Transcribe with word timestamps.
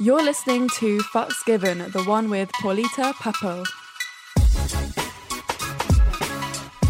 You're 0.00 0.24
listening 0.24 0.68
to 0.80 0.98
Fucks 1.14 1.44
Given, 1.46 1.78
the 1.78 2.02
one 2.02 2.28
with 2.28 2.50
Paulita 2.54 3.12
Papel. 3.14 3.64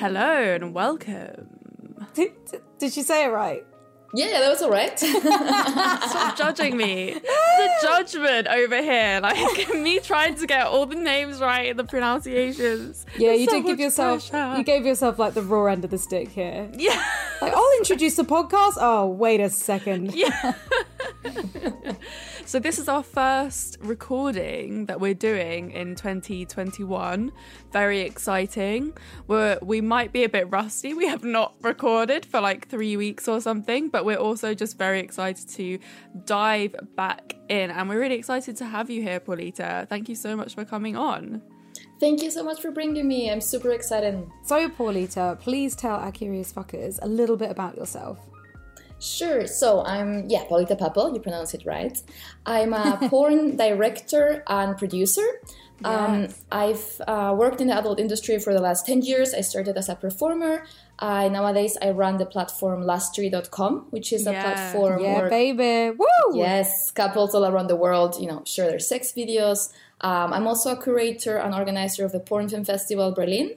Hello 0.00 0.54
and 0.54 0.72
welcome. 0.72 2.06
Did, 2.14 2.32
did 2.78 2.90
she 2.90 3.02
say 3.02 3.26
it 3.26 3.28
right? 3.28 3.66
Yeah, 4.14 4.40
that 4.40 4.48
was 4.48 4.62
all 4.62 4.70
right. 4.70 4.98
Stop 4.98 6.38
judging 6.38 6.74
me. 6.78 7.12
The 7.12 7.70
judgment 7.82 8.48
over 8.48 8.80
here, 8.80 9.20
like 9.22 9.68
me 9.74 10.00
trying 10.00 10.36
to 10.36 10.46
get 10.46 10.66
all 10.66 10.86
the 10.86 10.96
names 10.96 11.38
right 11.42 11.68
and 11.68 11.78
the 11.78 11.84
pronunciations. 11.84 13.04
Yeah, 13.18 13.28
There's 13.28 13.40
you 13.40 13.46
so 13.46 13.52
did 13.52 13.66
give 13.66 13.78
yourself. 13.78 14.30
pressure. 14.30 14.56
You 14.56 14.64
gave 14.64 14.86
yourself 14.86 15.18
like 15.18 15.34
the 15.34 15.42
raw 15.42 15.66
end 15.66 15.84
of 15.84 15.90
the 15.90 15.98
stick 15.98 16.30
here. 16.30 16.70
Yeah. 16.72 17.04
Like, 17.42 17.52
I'll 17.52 17.72
introduce 17.76 18.16
the 18.16 18.24
podcast. 18.24 18.78
Oh, 18.80 19.06
wait 19.06 19.42
a 19.42 19.50
second. 19.50 20.14
Yeah. 20.14 20.54
so 22.50 22.58
this 22.58 22.80
is 22.80 22.88
our 22.88 23.04
first 23.04 23.78
recording 23.80 24.86
that 24.86 25.00
we're 25.00 25.14
doing 25.14 25.70
in 25.70 25.94
2021. 25.94 27.30
Very 27.70 28.00
exciting. 28.00 28.92
We're 29.28 29.56
we 29.62 29.80
might 29.80 30.12
be 30.12 30.24
a 30.24 30.28
bit 30.28 30.50
rusty. 30.50 30.92
We 30.92 31.06
have 31.06 31.22
not 31.22 31.54
recorded 31.60 32.26
for 32.26 32.40
like 32.40 32.66
3 32.66 32.96
weeks 32.96 33.28
or 33.28 33.40
something, 33.40 33.88
but 33.88 34.04
we're 34.04 34.16
also 34.16 34.52
just 34.52 34.76
very 34.76 34.98
excited 34.98 35.48
to 35.50 35.78
dive 36.24 36.74
back 36.96 37.36
in 37.48 37.70
and 37.70 37.88
we're 37.88 38.00
really 38.00 38.16
excited 38.16 38.56
to 38.56 38.64
have 38.64 38.90
you 38.90 39.00
here, 39.00 39.20
Paulita. 39.20 39.88
Thank 39.88 40.08
you 40.08 40.16
so 40.16 40.34
much 40.34 40.56
for 40.56 40.64
coming 40.64 40.96
on. 40.96 41.42
Thank 42.00 42.20
you 42.20 42.32
so 42.32 42.42
much 42.42 42.60
for 42.60 42.72
bringing 42.72 43.06
me. 43.06 43.30
I'm 43.30 43.40
super 43.40 43.70
excited. 43.70 44.26
So, 44.42 44.68
Paulita, 44.70 45.38
please 45.38 45.76
tell 45.76 45.94
our 45.94 46.10
curious 46.10 46.52
fuckers 46.52 46.98
a 47.00 47.06
little 47.06 47.36
bit 47.36 47.52
about 47.52 47.76
yourself. 47.76 48.29
Sure. 49.00 49.46
So 49.46 49.82
I'm 49.84 50.28
yeah, 50.28 50.44
Paulita 50.44 50.78
Papel. 50.78 51.14
You 51.14 51.20
pronounce 51.20 51.54
it 51.54 51.64
right. 51.64 51.96
I'm 52.46 52.72
a 52.74 52.98
porn 53.10 53.56
director 53.56 54.44
and 54.46 54.76
producer. 54.76 55.26
Um, 55.82 56.28
I've 56.52 57.00
uh, 57.08 57.34
worked 57.36 57.62
in 57.62 57.68
the 57.68 57.78
adult 57.78 57.98
industry 57.98 58.38
for 58.38 58.52
the 58.52 58.60
last 58.60 58.84
10 58.84 59.00
years. 59.00 59.32
I 59.32 59.40
started 59.40 59.78
as 59.78 59.88
a 59.88 59.94
performer. 59.94 60.66
I 60.98 61.28
nowadays 61.30 61.78
I 61.80 61.90
run 61.92 62.18
the 62.18 62.26
platform 62.26 62.82
lustery.com, 62.82 63.86
which 63.88 64.12
is 64.12 64.26
a 64.26 64.32
Yeah. 64.32 64.42
platform 64.42 65.02
Yeah, 65.02 65.14
where 65.20 65.30
baby. 65.30 65.96
Woo! 65.98 66.36
Yes, 66.36 66.90
couples 66.90 67.34
all 67.34 67.46
around 67.46 67.68
the 67.68 67.76
world, 67.76 68.16
you 68.20 68.26
know, 68.26 68.42
share 68.44 68.68
their 68.68 68.78
sex 68.78 69.14
videos. 69.16 69.72
Um, 70.02 70.34
I'm 70.34 70.46
also 70.46 70.72
a 70.72 70.82
curator 70.82 71.38
and 71.38 71.54
organizer 71.54 72.04
of 72.04 72.12
the 72.12 72.20
Porn 72.20 72.50
Film 72.50 72.64
Festival 72.64 73.12
Berlin. 73.12 73.54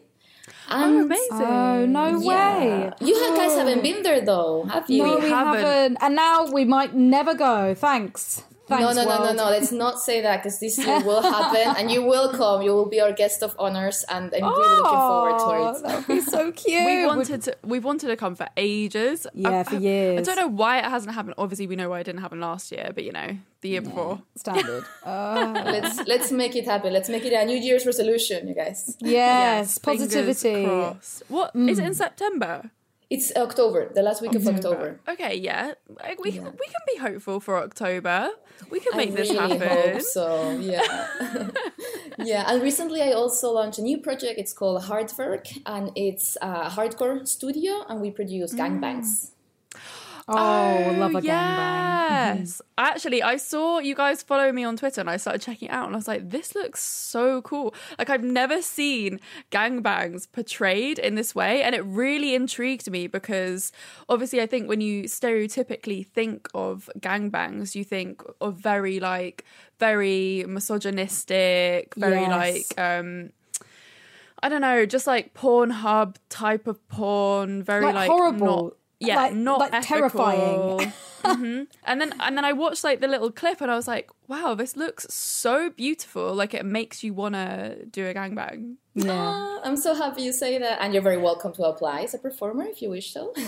Oh, 0.70 0.84
And 0.84 1.00
uh, 1.00 1.04
amazing. 1.06 1.42
Oh, 1.42 1.86
no 1.86 2.20
yeah. 2.20 2.28
way. 2.28 2.92
You 3.02 3.16
ha- 3.18 3.36
guys 3.36 3.56
haven't 3.58 3.82
been 3.84 4.04
there 4.04 4.22
though, 4.26 4.64
have 4.66 4.90
you? 4.90 5.04
No, 5.04 5.18
we 5.18 5.30
haven't. 5.30 5.64
haven't. 5.64 5.98
And 6.02 6.16
now 6.16 6.46
we 6.52 6.66
might 6.66 6.94
never 6.96 7.34
go. 7.34 7.74
Thanks. 7.76 8.44
Thanks, 8.66 8.96
no, 8.96 9.04
no, 9.04 9.18
no, 9.18 9.24
no, 9.26 9.34
no. 9.34 9.44
Let's 9.50 9.74
not 9.74 10.00
say 10.00 10.22
that 10.22 10.42
because 10.42 10.60
this 10.60 10.78
year 10.86 11.02
will 11.02 11.22
happen 11.22 11.76
and 11.78 11.92
you 11.92 12.02
will 12.04 12.32
come. 12.32 12.62
You 12.62 12.72
will 12.72 12.88
be 12.88 13.02
our 13.02 13.12
guest 13.12 13.44
of 13.44 13.54
honors, 13.60 14.06
and 14.10 14.34
I'm 14.34 14.44
really 14.44 14.78
looking 14.78 15.00
forward 15.00 15.38
to 15.40 15.46
Oh, 15.46 15.72
it. 15.76 15.84
That 15.84 15.98
would 15.98 16.08
be 16.08 16.22
so 16.22 16.52
cute. 16.64 16.86
We 16.86 17.06
wanted 17.06 17.42
to. 17.44 17.58
We've 17.64 17.84
wanted 17.84 18.08
to 18.08 18.16
come 18.16 18.36
for 18.36 18.48
ages. 18.56 19.28
Yeah, 19.34 19.60
I- 19.60 19.64
for 19.64 19.76
I- 19.76 19.80
years. 19.80 20.20
I 20.28 20.36
don't 20.36 20.42
know 20.44 20.56
why 20.56 20.80
it 20.80 20.86
hasn't 20.86 21.14
happened. 21.14 21.36
Obviously, 21.38 21.68
we 21.68 21.76
know 21.76 21.90
why 21.90 22.00
it 22.00 22.06
didn't 22.06 22.22
happen 22.22 22.40
last 22.40 22.72
year, 22.72 22.92
but 22.96 23.04
you 23.04 23.12
know, 23.12 23.38
the 23.62 23.70
year 23.70 23.82
before. 23.82 24.22
Standard. 24.38 24.86
Oh. 25.06 25.54
Let's 25.66 26.08
let's 26.08 26.32
make 26.32 26.56
it 26.56 26.66
happen. 26.66 26.94
Let's 26.94 27.10
make 27.10 27.26
it 27.26 27.34
a 27.34 27.44
New 27.46 27.58
Year's 27.58 27.86
resolution, 27.86 28.48
you 28.48 28.56
guys. 28.56 28.96
yes, 29.00 29.78
fingers 29.78 30.08
positivity. 30.08 30.66
crossed. 30.66 31.24
What 31.28 31.54
mm. 31.54 31.70
is 31.70 31.80
it 31.80 31.86
in 31.86 31.94
September? 31.94 32.72
It's 33.10 33.32
October, 33.36 33.92
the 33.94 34.02
last 34.02 34.22
week 34.24 34.34
of 34.34 34.48
October. 34.48 35.00
Okay, 35.08 35.36
yeah, 35.38 35.74
Like, 36.02 36.20
we 36.24 36.32
we 36.32 36.40
can 36.40 36.84
be 36.92 36.98
hopeful 37.00 37.40
for 37.40 37.58
October. 37.58 38.30
We 38.70 38.80
can 38.80 38.98
make 38.98 39.12
I 39.12 39.16
this 39.16 39.30
really 39.30 39.58
happen. 39.58 39.94
hope 39.94 40.02
so. 40.02 40.52
Yeah, 40.60 41.08
yeah. 42.18 42.46
And 42.52 42.62
recently, 42.62 43.02
I 43.02 43.12
also 43.12 43.52
launched 43.52 43.80
a 43.80 43.82
new 43.82 43.98
project. 44.00 44.40
It's 44.40 44.54
called 44.54 44.84
Hardwerk, 44.84 45.60
and 45.66 45.92
it's 45.96 46.38
a 46.42 46.70
hardcore 46.70 47.28
studio, 47.28 47.84
and 47.88 48.02
we 48.02 48.12
produce 48.12 48.54
gangbangs. 48.54 49.06
Mm. 49.06 49.30
Oh, 50.28 50.96
love 50.98 51.16
a 51.16 51.22
gangbang. 51.22 51.24
Yes. 51.26 52.62
Actually, 52.78 53.22
I 53.22 53.36
saw 53.38 53.80
you 53.80 53.94
guys 53.96 54.24
follow 54.24 54.52
me 54.54 54.64
on 54.64 54.78
Twitter 54.78 55.02
and 55.02 55.10
I 55.10 55.18
started 55.18 55.42
checking 55.42 55.68
it 55.68 55.72
out 55.72 55.88
and 55.88 55.96
I 55.96 55.98
was 55.98 56.08
like, 56.08 56.30
this 56.30 56.56
looks 56.56 56.82
so 56.82 57.42
cool. 57.42 57.74
Like, 58.00 58.10
I've 58.10 58.24
never 58.24 58.62
seen 58.62 59.20
gangbangs 59.52 60.32
portrayed 60.32 60.98
in 61.00 61.16
this 61.16 61.36
way. 61.36 61.62
And 61.64 61.76
it 61.76 61.82
really 61.84 62.36
intrigued 62.36 62.90
me 62.90 63.08
because 63.08 63.72
obviously, 64.08 64.42
I 64.42 64.46
think 64.46 64.70
when 64.70 64.80
you 64.80 65.04
stereotypically 65.04 66.08
think 66.08 66.48
of 66.54 66.90
gangbangs, 67.00 67.76
you 67.76 67.84
think 67.84 68.24
of 68.40 68.56
very, 68.56 69.00
like, 69.02 69.44
very 69.80 70.46
misogynistic, 70.48 71.94
very, 71.96 72.22
Yes. 72.22 72.30
like, 72.30 72.80
um, 72.80 73.32
I 74.42 74.50
don't 74.50 74.62
know, 74.62 74.86
just 74.86 75.08
like 75.08 75.34
Pornhub 75.34 76.16
type 76.30 76.68
of 76.68 76.86
porn, 76.88 77.64
very 77.64 77.86
Like 77.86 77.96
like, 77.96 78.10
horrible. 78.10 78.64
not- 78.66 78.74
yeah, 79.08 79.16
Like- 79.18 79.34
not 79.34 79.60
like 79.60 79.74
ethical. 79.74 79.98
terrifying. 80.10 80.94
Hmm 81.24 81.64
And 81.86 82.02
then 82.02 82.14
and 82.20 82.38
then 82.38 82.46
I 82.46 82.54
watched 82.54 82.84
like 82.84 83.00
the 83.00 83.08
little 83.08 83.32
clip 83.32 83.62
and 83.62 83.72
I 83.72 83.76
was 83.76 83.88
like, 83.88 84.10
wow, 84.28 84.56
this 84.56 84.76
looks 84.78 85.06
so 85.14 85.70
beautiful. 85.70 86.34
Like 86.34 86.54
it 86.54 86.66
makes 86.66 87.04
you 87.04 87.14
wanna 87.14 87.86
do 87.86 88.08
a 88.08 88.14
gangbang. 88.14 88.76
Yeah. 88.96 89.10
Ah, 89.12 89.60
I'm 89.64 89.76
so 89.76 89.96
happy 89.96 90.22
you 90.22 90.32
say 90.32 90.60
that, 90.60 90.78
and 90.80 90.94
you're 90.94 91.02
very 91.02 91.18
welcome 91.18 91.52
to 91.54 91.64
apply 91.64 92.02
as 92.02 92.14
a 92.14 92.20
performer 92.20 92.66
if 92.66 92.80
you 92.80 92.92
wish 92.92 93.12
so. 93.12 93.34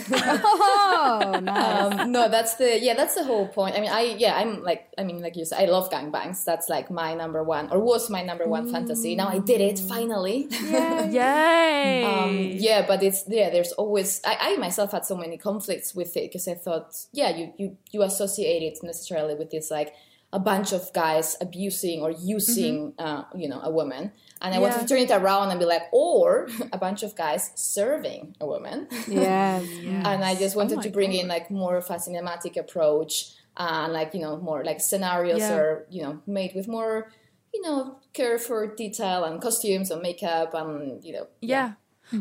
Oh, 0.88 1.38
nice. 1.40 2.00
um, 2.00 2.10
no, 2.10 2.28
that's 2.28 2.54
the 2.56 2.80
yeah, 2.80 2.94
that's 2.94 3.14
the 3.14 3.22
whole 3.22 3.46
point. 3.46 3.76
I 3.76 3.80
mean, 3.80 3.90
I 3.90 4.16
yeah, 4.18 4.34
I'm 4.36 4.62
like 4.64 4.88
I 4.98 5.04
mean, 5.04 5.20
like 5.22 5.36
you 5.36 5.44
said, 5.44 5.60
I 5.62 5.70
love 5.70 5.88
gangbangs. 5.90 6.42
That's 6.44 6.68
like 6.68 6.90
my 6.90 7.14
number 7.14 7.42
one, 7.44 7.70
or 7.70 7.78
was 7.78 8.10
my 8.10 8.22
number 8.22 8.48
one 8.48 8.70
fantasy. 8.72 9.14
Now 9.14 9.28
I 9.28 9.38
did 9.38 9.60
it 9.60 9.78
finally. 9.78 10.48
Yay! 10.50 12.02
um, 12.10 12.36
yeah, 12.58 12.84
but 12.86 13.02
it's 13.02 13.24
yeah. 13.28 13.50
There's 13.50 13.72
always 13.72 14.20
I, 14.24 14.36
I 14.40 14.56
myself 14.56 14.92
had 14.92 15.04
so 15.04 15.16
many 15.16 15.36
conflicts 15.38 15.94
with 15.94 16.16
it 16.16 16.24
because 16.30 16.48
I 16.48 16.54
thought 16.54 16.94
yeah, 17.12 17.30
you 17.36 17.52
you 17.56 17.65
you 17.92 18.02
associate 18.02 18.62
it 18.62 18.78
necessarily 18.82 19.34
with 19.34 19.50
this 19.50 19.70
like 19.70 19.94
a 20.32 20.38
bunch 20.40 20.72
of 20.72 20.92
guys 20.92 21.36
abusing 21.40 22.00
or 22.02 22.10
using 22.10 22.92
uh, 22.98 23.22
you 23.34 23.48
know 23.48 23.60
a 23.62 23.70
woman. 23.70 24.12
And 24.42 24.54
I 24.54 24.58
wanted 24.58 24.74
Yeah. 24.76 24.82
to 24.82 24.88
turn 24.88 24.98
it 24.98 25.10
around 25.10 25.50
and 25.50 25.58
be 25.58 25.64
like, 25.64 25.84
or 25.92 26.48
a 26.72 26.78
bunch 26.78 27.02
of 27.02 27.14
guys 27.16 27.50
serving 27.54 28.36
a 28.40 28.46
woman. 28.46 28.86
yes. 29.08 29.62
and 30.10 30.22
I 30.24 30.34
just 30.34 30.54
wanted 30.56 30.78
Oh 30.78 30.82
to 30.82 30.90
bring 30.90 31.12
God. 31.12 31.20
in 31.20 31.28
like 31.28 31.50
more 31.50 31.76
of 31.76 31.88
a 31.90 31.94
cinematic 31.94 32.56
approach 32.58 33.32
and 33.56 33.92
like 33.92 34.12
you 34.14 34.20
know 34.20 34.36
more 34.36 34.62
like 34.64 34.80
scenarios 34.80 35.38
Yeah. 35.38 35.54
are 35.56 35.86
you 35.88 36.02
know 36.02 36.20
made 36.26 36.52
with 36.54 36.68
more 36.68 37.10
you 37.54 37.62
know 37.62 37.98
care 38.12 38.38
for 38.38 38.66
detail 38.82 39.24
and 39.24 39.40
costumes 39.40 39.90
and 39.90 40.02
makeup 40.02 40.52
and 40.54 41.02
you 41.04 41.12
know 41.14 41.26
yeah. 41.40 41.72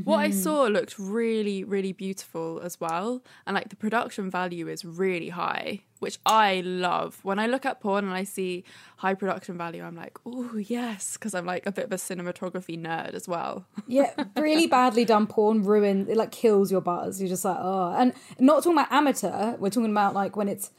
What 0.03 0.19
I 0.19 0.29
mm-hmm. 0.29 0.39
saw 0.39 0.63
looked 0.63 0.97
really, 0.97 1.63
really 1.63 1.91
beautiful 1.91 2.59
as 2.63 2.79
well. 2.79 3.21
And 3.45 3.53
like 3.53 3.69
the 3.69 3.75
production 3.75 4.31
value 4.31 4.67
is 4.67 4.83
really 4.83 5.29
high, 5.29 5.81
which 5.99 6.17
I 6.25 6.61
love. 6.61 7.19
When 7.23 7.37
I 7.37 7.47
look 7.47 7.65
at 7.65 7.81
porn 7.81 8.05
and 8.05 8.13
I 8.13 8.23
see 8.23 8.63
high 8.97 9.13
production 9.13 9.57
value, 9.57 9.83
I'm 9.83 9.95
like, 9.95 10.17
oh, 10.25 10.57
yes, 10.57 11.17
because 11.17 11.35
I'm 11.35 11.45
like 11.45 11.65
a 11.67 11.71
bit 11.71 11.85
of 11.85 11.91
a 11.91 11.97
cinematography 11.97 12.81
nerd 12.81 13.13
as 13.13 13.27
well. 13.27 13.67
Yeah, 13.87 14.11
really 14.35 14.67
badly 14.67 15.05
done 15.05 15.27
porn 15.27 15.63
ruin 15.63 16.07
it 16.09 16.17
like 16.17 16.31
kills 16.31 16.71
your 16.71 16.81
buzz. 16.81 17.21
You're 17.21 17.29
just 17.29 17.45
like, 17.45 17.57
oh 17.59 17.95
and 17.97 18.13
not 18.39 18.63
talking 18.63 18.79
about 18.79 18.91
amateur, 18.91 19.55
we're 19.57 19.69
talking 19.69 19.91
about 19.91 20.13
like 20.15 20.35
when 20.35 20.49
it's 20.49 20.71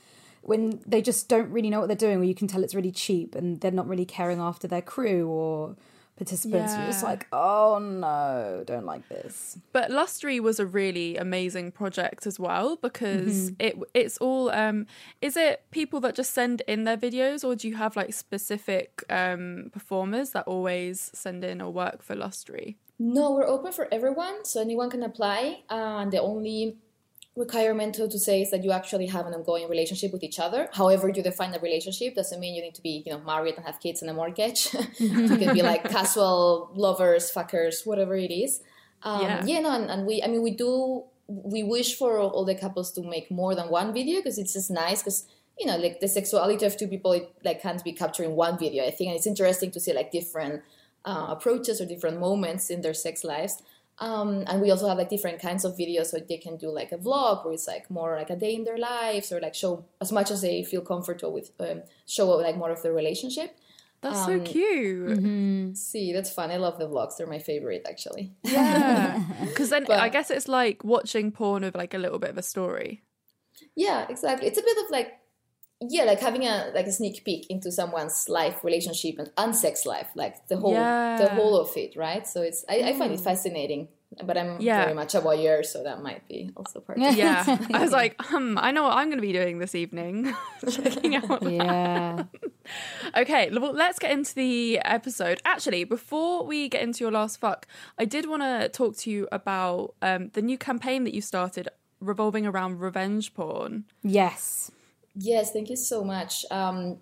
when 0.42 0.80
they 0.86 1.02
just 1.02 1.28
don't 1.28 1.50
really 1.50 1.70
know 1.70 1.80
what 1.80 1.88
they're 1.88 1.96
doing, 1.96 2.18
or 2.18 2.24
you 2.24 2.34
can 2.34 2.46
tell 2.46 2.62
it's 2.62 2.74
really 2.74 2.92
cheap 2.92 3.34
and 3.34 3.60
they're 3.60 3.70
not 3.70 3.88
really 3.88 4.04
caring 4.04 4.38
after 4.40 4.68
their 4.68 4.82
crew 4.82 5.28
or 5.28 5.76
participants. 6.16 6.74
You're 6.76 6.86
just 6.86 7.02
like, 7.04 7.26
oh 7.32 7.78
no, 7.80 8.64
don't 8.66 8.86
like 8.86 9.08
this. 9.08 9.58
But 9.72 9.90
Lustery 9.90 10.40
was 10.40 10.58
a 10.58 10.66
really 10.66 11.16
amazing 11.16 11.72
project 11.72 12.26
as 12.26 12.38
well 12.38 12.76
because 12.76 13.50
Mm-hmm. 13.50 13.54
it 13.58 13.76
it's 13.94 14.18
all 14.18 14.50
um 14.50 14.86
is 15.20 15.36
it 15.36 15.62
people 15.70 16.00
that 16.00 16.14
just 16.14 16.32
send 16.32 16.62
in 16.66 16.84
their 16.84 16.96
videos 16.96 17.44
or 17.44 17.54
do 17.56 17.68
you 17.68 17.76
have 17.76 17.96
like 17.96 18.12
specific 18.14 19.02
um 19.10 19.70
performers 19.72 20.30
that 20.30 20.44
always 20.46 21.10
send 21.14 21.44
in 21.44 21.60
or 21.60 21.70
work 21.72 22.02
for 22.02 22.14
Lustery? 22.14 22.76
No, 22.98 23.32
we're 23.32 23.46
open 23.46 23.72
for 23.72 23.86
everyone, 23.92 24.44
so 24.46 24.60
anyone 24.60 24.88
can 24.88 25.02
apply. 25.02 25.60
Uh, 25.70 25.98
and 26.00 26.10
the 26.10 26.20
only 26.22 26.78
requirement 27.36 27.94
to, 27.96 28.08
to 28.08 28.18
say 28.18 28.42
is 28.42 28.50
that 28.50 28.64
you 28.64 28.72
actually 28.72 29.06
have 29.06 29.26
an 29.26 29.34
ongoing 29.34 29.68
relationship 29.68 30.12
with 30.12 30.22
each 30.22 30.38
other. 30.38 30.68
However, 30.72 31.08
you 31.08 31.22
define 31.22 31.54
a 31.54 31.58
relationship 31.58 32.14
doesn't 32.14 32.40
mean 32.40 32.54
you 32.54 32.62
need 32.62 32.74
to 32.74 32.82
be, 32.82 33.02
you 33.04 33.12
know, 33.12 33.20
married 33.20 33.54
and 33.56 33.64
have 33.66 33.78
kids 33.80 34.00
and 34.02 34.10
a 34.10 34.14
mortgage. 34.14 34.72
you 34.98 35.36
can 35.36 35.54
be 35.54 35.62
like 35.62 35.84
casual 35.88 36.70
lovers, 36.74 37.30
fuckers, 37.30 37.86
whatever 37.86 38.16
it 38.16 38.32
is. 38.32 38.60
Um, 39.02 39.20
Yeah. 39.20 39.44
yeah. 39.44 39.60
no, 39.60 39.70
and, 39.72 39.90
and 39.90 40.06
we, 40.06 40.22
I 40.22 40.28
mean, 40.28 40.42
we 40.42 40.52
do, 40.52 41.04
we 41.28 41.62
wish 41.62 41.96
for 41.96 42.18
all 42.18 42.44
the 42.44 42.54
couples 42.54 42.92
to 42.92 43.02
make 43.02 43.30
more 43.30 43.54
than 43.54 43.68
one 43.68 43.92
video 43.92 44.20
because 44.20 44.38
it's 44.38 44.54
just 44.54 44.70
nice 44.70 45.02
because 45.02 45.26
you 45.58 45.66
know, 45.66 45.76
like 45.76 46.00
the 46.00 46.08
sexuality 46.08 46.66
of 46.66 46.76
two 46.76 46.86
people, 46.86 47.12
it 47.12 47.32
like 47.42 47.62
can't 47.62 47.82
be 47.82 47.92
captured 47.92 48.24
in 48.24 48.32
one 48.32 48.58
video. 48.58 48.84
I 48.84 48.90
think, 48.90 49.08
and 49.08 49.16
it's 49.16 49.26
interesting 49.26 49.70
to 49.70 49.80
see 49.80 49.92
like 49.94 50.12
different 50.12 50.62
uh, 51.04 51.28
approaches 51.30 51.80
or 51.80 51.86
different 51.86 52.20
moments 52.20 52.68
in 52.68 52.82
their 52.82 52.94
sex 52.94 53.24
lives. 53.24 53.62
Um, 53.98 54.44
and 54.46 54.60
we 54.60 54.70
also 54.70 54.88
have 54.88 54.98
like 54.98 55.08
different 55.08 55.40
kinds 55.40 55.64
of 55.64 55.72
videos, 55.76 56.06
so 56.06 56.18
they 56.18 56.36
can 56.36 56.56
do 56.58 56.70
like 56.70 56.92
a 56.92 56.98
vlog 56.98 57.44
where 57.44 57.54
it's 57.54 57.66
like 57.66 57.90
more 57.90 58.14
like 58.16 58.28
a 58.30 58.36
day 58.36 58.54
in 58.54 58.64
their 58.64 58.76
lives, 58.78 59.32
or 59.32 59.40
like 59.40 59.54
show 59.54 59.86
as 60.00 60.12
much 60.12 60.30
as 60.30 60.42
they 60.42 60.62
feel 60.64 60.82
comfortable 60.82 61.32
with, 61.32 61.50
um, 61.60 61.82
show 62.06 62.28
like 62.28 62.56
more 62.58 62.70
of 62.70 62.82
the 62.82 62.92
relationship. 62.92 63.56
That's 64.02 64.18
Um, 64.18 64.44
so 64.44 64.52
cute. 64.52 65.76
See, 65.78 66.12
that's 66.12 66.30
fun. 66.30 66.50
I 66.50 66.58
love 66.58 66.78
the 66.78 66.86
vlogs; 66.86 67.16
they're 67.16 67.26
my 67.26 67.38
favorite, 67.38 67.86
actually. 67.88 68.32
Yeah. 68.44 69.22
Because 69.46 69.70
then 69.70 69.84
But- 69.86 70.00
I 70.00 70.10
guess 70.10 70.30
it's 70.30 70.46
like 70.48 70.84
watching 70.84 71.32
porn 71.32 71.62
with 71.62 71.74
like 71.74 71.94
a 71.94 71.98
little 71.98 72.18
bit 72.18 72.30
of 72.30 72.38
a 72.38 72.42
story. 72.42 73.02
Yeah, 73.74 74.06
exactly. 74.10 74.46
It's 74.48 74.58
a 74.58 74.62
bit 74.62 74.76
of 74.84 74.90
like, 74.90 75.14
yeah, 75.80 76.04
like 76.04 76.20
having 76.20 76.44
a 76.46 76.70
like 76.74 76.86
a 76.86 76.92
sneak 76.92 77.24
peek 77.24 77.46
into 77.50 77.70
someone's 77.70 78.28
life, 78.28 78.64
relationship, 78.64 79.18
and, 79.18 79.30
and 79.36 79.54
sex 79.56 79.84
life, 79.86 80.08
like 80.14 80.48
the 80.48 80.56
whole 80.56 80.72
the 80.74 81.28
whole 81.34 81.58
of 81.60 81.76
it, 81.76 81.96
right? 81.96 82.26
So 82.26 82.42
it's 82.42 82.64
I, 82.68 82.76
I 82.90 82.92
find 82.98 83.12
it 83.12 83.20
fascinating, 83.20 83.88
but 84.24 84.38
I'm 84.38 84.60
Yeah. 84.60 84.82
very 84.84 84.94
much 84.94 85.14
a 85.14 85.20
voyeur, 85.20 85.64
so 85.64 85.82
that 85.82 86.02
might 86.02 86.26
be 86.28 86.50
also 86.56 86.80
part. 86.80 86.98
of 86.98 87.04
it. 87.04 87.14
Yeah. 87.16 87.44
I 87.74 87.82
was 87.82 87.92
like, 87.92 88.14
um, 88.32 88.56
I 88.58 88.70
know 88.70 88.84
what 88.84 88.94
I'm 88.96 89.08
going 89.08 89.18
to 89.18 89.26
be 89.26 89.32
doing 89.32 89.58
this 89.58 89.74
evening. 89.74 90.34
Checking 90.70 91.16
out. 91.16 91.42
Yeah. 91.42 92.24
Okay, 93.16 93.50
well, 93.52 93.72
let's 93.72 93.98
get 93.98 94.10
into 94.10 94.34
the 94.34 94.78
episode. 94.80 95.40
Actually, 95.44 95.84
before 95.84 96.44
we 96.44 96.68
get 96.68 96.82
into 96.82 97.04
your 97.04 97.12
last 97.12 97.38
fuck, 97.38 97.66
I 97.98 98.04
did 98.04 98.28
want 98.28 98.42
to 98.42 98.68
talk 98.70 98.96
to 98.98 99.10
you 99.10 99.28
about 99.30 99.94
um, 100.02 100.30
the 100.32 100.42
new 100.42 100.58
campaign 100.58 101.04
that 101.04 101.14
you 101.14 101.20
started 101.20 101.68
revolving 102.00 102.46
around 102.46 102.80
revenge 102.80 103.34
porn. 103.34 103.84
yes. 104.02 104.70
Yes, 105.18 105.52
thank 105.52 105.70
you 105.70 105.76
so 105.76 106.04
much. 106.04 106.44
Um, 106.50 106.98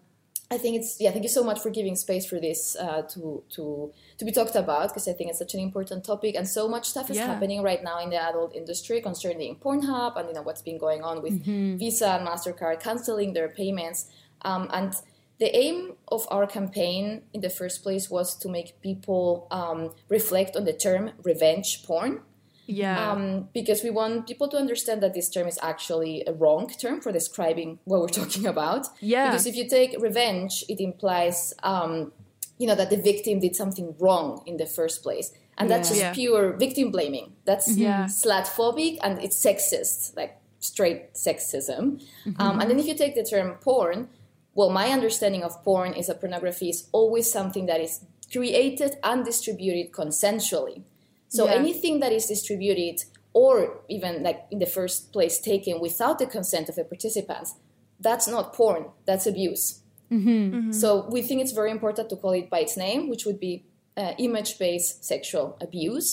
I 0.51 0.59
think 0.59 0.77
it's 0.77 1.01
yeah. 1.01 1.11
Thank 1.11 1.25
you 1.25 1.31
so 1.31 1.43
much 1.43 1.59
for 1.61 1.71
giving 1.71 1.97
space 1.97 2.27
for 2.27 2.39
this 2.39 2.77
uh, 2.77 3.03
to 3.15 3.43
to 3.57 3.93
to 4.19 4.25
be 4.25 4.31
talked 4.31 4.55
about 4.55 4.89
because 4.89 5.09
I 5.09 5.13
think 5.13 5.31
it's 5.31 5.39
such 5.39 5.55
an 5.55 5.61
important 5.61 6.05
topic 6.05 6.37
and 6.37 6.47
so 6.47 6.69
much 6.69 6.89
stuff 6.91 7.11
is 7.11 7.17
Yeah. 7.17 7.27
happening 7.27 7.63
right 7.63 7.83
now 7.83 7.99
in 7.99 8.11
the 8.11 8.23
adult 8.23 8.55
industry 8.55 9.01
concerning 9.01 9.57
Pornhub 9.57 10.17
and 10.17 10.29
you 10.29 10.35
know 10.35 10.43
what's 10.43 10.63
been 10.63 10.79
going 10.79 11.03
on 11.03 11.23
with 11.23 11.43
Visa 11.79 12.09
and 12.11 12.29
Mastercard 12.29 12.81
canceling 12.81 13.33
their 13.33 13.49
payments. 13.49 14.07
Um, 14.43 14.69
and 14.73 14.93
the 15.39 15.51
aim 15.57 15.95
of 16.09 16.27
our 16.31 16.47
campaign 16.47 17.23
in 17.33 17.41
the 17.41 17.51
first 17.51 17.83
place 17.83 18.09
was 18.11 18.37
to 18.37 18.49
make 18.49 18.81
people 18.83 19.49
um, 19.51 19.91
reflect 20.09 20.55
on 20.57 20.65
the 20.67 20.73
term 20.75 21.11
revenge 21.25 21.85
porn 21.85 22.21
Yeah. 22.67 23.11
um, 23.13 23.49
because 23.53 23.83
we 23.83 23.91
want 23.91 24.27
people 24.27 24.49
to 24.49 24.57
understand 24.57 25.03
that 25.03 25.15
this 25.15 25.29
term 25.29 25.47
is 25.47 25.59
actually 25.63 26.25
a 26.27 26.33
wrong 26.33 26.69
term 26.69 27.01
for 27.01 27.13
describing 27.13 27.79
what 27.85 28.01
we're 28.01 28.09
talking 28.23 28.47
about. 28.47 28.87
Yeah. 29.01 29.31
Because 29.31 29.47
if 29.47 29.57
you 29.57 29.69
take 29.69 29.97
revenge, 30.01 30.65
it 30.69 30.81
implies, 30.81 31.53
um, 31.63 32.13
you 32.59 32.67
know, 32.67 32.75
that 32.75 32.91
the 32.91 32.97
victim 32.97 33.41
did 33.41 33.55
something 33.57 33.95
wrong 33.99 34.43
in 34.47 34.57
the 34.57 34.67
first 34.67 35.03
place, 35.03 35.33
and 35.59 35.69
that's 35.71 35.89
just 35.89 36.01
Yeah. 36.01 36.13
pure 36.15 36.53
victim 36.53 36.91
blaming. 36.91 37.33
That's 37.45 37.77
Yeah. 37.77 38.05
slut-phobic 38.07 38.99
and 39.03 39.23
it's 39.23 39.37
sexist, 39.45 40.17
like 40.17 40.39
straight 40.61 41.13
sexism. 41.15 42.01
Um, 42.39 42.61
and 42.61 42.71
then 42.71 42.79
if 42.79 42.87
you 42.87 42.95
take 42.95 43.15
the 43.15 43.25
term 43.25 43.57
porn, 43.61 44.09
well, 44.55 44.71
my 44.71 44.89
understanding 44.91 45.43
of 45.43 45.63
porn 45.65 45.93
is 45.95 46.07
that 46.07 46.21
pornography 46.21 46.71
is 46.71 46.89
always 46.93 47.31
something 47.31 47.67
that 47.67 47.81
is 47.81 48.01
created 48.33 48.97
and 49.03 49.25
distributed 49.25 49.93
consensually. 49.93 50.83
So 51.37 51.43
Yeah. 51.45 51.61
anything 51.61 51.95
that 52.03 52.13
is 52.19 52.25
distributed 52.35 52.97
or 53.43 53.53
even 53.97 54.13
like 54.29 54.41
in 54.55 54.59
the 54.65 54.71
first 54.77 55.13
place 55.15 55.35
taken 55.53 55.75
without 55.81 56.17
the 56.23 56.27
consent 56.37 56.67
of 56.71 56.75
the 56.77 56.85
participants, 56.93 57.49
that's 58.07 58.27
not 58.35 58.45
porn, 58.59 58.83
that's 59.09 59.27
abuse. 59.27 59.65
So 60.83 60.89
we 61.15 61.21
think 61.27 61.39
it's 61.43 61.55
very 61.61 61.73
important 61.79 62.07
to 62.11 62.17
call 62.23 62.35
it 62.43 62.49
by 62.55 62.61
its 62.67 62.77
name, 62.77 63.01
which 63.11 63.25
would 63.27 63.41
be 63.41 63.55
uh, 63.97 64.13
image-based 64.27 65.05
sexual 65.13 65.47
abuse. 65.67 66.09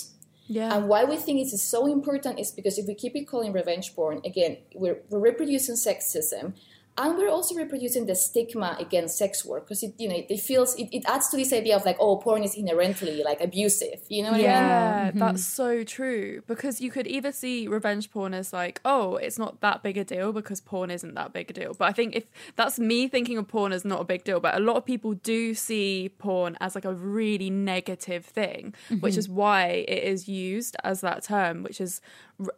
yeah. 0.47 0.73
And 0.73 0.81
why 0.91 1.01
we 1.11 1.17
think 1.17 1.39
it 1.45 1.53
is 1.57 1.63
so 1.75 1.81
important 1.97 2.39
is 2.39 2.49
because 2.51 2.75
if 2.81 2.85
we 2.87 2.95
keep 3.03 3.15
it 3.15 3.25
calling 3.31 3.51
revenge 3.53 3.87
porn, 3.95 4.17
again, 4.31 4.53
we're, 4.81 4.99
we're 5.09 5.19
reproducing 5.29 5.75
sexism, 5.75 6.53
and 6.97 7.17
we're 7.17 7.29
also 7.29 7.55
reproducing 7.55 8.05
the 8.05 8.15
stigma 8.15 8.75
against 8.77 9.17
sex 9.17 9.45
work 9.45 9.65
because 9.65 9.81
it, 9.81 9.93
you 9.97 10.09
know, 10.09 10.15
it 10.27 10.39
feels 10.41 10.75
it, 10.75 10.89
it 10.91 11.03
adds 11.07 11.29
to 11.29 11.37
this 11.37 11.53
idea 11.53 11.75
of 11.75 11.85
like, 11.85 11.95
oh, 11.99 12.17
porn 12.17 12.43
is 12.43 12.55
inherently 12.55 13.23
like 13.23 13.39
abusive. 13.39 14.01
You 14.09 14.23
know 14.23 14.31
what 14.31 14.35
I 14.35 14.37
mean? 14.37 14.45
Yeah, 14.45 15.07
mm-hmm. 15.09 15.19
that's 15.19 15.45
so 15.45 15.83
true. 15.83 16.43
Because 16.47 16.81
you 16.81 16.91
could 16.91 17.07
either 17.07 17.31
see 17.31 17.67
revenge 17.67 18.11
porn 18.11 18.33
as 18.33 18.51
like, 18.51 18.81
oh, 18.83 19.15
it's 19.15 19.39
not 19.39 19.61
that 19.61 19.83
big 19.83 19.97
a 19.97 20.03
deal 20.03 20.33
because 20.33 20.59
porn 20.59 20.91
isn't 20.91 21.13
that 21.15 21.31
big 21.31 21.49
a 21.49 21.53
deal. 21.53 21.73
But 21.73 21.87
I 21.87 21.93
think 21.93 22.15
if 22.15 22.25
that's 22.57 22.77
me 22.77 23.07
thinking 23.07 23.37
of 23.37 23.47
porn 23.47 23.71
as 23.71 23.85
not 23.85 24.01
a 24.01 24.05
big 24.05 24.25
deal, 24.25 24.41
but 24.41 24.55
a 24.55 24.59
lot 24.59 24.75
of 24.75 24.85
people 24.85 25.13
do 25.13 25.53
see 25.53 26.11
porn 26.17 26.57
as 26.59 26.75
like 26.75 26.85
a 26.85 26.93
really 26.93 27.49
negative 27.49 28.25
thing, 28.25 28.73
which 28.89 29.13
mm-hmm. 29.13 29.19
is 29.19 29.29
why 29.29 29.67
it 29.87 30.03
is 30.03 30.27
used 30.27 30.75
as 30.83 30.99
that 31.01 31.23
term, 31.23 31.63
which 31.63 31.79
is 31.79 32.01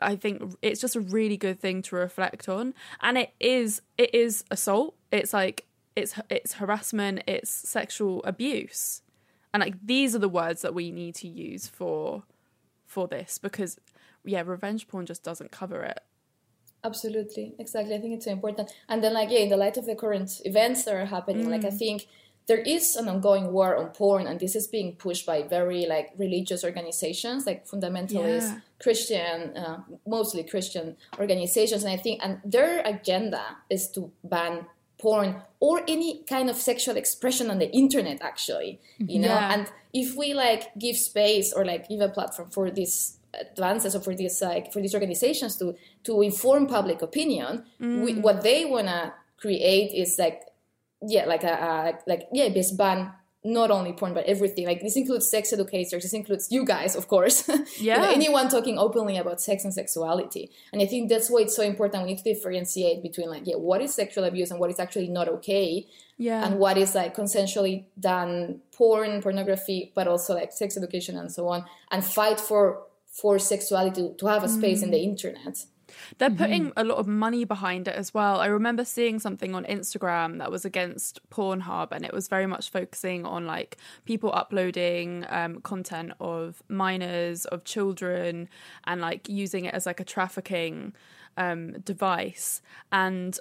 I 0.02 0.16
think 0.16 0.56
it's 0.62 0.82
just 0.82 0.96
a 0.96 1.02
really 1.02 1.38
good 1.38 1.60
thing 1.60 1.82
to 1.84 1.96
reflect 1.96 2.50
on. 2.50 2.74
And 3.02 3.18
it 3.18 3.34
is 3.40 3.82
it 3.98 4.14
is 4.14 4.44
assault. 4.52 4.96
It's 5.12 5.34
like 5.34 5.66
it's 5.96 6.20
it's 6.30 6.54
harassment, 6.54 7.24
it's 7.28 7.50
sexual 7.50 8.24
abuse 8.24 9.04
and 9.54 9.62
like 9.62 9.76
these 9.86 10.16
are 10.16 10.20
the 10.20 10.30
words 10.30 10.62
that 10.64 10.74
we 10.74 10.92
need 10.92 11.16
to 11.16 11.28
use 11.28 11.68
for 11.68 12.24
for 12.86 13.08
this 13.08 13.38
because 13.38 13.80
yeah 14.26 14.42
revenge 14.46 14.88
porn 14.88 15.06
just 15.06 15.24
doesn't 15.24 15.52
cover 15.52 15.84
it 15.84 16.00
Absolutely, 16.86 17.56
exactly. 17.60 17.96
I 17.96 18.00
think 18.02 18.16
it's 18.16 18.26
so 18.26 18.32
important. 18.32 18.70
And 18.90 19.02
then, 19.02 19.14
like, 19.14 19.32
yeah, 19.32 19.40
in 19.40 19.48
the 19.48 19.56
light 19.56 19.78
of 19.78 19.86
the 19.86 19.96
current 19.96 20.42
events 20.44 20.84
that 20.84 20.94
are 20.94 21.06
happening, 21.06 21.50
like, 21.50 21.64
I 21.64 21.70
mm. 21.70 21.78
think 21.80 22.08
there 22.48 22.60
is 22.60 22.96
an 22.96 23.08
ongoing 23.08 23.52
war 23.54 23.76
on 23.78 23.88
porn, 23.92 24.28
and 24.28 24.40
this 24.40 24.56
is 24.56 24.68
being 24.68 24.96
pushed 24.96 25.26
by 25.26 25.44
very 25.44 25.86
like 25.86 26.12
religious 26.18 26.64
organizations, 26.64 27.46
like 27.46 27.66
fundamentalist 27.68 28.50
Yeah. 28.52 28.60
Christian, 28.80 29.56
uh, 29.58 29.78
mostly 30.06 30.44
Christian 30.44 30.98
organizations. 31.20 31.84
And 31.84 31.94
I 31.94 31.98
think, 31.98 32.20
and 32.24 32.40
their 32.44 32.82
agenda 32.86 33.44
is 33.70 33.90
to 33.92 34.12
ban 34.24 34.66
porn 35.00 35.42
or 35.60 35.82
any 35.88 36.24
kind 36.30 36.50
of 36.50 36.56
sexual 36.56 36.96
expression 36.98 37.50
on 37.50 37.60
the 37.60 37.70
internet. 37.72 38.22
Actually, 38.22 38.80
you 39.00 39.20
know, 39.20 39.28
Yeah. 39.28 39.54
and 39.54 39.68
if 39.94 40.16
we 40.16 40.34
like 40.34 40.64
give 40.78 40.98
space 40.98 41.54
or 41.54 41.64
like 41.66 41.88
give 41.90 42.02
a 42.02 42.10
platform 42.10 42.50
for 42.50 42.70
these 42.72 43.20
advances 43.34 43.96
or 43.96 44.00
for 44.00 44.14
these 44.14 44.42
like 44.42 44.72
for 44.72 44.80
these 44.82 44.94
organizations 44.94 45.58
to 45.58 45.76
to 46.04 46.22
inform 46.22 46.68
public 46.68 47.02
opinion 47.02 47.64
we, 47.80 48.14
what 48.14 48.44
they 48.44 48.64
want 48.64 48.86
to 48.88 49.12
create 49.38 49.90
is 49.92 50.20
like 50.20 50.42
yeah 51.08 51.26
like 51.26 51.44
a, 51.44 51.54
a 51.54 52.00
like 52.08 52.28
yeah 52.32 52.50
this 52.50 52.72
ban 52.72 53.12
not 53.46 53.72
only 53.72 53.92
porn 53.92 54.14
but 54.14 54.26
everything. 54.26 54.66
Like 54.66 54.82
this 54.82 54.96
includes 54.96 55.30
sex 55.30 55.52
educators 55.52 56.04
this 56.04 56.14
includes 56.14 56.48
you 56.50 56.64
guys 56.66 56.96
of 56.96 57.08
course. 57.08 57.48
You 57.78 57.90
know, 57.94 58.04
Yeah. 58.04 58.12
anyone 58.12 58.48
talking 58.50 58.78
openly 58.78 59.18
about 59.18 59.42
sex 59.42 59.66
and 59.66 59.74
sexuality. 59.74 60.50
And 60.72 60.82
i 60.82 60.86
think 60.86 61.10
that's 61.10 61.30
why 61.30 61.42
it's 61.42 61.56
so 61.56 61.64
important 61.64 62.04
we 62.04 62.10
need 62.12 62.24
to 62.24 62.34
differentiate 62.34 63.04
between 63.04 63.30
like 63.30 63.44
yeah 63.46 63.56
what 63.56 63.82
is 63.82 63.94
sexual 63.94 64.24
abuse 64.24 64.52
and 64.52 64.60
what 64.60 64.70
is 64.70 64.80
actually 64.80 65.10
not 65.10 65.28
okay. 65.28 65.88
Yeah. 66.18 66.46
And 66.46 66.60
what 66.60 66.78
is 66.78 66.96
like 66.96 67.16
consensually 67.16 67.86
done 68.00 68.62
porn 68.72 69.22
pornography 69.22 69.92
but 69.96 70.08
also 70.08 70.36
like 70.36 70.54
sex 70.54 70.78
education 70.78 71.18
and 71.18 71.32
so 71.32 71.48
on 71.50 71.66
and 71.92 72.04
fight 72.04 72.40
for 72.40 72.84
for 73.12 73.38
sexuality 73.40 74.02
to, 74.02 74.14
to 74.16 74.26
have 74.28 74.44
a 74.44 74.50
space 74.50 74.82
in 74.82 74.90
mm. 74.90 74.94
the 74.94 75.04
internet 75.04 75.66
they're 76.18 76.30
putting 76.30 76.72
a 76.78 76.84
lot 76.84 76.98
of 76.98 77.08
money 77.08 77.44
behind 77.44 77.88
it 77.88 77.96
as 77.96 78.14
well. 78.14 78.40
I 78.40 78.48
remember 78.48 78.86
seeing 78.86 79.20
something 79.20 79.56
on 79.56 79.64
instagram 79.66 80.38
that 80.40 80.52
was 80.52 80.66
against 80.66 81.20
pornhub 81.30 81.92
and 81.92 82.06
it 82.06 82.14
was 82.14 82.28
very 82.28 82.48
much 82.48 82.70
focusing 82.70 83.26
on 83.26 83.46
like 83.46 83.78
people 84.06 84.32
uploading 84.34 85.26
um, 85.30 85.62
content 85.62 86.14
of 86.20 86.64
minors 86.70 87.46
of 87.46 87.64
children 87.64 88.50
and 88.86 89.02
like 89.02 89.28
using 89.30 89.66
it 89.66 89.74
as 89.74 89.86
like 89.86 90.00
a 90.00 90.04
trafficking 90.04 90.94
um, 91.38 91.72
device. 91.82 92.62
And 92.92 93.38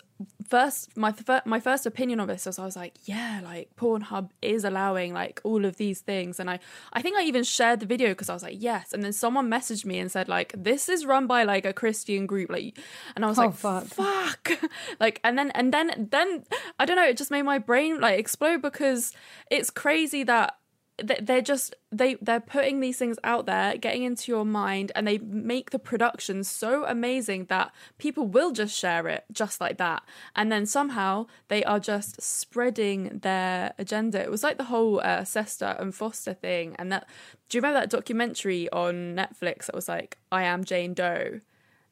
first, 0.49 0.97
my 0.97 1.13
fir- 1.13 1.43
my 1.45 1.61
first 1.61 1.85
opinion 1.87 2.21
of 2.21 2.29
this 2.29 2.47
was 2.47 2.59
I 2.59 2.65
was 2.65 2.77
like, 2.77 2.95
yeah, 3.05 3.41
like 3.45 3.71
Pornhub 3.77 4.31
is 4.41 4.65
allowing 4.65 5.13
like 5.13 5.41
all 5.45 5.65
of 5.65 5.77
these 5.77 6.01
things, 6.01 6.41
and 6.41 6.49
I 6.51 6.59
I 6.93 7.03
think 7.03 7.17
I 7.17 7.23
even 7.25 7.45
shared 7.45 7.81
the 7.81 7.87
video 7.87 8.11
because 8.11 8.31
I 8.31 8.35
was 8.35 8.43
like, 8.43 8.57
yes. 8.59 8.93
And 8.93 9.03
then 9.03 9.13
someone 9.13 9.51
messaged 9.51 9.85
me 9.85 9.99
and 9.99 10.11
said 10.11 10.29
like, 10.29 10.55
this 10.57 10.89
is 10.89 11.05
run 11.05 11.27
by 11.27 11.45
like 11.45 11.65
a 11.67 11.73
Christian 11.73 12.27
group, 12.27 12.51
like, 12.51 12.79
and 13.15 13.25
I 13.25 13.29
was 13.29 13.39
Oh, 13.39 13.47
like, 13.47 13.55
fuck. 13.55 13.85
fuck, 13.87 14.51
like, 15.01 15.21
and 15.25 15.37
then 15.39 15.51
and 15.53 15.73
then 15.73 16.09
then 16.11 16.45
I 16.79 16.85
don't 16.85 16.97
know, 16.97 17.05
it 17.07 17.17
just 17.17 17.31
made 17.31 17.43
my 17.43 17.59
brain 17.59 18.01
like 18.01 18.19
explode 18.19 18.63
because 18.63 19.13
it's 19.51 19.71
crazy 19.71 20.23
that 20.25 20.47
th- 20.49 20.59
they're 21.03 21.43
just 21.43 21.75
they 21.91 22.15
they're 22.15 22.41
putting 22.41 22.81
these 22.81 22.99
things 22.99 23.19
out 23.25 23.47
there 23.47 23.77
getting 23.77 24.03
into 24.03 24.31
your 24.31 24.45
mind 24.45 24.93
and 24.95 25.07
they 25.07 25.19
make 25.19 25.71
the 25.71 25.79
production 25.79 26.45
so 26.45 26.85
amazing 26.87 27.47
that 27.47 27.73
people 27.99 28.27
will 28.27 28.53
just 28.53 28.77
share 28.79 29.09
it 29.09 29.25
just 29.33 29.61
like 29.61 29.79
that. 29.79 30.03
And 30.37 30.51
then 30.51 30.67
somehow 30.67 31.27
they 31.49 31.65
are 31.65 31.81
just 31.81 32.21
spreading 32.23 33.21
their 33.23 33.75
agenda. 33.79 34.23
It 34.23 34.31
was 34.31 34.43
like 34.43 34.59
the 34.59 34.65
whole 34.65 35.01
uh, 35.01 35.25
and 35.25 35.93
FOSTA 35.93 36.37
thing 36.39 36.77
and 36.79 36.93
that 36.93 37.09
do 37.49 37.59
you 37.59 37.63
remember 37.63 37.81
that 37.81 37.91
documentary 37.91 38.71
on 38.71 39.15
Netflix 39.15 39.67
that 39.67 39.75
was 39.75 39.89
like 39.89 40.19
I 40.31 40.45
am 40.45 40.65
Jane 40.65 40.95
Doe 40.95 41.41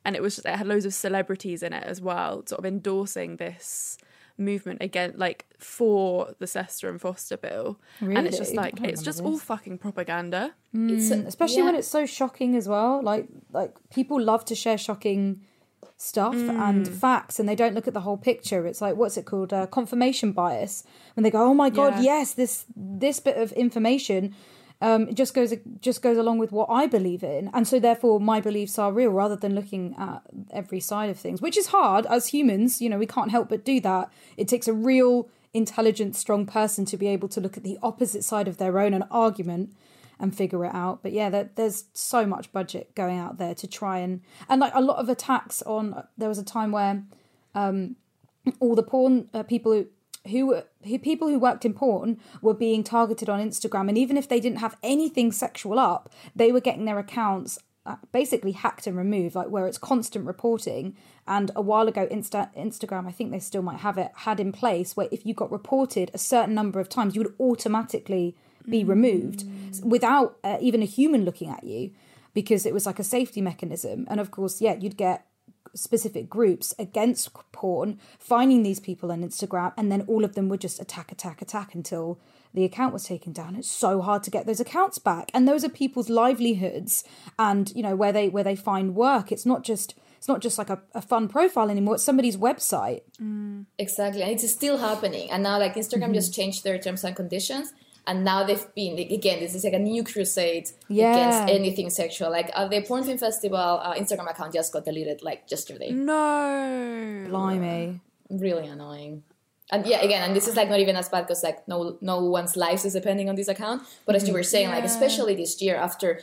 and 0.05 0.17
it 0.17 0.23
was 0.23 0.37
just, 0.37 0.47
it 0.47 0.57
had 0.57 0.67
loads 0.67 0.85
of 0.85 0.95
celebrities 0.95 1.63
in 1.63 1.73
it 1.73 1.85
as 1.85 2.01
well 2.01 2.47
sort 2.47 2.59
of 2.59 2.67
endorsing 2.67 3.37
this 3.37 3.99
movement 4.41 4.83
again 4.83 5.13
like 5.17 5.47
for 5.59 6.35
the 6.39 6.47
SESTA 6.47 6.89
and 6.89 7.01
FOSTA 7.01 7.41
bill. 7.41 7.79
And 8.01 8.27
it's 8.27 8.39
just 8.39 8.55
like 8.55 8.81
it's 8.83 9.03
just 9.03 9.19
remember 9.19 9.35
all 9.35 9.39
fucking 9.39 9.79
propaganda. 9.79 10.55
It's 10.73 11.11
especially 11.11 11.59
yeah. 11.59 11.65
when 11.67 11.75
it's 11.77 11.89
so 11.89 12.07
shocking 12.07 12.57
as 12.57 12.69
well 12.69 13.03
like 13.03 13.29
like 13.53 13.75
people 13.91 14.21
love 14.21 14.45
to 14.47 14.55
share 14.55 14.79
shocking 14.79 15.43
stuff 15.97 16.35
and 16.35 16.89
facts 16.89 17.39
and 17.39 17.47
they 17.49 17.55
don't 17.55 17.75
look 17.75 17.87
at 17.87 17.95
the 17.95 18.01
whole 18.01 18.17
picture. 18.17 18.67
It's 18.67 18.81
like 18.81 18.97
what's 18.97 19.17
it 19.17 19.27
called? 19.27 19.53
Uh, 19.53 19.67
confirmation 19.67 20.33
bias. 20.33 20.85
When 21.15 21.25
they 21.25 21.31
go 21.31 21.43
oh 21.45 21.55
my 21.55 21.71
god 21.71 21.97
Yeah. 21.97 22.03
yes 22.03 22.35
this 22.35 22.65
this 22.75 23.21
bit 23.21 23.37
of 23.37 23.53
information 23.53 24.35
um 24.81 25.09
it 25.09 25.15
just 25.15 25.35
goes 25.35 25.55
just 25.81 26.03
goes 26.03 26.17
along 26.17 26.39
with 26.39 26.53
what 26.53 26.69
i 26.71 26.87
believe 26.87 27.23
in 27.23 27.51
and 27.53 27.67
so 27.67 27.79
therefore 27.79 28.21
my 28.21 28.41
beliefs 28.41 28.79
are 28.79 28.93
real 28.93 29.11
rather 29.11 29.37
than 29.37 29.55
looking 29.55 29.95
at 29.99 30.23
every 30.53 30.81
side 30.81 31.11
of 31.11 31.19
things 31.19 31.41
which 31.41 31.57
is 31.57 31.69
hard 31.69 32.07
as 32.07 32.29
humans 32.29 32.81
you 32.81 32.89
know 32.89 32.99
we 32.99 33.07
can't 33.07 33.31
help 33.31 33.49
but 33.49 33.65
do 33.65 33.81
that 33.81 34.11
it 34.37 34.49
takes 34.49 34.69
a 34.69 34.73
real 34.73 35.29
intelligent 35.53 36.15
strong 36.15 36.47
person 36.47 36.85
to 36.85 36.97
be 36.97 37.09
able 37.09 37.29
to 37.29 37.41
look 37.41 37.57
at 37.57 37.65
the 37.65 37.79
opposite 37.83 38.25
side 38.25 38.47
of 38.47 38.59
their 38.59 38.79
own 38.79 38.95
an 38.95 39.05
argument 39.11 39.75
and 40.21 40.37
figure 40.37 40.65
it 40.65 40.75
out. 40.75 41.03
But 41.03 41.13
yeah, 41.13 41.31
there, 41.31 41.51
there's 41.55 41.85
so 41.95 42.27
much 42.27 42.53
budget 42.53 42.95
going 42.95 43.19
out 43.19 43.39
there 43.39 43.55
to 43.55 43.67
try 43.67 43.99
and 43.99 44.21
and 44.49 44.61
like 44.61 44.75
a 44.75 44.81
lot 44.81 44.99
of 44.99 45.09
attacks 45.09 45.63
on. 45.63 46.05
There 46.19 46.29
was 46.29 46.39
a 46.39 46.45
time 46.45 46.73
where 46.73 47.03
um, 47.55 47.97
all 48.61 48.75
the 48.75 48.83
porn 48.83 49.29
uh, 49.35 49.43
people 49.43 49.73
who. 49.73 49.87
Who, 50.29 50.63
who 50.85 50.99
people 50.99 51.29
who 51.29 51.39
worked 51.39 51.65
in 51.65 51.73
porn 51.73 52.19
were 52.43 52.55
being 52.55 52.85
targeted 52.85 53.29
on 53.29 53.41
Instagram, 53.41 53.89
and 53.89 53.97
even 53.97 54.17
if 54.17 54.29
they 54.29 54.41
didn't 54.41 54.59
have 54.59 54.77
anything 54.83 55.33
sexual 55.33 55.79
up, 55.79 56.13
they 56.37 56.53
were 56.53 56.61
getting 56.61 56.85
their 56.85 56.99
accounts 56.99 57.59
uh, 57.87 57.97
basically 58.13 58.53
hacked 58.53 58.87
and 58.87 58.97
removed, 58.97 59.35
like 59.35 59.49
where 59.49 59.67
it's 59.67 59.79
constant 59.79 60.27
reporting. 60.27 60.95
And 61.27 61.51
a 61.57 61.63
while 61.63 61.89
ago, 61.89 62.07
Insta- 62.07 62.55
Instagram, 62.55 63.09
I 63.09 63.13
think 63.13 63.31
they 63.31 63.39
still 63.39 63.63
might 63.63 63.79
have 63.79 63.97
it, 63.97 64.11
had 64.15 64.39
in 64.39 64.53
place 64.53 64.97
where 64.97 65.09
if 65.11 65.25
you 65.25 65.33
got 65.33 65.51
reported 65.51 66.11
a 66.13 66.19
certain 66.19 66.55
number 66.55 66.81
of 66.81 66.89
times, 66.89 67.15
you 67.15 67.23
would 67.23 67.35
automatically 67.41 68.37
be 68.69 68.85
removed 68.85 69.45
without 69.83 70.37
uh, 70.45 70.59
even 70.61 70.83
a 70.83 70.87
human 70.87 71.25
looking 71.25 71.49
at 71.49 71.65
you 71.65 71.93
because 72.35 72.67
it 72.67 72.75
was 72.75 72.87
like 72.87 72.99
a 72.99 73.05
safety 73.05 73.41
mechanism. 73.41 74.07
And 74.11 74.21
of 74.21 74.31
course, 74.31 74.61
yeah, 74.61 74.75
you'd 74.75 74.97
get 74.97 75.27
specific 75.75 76.29
groups 76.29 76.75
against 76.79 77.31
porn 77.53 77.99
finding 78.19 78.63
these 78.63 78.81
people 78.81 79.11
on 79.13 79.23
Instagram, 79.23 79.73
and 79.77 79.91
then 79.91 80.03
all 80.03 80.25
of 80.25 80.35
them 80.35 80.49
would 80.49 80.61
just 80.61 80.81
attack, 80.81 81.11
attack, 81.13 81.41
attack 81.43 81.75
until 81.75 82.19
the 82.53 82.65
account 82.65 82.93
was 82.93 83.05
taken 83.05 83.33
down. 83.33 83.55
It's 83.55 83.71
so 83.71 84.01
hard 84.01 84.23
to 84.25 84.31
get 84.31 84.47
those 84.47 84.61
accounts 84.61 84.99
back, 84.99 85.31
and 85.33 85.47
those 85.47 85.65
are 85.65 85.69
people's 85.69 86.09
livelihoods, 86.11 87.05
and 87.39 87.71
you 87.75 87.83
know 87.83 87.95
where 87.97 88.13
they 88.13 88.29
where 88.29 88.45
they 88.45 88.57
find 88.57 88.95
work. 88.95 89.31
It's 89.33 89.47
not 89.47 89.63
just 89.65 89.95
it's 90.19 90.29
not 90.29 90.41
just 90.41 90.59
like 90.59 90.69
a, 90.69 90.81
a 90.95 91.01
fun 91.01 91.29
profile 91.29 91.71
anymore. 91.71 91.95
It's 91.95 92.05
somebody's 92.05 92.37
website. 92.37 93.03
Mm. 93.21 93.67
Exactly, 93.79 94.23
and 94.23 94.33
it's 94.33 94.51
still 94.53 94.79
happening. 94.79 95.31
And 95.31 95.43
now, 95.43 95.59
like 95.59 95.75
Instagram 95.77 96.01
Mm-hmm. 96.11 96.15
just 96.15 96.35
changed 96.35 96.65
their 96.65 96.79
terms 96.79 97.05
and 97.05 97.15
conditions, 97.17 97.73
and 98.07 98.25
now 98.25 98.45
they've 98.45 98.67
been 98.75 98.99
again. 98.99 99.41
This 99.41 99.55
is 99.55 99.65
like 99.65 99.73
a 99.75 99.79
new 99.79 100.03
crusade 100.05 100.71
Yeah. 100.89 101.13
against 101.13 101.55
anything 101.55 101.91
sexual. 101.91 102.31
Like 102.31 102.51
uh, 102.55 102.69
the 102.69 102.83
Porn 102.83 103.05
Film 103.05 103.19
Festival 103.19 103.59
uh, 103.83 103.95
Instagram 103.95 104.31
account 104.31 104.55
just 104.55 104.73
got 104.73 104.85
deleted 104.85 105.23
like 105.23 105.45
yesterday. 105.51 105.91
no 105.93 107.27
Blimey. 107.29 108.01
Really 108.31 108.67
annoying. 108.69 109.23
And 109.73 109.87
yeah, 109.87 110.01
again, 110.03 110.23
and 110.25 110.35
this 110.35 110.49
is 110.49 110.57
like 110.57 110.69
not 110.69 110.81
even 110.81 110.97
as 110.97 111.09
bad 111.09 111.23
because 111.27 111.43
like 111.45 111.67
no 111.69 111.97
no 112.01 112.25
one's 112.25 112.57
lives 112.57 112.85
is 112.85 112.93
depending 112.95 113.29
on 113.29 113.37
this 113.37 113.49
account. 113.49 113.83
But 114.07 114.17
as 114.17 114.27
you 114.27 114.35
were 114.35 114.43
saying, 114.43 114.69
like 114.69 114.85
especially 114.85 115.35
this 115.37 115.63
year 115.63 115.77
after 115.77 116.21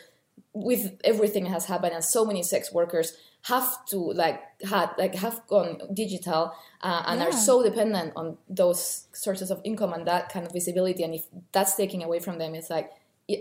with 0.64 1.00
everything 1.04 1.44
that 1.46 1.52
has 1.52 1.66
happened 1.66 1.94
and 1.94 2.04
so 2.04 2.26
many 2.26 2.44
sex 2.44 2.72
workers 2.74 3.14
have 3.44 3.86
to 3.86 3.98
like 3.98 4.42
had 4.64 4.90
like 4.98 5.16
have 5.16 5.42
gone 5.48 5.80
digital 5.94 6.54
uh, 6.82 7.04
and 7.08 7.22
are 7.22 7.32
so 7.32 7.64
dependent 7.64 8.12
on 8.16 8.38
those 8.50 9.08
sources 9.14 9.52
of 9.52 9.62
income 9.64 9.94
and 9.94 10.08
that 10.08 10.30
kind 10.30 10.46
of 10.46 10.52
visibility. 10.52 11.04
And 11.04 11.14
if 11.14 11.26
that's 11.52 11.76
taken 11.76 12.02
away 12.02 12.20
from 12.20 12.40
them 12.40 12.56
it's 12.56 12.70
like 12.70 12.92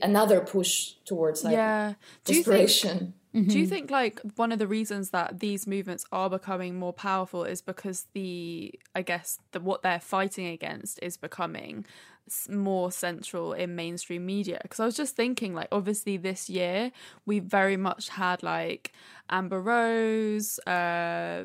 another 0.02 0.40
push 0.40 0.92
towards 1.04 1.44
like 1.44 1.54
yeah. 1.54 1.94
Do 2.24 2.34
you 2.34 2.42
think 2.42 2.46
desperation. 2.46 3.14
Do 3.32 3.58
you 3.58 3.66
think 3.66 3.90
like 3.90 4.20
one 4.36 4.50
of 4.50 4.58
the 4.58 4.66
reasons 4.66 5.10
that 5.10 5.40
these 5.40 5.66
movements 5.66 6.06
are 6.10 6.30
becoming 6.30 6.78
more 6.78 6.94
powerful 6.94 7.44
is 7.44 7.60
because 7.60 8.06
the 8.14 8.72
I 8.94 9.02
guess 9.02 9.38
the 9.52 9.60
what 9.60 9.82
they're 9.82 10.00
fighting 10.00 10.46
against 10.46 10.98
is 11.02 11.18
becoming 11.18 11.84
s- 12.15 12.15
more 12.48 12.90
central 12.90 13.52
in 13.52 13.76
mainstream 13.76 14.26
media 14.26 14.58
because 14.62 14.80
I 14.80 14.84
was 14.84 14.96
just 14.96 15.14
thinking 15.14 15.54
like 15.54 15.68
obviously 15.70 16.16
this 16.16 16.50
year 16.50 16.90
we 17.24 17.38
very 17.38 17.76
much 17.76 18.08
had 18.08 18.42
like 18.42 18.92
Amber 19.30 19.60
Rose 19.60 20.58
uh 20.60 21.44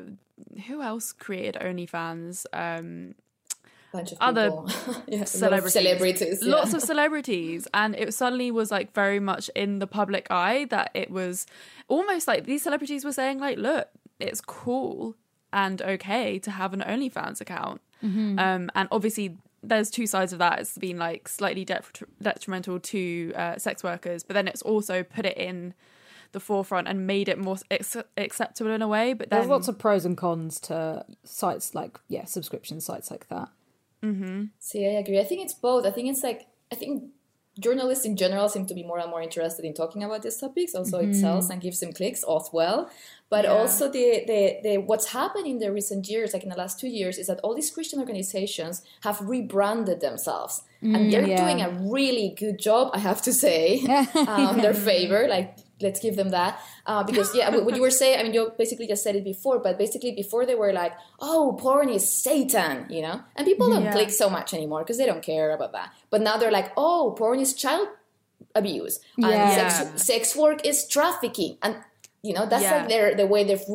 who 0.66 0.82
else 0.82 1.12
created 1.12 1.60
OnlyFans? 1.60 2.46
Um 2.52 3.14
bunch 3.92 4.12
of 4.12 4.18
Other 4.20 4.48
yeah, 5.06 5.18
a 5.18 5.18
lot 5.18 5.22
of 5.22 5.28
celebrities. 5.28 5.72
celebrities 5.72 6.38
yeah. 6.42 6.54
lots 6.54 6.74
of 6.74 6.82
celebrities. 6.92 7.68
And 7.74 7.94
it 7.94 8.14
suddenly 8.14 8.50
was 8.50 8.70
like 8.70 8.92
very 8.92 9.20
much 9.20 9.50
in 9.54 9.78
the 9.78 9.86
public 9.86 10.26
eye 10.30 10.66
that 10.70 10.90
it 10.94 11.10
was 11.10 11.46
almost 11.88 12.26
like 12.26 12.44
these 12.44 12.62
celebrities 12.62 13.04
were 13.04 13.12
saying 13.12 13.38
like 13.38 13.58
look 13.58 13.88
it's 14.18 14.40
cool 14.40 15.14
and 15.52 15.82
okay 15.82 16.38
to 16.38 16.50
have 16.50 16.72
an 16.72 16.80
OnlyFans 16.80 17.40
account. 17.40 17.80
Um, 18.38 18.70
and 18.74 18.88
obviously 18.90 19.36
there's 19.62 19.90
two 19.90 20.06
sides 20.06 20.32
of 20.32 20.38
that 20.38 20.58
it's 20.58 20.76
been 20.76 20.98
like 20.98 21.28
slightly 21.28 21.64
detri- 21.64 22.04
detrimental 22.20 22.80
to 22.80 23.32
uh, 23.36 23.56
sex 23.58 23.82
workers 23.82 24.22
but 24.22 24.34
then 24.34 24.48
it's 24.48 24.62
also 24.62 25.02
put 25.02 25.24
it 25.24 25.36
in 25.36 25.74
the 26.32 26.40
forefront 26.40 26.88
and 26.88 27.06
made 27.06 27.28
it 27.28 27.38
more 27.38 27.56
ex- 27.70 27.96
acceptable 28.16 28.70
in 28.70 28.82
a 28.82 28.88
way 28.88 29.12
but 29.12 29.30
then 29.30 29.40
There's 29.40 29.50
lots 29.50 29.68
of 29.68 29.78
pros 29.78 30.04
and 30.04 30.16
cons 30.16 30.58
to 30.60 31.04
sites 31.24 31.74
like 31.74 31.98
yeah, 32.08 32.24
subscription 32.24 32.80
sites 32.80 33.10
like 33.10 33.28
that. 33.28 33.48
Mm-hmm. 34.02 34.44
See, 34.58 34.84
I 34.86 34.98
agree. 34.98 35.20
I 35.20 35.24
think 35.24 35.44
it's 35.44 35.54
both. 35.54 35.86
I 35.86 35.90
think 35.90 36.08
it's 36.08 36.22
like 36.22 36.46
I 36.72 36.74
think 36.74 37.04
journalists 37.58 38.04
in 38.04 38.16
general 38.16 38.48
seem 38.48 38.66
to 38.66 38.74
be 38.74 38.82
more 38.82 38.98
and 38.98 39.10
more 39.10 39.22
interested 39.22 39.64
in 39.64 39.74
talking 39.74 40.02
about 40.02 40.22
these 40.22 40.36
topics. 40.38 40.74
Also, 40.74 40.98
it 40.98 41.14
sells 41.14 41.50
and 41.50 41.60
gives 41.60 41.80
them 41.80 41.92
clicks 41.92 42.24
as 42.24 42.48
well. 42.52 42.90
But 43.28 43.46
also, 43.46 43.90
the, 43.90 44.24
the 44.26 44.58
the 44.62 44.76
what's 44.78 45.12
happened 45.12 45.46
in 45.46 45.58
the 45.58 45.72
recent 45.72 46.08
years, 46.08 46.34
like 46.34 46.42
in 46.42 46.50
the 46.50 46.56
last 46.56 46.78
two 46.78 46.88
years, 46.88 47.16
is 47.18 47.28
that 47.28 47.40
all 47.42 47.54
these 47.54 47.70
Christian 47.70 47.98
organizations 47.98 48.82
have 49.02 49.20
rebranded 49.20 50.00
themselves, 50.00 50.62
and 50.82 51.10
they're 51.10 51.26
yeah. 51.26 51.36
doing 51.36 51.62
a 51.62 51.70
really 51.90 52.34
good 52.38 52.58
job. 52.58 52.90
I 52.92 52.98
have 52.98 53.22
to 53.22 53.32
say, 53.32 53.80
um, 54.14 54.58
their 54.58 54.74
favor. 54.74 55.26
Like 55.28 55.56
let's 55.82 56.00
give 56.00 56.16
them 56.16 56.30
that 56.30 56.58
uh, 56.86 57.02
because 57.02 57.34
yeah 57.34 57.48
what 57.66 57.74
you 57.76 57.82
were 57.82 57.90
saying 57.90 58.18
i 58.18 58.22
mean 58.22 58.34
you 58.34 58.52
basically 58.58 58.86
just 58.86 59.02
said 59.02 59.14
it 59.16 59.24
before 59.24 59.58
but 59.58 59.78
basically 59.78 60.12
before 60.12 60.44
they 60.46 60.54
were 60.54 60.72
like 60.72 60.92
oh 61.20 61.56
porn 61.60 61.88
is 61.88 62.04
satan 62.10 62.86
you 62.88 63.02
know 63.02 63.20
and 63.36 63.46
people 63.46 63.68
don't 63.68 63.84
Yeah. 63.84 63.92
click 63.92 64.10
so 64.10 64.28
much 64.30 64.54
anymore 64.54 64.80
because 64.82 64.98
they 64.98 65.06
don't 65.06 65.22
care 65.22 65.50
about 65.52 65.72
that 65.72 65.92
but 66.10 66.20
now 66.22 66.36
they're 66.36 66.50
like 66.60 66.72
oh 66.76 67.14
porn 67.18 67.40
is 67.40 67.52
child 67.54 67.88
abuse 68.54 69.00
and 69.16 69.24
Yeah. 69.32 69.68
sex, 69.68 70.02
sex 70.04 70.36
work 70.36 70.64
is 70.66 70.86
trafficking 70.86 71.56
and 71.62 71.76
you 72.22 72.34
know 72.34 72.46
that's 72.46 72.62
Yeah. 72.64 72.76
like 72.78 72.88
their 72.88 73.14
the 73.14 73.26
way 73.26 73.42
they've 73.44 73.68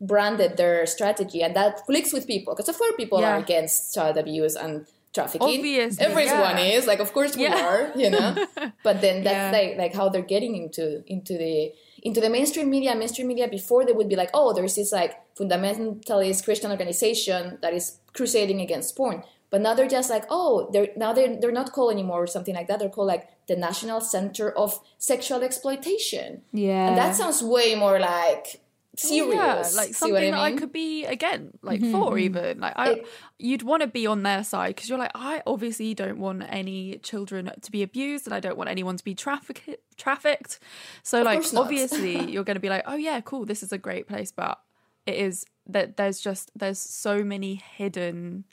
rebranded 0.00 0.56
their 0.56 0.86
strategy 0.86 1.42
and 1.42 1.54
that 1.56 1.84
clicks 1.86 2.12
with 2.12 2.26
people 2.26 2.54
because 2.54 2.68
of 2.68 2.76
course 2.78 2.94
people 2.96 3.18
are 3.24 3.36
against 3.36 3.94
child 3.94 4.16
abuse 4.16 4.56
and 4.56 4.86
trafficking 5.12 5.58
Obviously, 5.58 6.04
everyone 6.04 6.56
yeah. 6.58 6.76
is 6.78 6.86
like 6.86 7.00
of 7.00 7.12
course 7.12 7.36
we 7.36 7.42
Yeah. 7.42 7.66
are 7.66 7.92
you 7.96 8.10
know 8.10 8.28
but 8.84 9.00
then 9.00 9.24
that's 9.24 9.52
Yeah. 9.54 9.58
like 9.58 9.78
like 9.78 9.94
how 9.94 10.08
they're 10.08 10.22
getting 10.34 10.54
into 10.56 11.02
into 11.06 11.36
the 11.36 11.72
into 12.02 12.20
the 12.20 12.30
mainstream 12.30 12.70
media 12.70 12.94
mainstream 12.94 13.26
media 13.28 13.48
before 13.48 13.84
they 13.84 13.92
would 13.92 14.08
be 14.08 14.16
like 14.16 14.30
oh 14.34 14.52
there's 14.52 14.76
this 14.76 14.92
like 14.92 15.12
fundamentalist 15.36 16.44
christian 16.44 16.70
organization 16.70 17.58
that 17.62 17.72
is 17.74 17.98
crusading 18.12 18.60
against 18.60 18.96
porn 18.96 19.22
but 19.50 19.60
now 19.60 19.74
they're 19.74 19.88
just 19.88 20.10
like 20.10 20.24
oh 20.30 20.68
they're 20.72 20.88
now 20.96 21.12
they're, 21.12 21.36
they're 21.40 21.52
not 21.52 21.72
called 21.72 21.92
anymore 21.92 22.22
or 22.22 22.26
something 22.26 22.54
like 22.54 22.68
that 22.68 22.78
they're 22.78 22.88
called 22.88 23.08
like 23.08 23.28
the 23.48 23.56
national 23.56 24.00
center 24.00 24.50
of 24.52 24.80
sexual 24.98 25.42
exploitation 25.42 26.42
Yeah. 26.52 26.88
and 26.88 26.96
that 26.96 27.16
sounds 27.16 27.42
way 27.42 27.74
more 27.74 27.98
like 27.98 28.60
Oh, 29.02 29.08
serious. 29.08 29.34
Yeah, 29.34 29.54
like 29.76 29.94
See 29.94 30.12
what 30.12 30.20
something 30.20 30.30
that 30.32 30.40
I 30.40 30.52
could 30.52 30.72
be 30.72 31.04
again, 31.04 31.52
like 31.62 31.80
mm-hmm, 31.80 31.92
for 31.92 32.10
mm-hmm. 32.10 32.18
even. 32.18 32.60
Like 32.60 32.72
I, 32.76 32.90
It- 32.90 33.06
you'd 33.38 33.62
want 33.62 33.82
to 33.82 33.88
be 33.88 34.06
on 34.06 34.22
their 34.22 34.44
side 34.44 34.74
because 34.74 34.88
you're 34.88 34.98
like, 34.98 35.12
I 35.14 35.42
obviously 35.46 35.94
don't 35.94 36.18
want 36.18 36.44
any 36.48 36.98
children 36.98 37.50
to 37.60 37.70
be 37.70 37.82
abused, 37.82 38.26
and 38.26 38.34
I 38.34 38.40
don't 38.40 38.56
want 38.58 38.70
anyone 38.70 38.96
to 38.96 39.04
be 39.04 39.14
trafficked. 39.14 39.68
Trafficked. 39.96 40.58
So 41.02 41.22
like, 41.22 41.42
obviously, 41.54 42.24
you're 42.30 42.44
going 42.44 42.56
to 42.56 42.60
be 42.60 42.68
like, 42.68 42.84
oh 42.86 42.96
yeah, 42.96 43.20
cool, 43.20 43.44
this 43.44 43.62
is 43.62 43.72
a 43.72 43.78
great 43.78 44.08
place, 44.08 44.32
but 44.32 44.60
it 45.06 45.16
is 45.16 45.44
that 45.66 45.96
there's 45.96 46.20
just 46.20 46.50
there's 46.54 46.78
so 46.78 47.22
many 47.22 47.54
hidden 47.54 48.44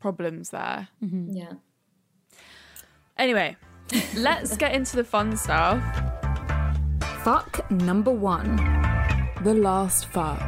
problems 0.00 0.50
there. 0.50 0.88
Mm-hmm. 1.02 1.36
Yeah. 1.36 1.52
Anyway, 3.16 3.56
let's 4.16 4.56
get 4.56 4.72
into 4.72 4.96
the 4.96 5.04
fun 5.04 5.36
stuff. 5.36 5.82
Fuck 7.24 7.68
number 7.70 8.12
one. 8.12 8.56
The 9.44 9.54
last 9.54 10.06
fuck. 10.06 10.42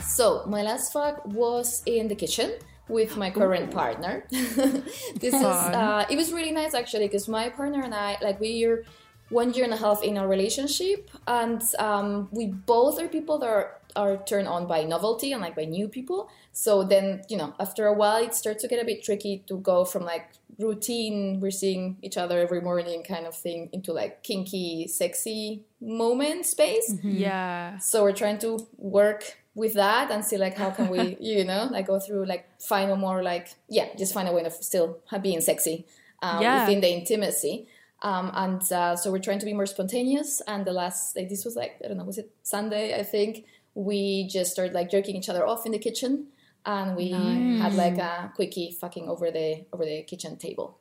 So 0.00 0.44
my 0.46 0.62
last 0.62 0.92
fuck 0.92 1.26
was 1.26 1.82
in 1.86 2.06
the 2.06 2.14
kitchen 2.14 2.52
with 2.88 3.16
my 3.16 3.30
current 3.30 3.72
partner. 3.72 4.24
this 4.30 5.34
is 5.34 5.34
uh, 5.34 6.06
it 6.08 6.16
was 6.16 6.32
really 6.32 6.52
nice 6.52 6.72
actually 6.72 7.06
because 7.06 7.26
my 7.26 7.48
partner 7.48 7.82
and 7.82 7.92
I 7.92 8.16
like 8.22 8.38
we're 8.38 8.84
one 9.30 9.52
year 9.54 9.64
and 9.64 9.72
a 9.74 9.76
half 9.76 10.02
in 10.02 10.18
our 10.18 10.28
relationship 10.28 11.10
and 11.26 11.62
um, 11.78 12.28
we 12.30 12.46
both 12.46 13.00
are 13.00 13.08
people 13.08 13.38
that 13.38 13.48
are 13.48 13.80
are 13.96 14.16
turned 14.26 14.48
on 14.48 14.66
by 14.66 14.82
novelty 14.82 15.30
and 15.32 15.40
like 15.40 15.54
by 15.54 15.64
new 15.64 15.86
people. 15.88 16.28
So 16.52 16.82
then 16.82 17.22
you 17.28 17.36
know 17.36 17.54
after 17.60 17.86
a 17.86 17.92
while 17.94 18.22
it 18.22 18.34
starts 18.34 18.62
to 18.62 18.68
get 18.68 18.82
a 18.82 18.84
bit 18.84 19.02
tricky 19.04 19.44
to 19.46 19.58
go 19.58 19.84
from 19.84 20.02
like 20.04 20.30
routine 20.58 21.40
we're 21.40 21.50
seeing 21.50 21.96
each 22.02 22.16
other 22.16 22.38
every 22.40 22.60
morning 22.60 23.02
kind 23.02 23.26
of 23.26 23.34
thing 23.36 23.68
into 23.72 23.92
like 23.92 24.22
kinky 24.22 24.86
sexy 24.88 25.62
moment 25.80 26.46
space. 26.46 26.94
Yeah. 27.02 27.78
So 27.78 28.02
we're 28.02 28.12
trying 28.12 28.38
to 28.38 28.66
work 28.78 29.36
with 29.54 29.74
that 29.74 30.10
and 30.10 30.24
see 30.24 30.36
like 30.36 30.56
how 30.56 30.70
can 30.70 30.88
we, 30.88 31.16
you 31.20 31.44
know, 31.44 31.68
like 31.70 31.86
go 31.86 31.98
through 32.00 32.26
like 32.26 32.48
find 32.60 32.90
a 32.90 32.96
more 32.96 33.22
like 33.22 33.48
yeah, 33.68 33.88
just 33.96 34.12
find 34.14 34.28
a 34.28 34.32
way 34.32 34.44
of 34.44 34.52
still 34.52 34.98
being 35.22 35.40
sexy 35.40 35.86
um, 36.22 36.42
Yeah. 36.42 36.64
within 36.66 36.80
the 36.80 36.88
intimacy. 36.92 37.66
Um, 38.04 38.30
and 38.34 38.62
uh, 38.70 38.94
so 38.94 39.10
we're 39.10 39.18
trying 39.18 39.40
to 39.40 39.46
be 39.46 39.54
more 39.54 39.66
spontaneous. 39.66 40.42
And 40.46 40.64
the 40.64 40.72
last, 40.72 41.16
like 41.16 41.28
this 41.28 41.44
was 41.44 41.56
like 41.56 41.80
I 41.82 41.88
don't 41.88 41.96
know, 41.96 42.04
was 42.04 42.18
it 42.18 42.30
Sunday? 42.42 42.94
I 42.94 43.02
think 43.02 43.46
we 43.74 44.28
just 44.28 44.52
started 44.52 44.74
like 44.74 44.90
jerking 44.90 45.16
each 45.16 45.28
other 45.28 45.44
off 45.44 45.66
in 45.66 45.72
the 45.72 45.78
kitchen, 45.78 46.28
and 46.66 46.94
we 46.94 47.10
had 47.10 47.74
like 47.74 47.98
a 47.98 48.30
quickie 48.36 48.76
fucking 48.78 49.08
over 49.08 49.30
the 49.30 49.64
over 49.72 49.84
the 49.84 50.02
kitchen 50.02 50.36
table. 50.36 50.78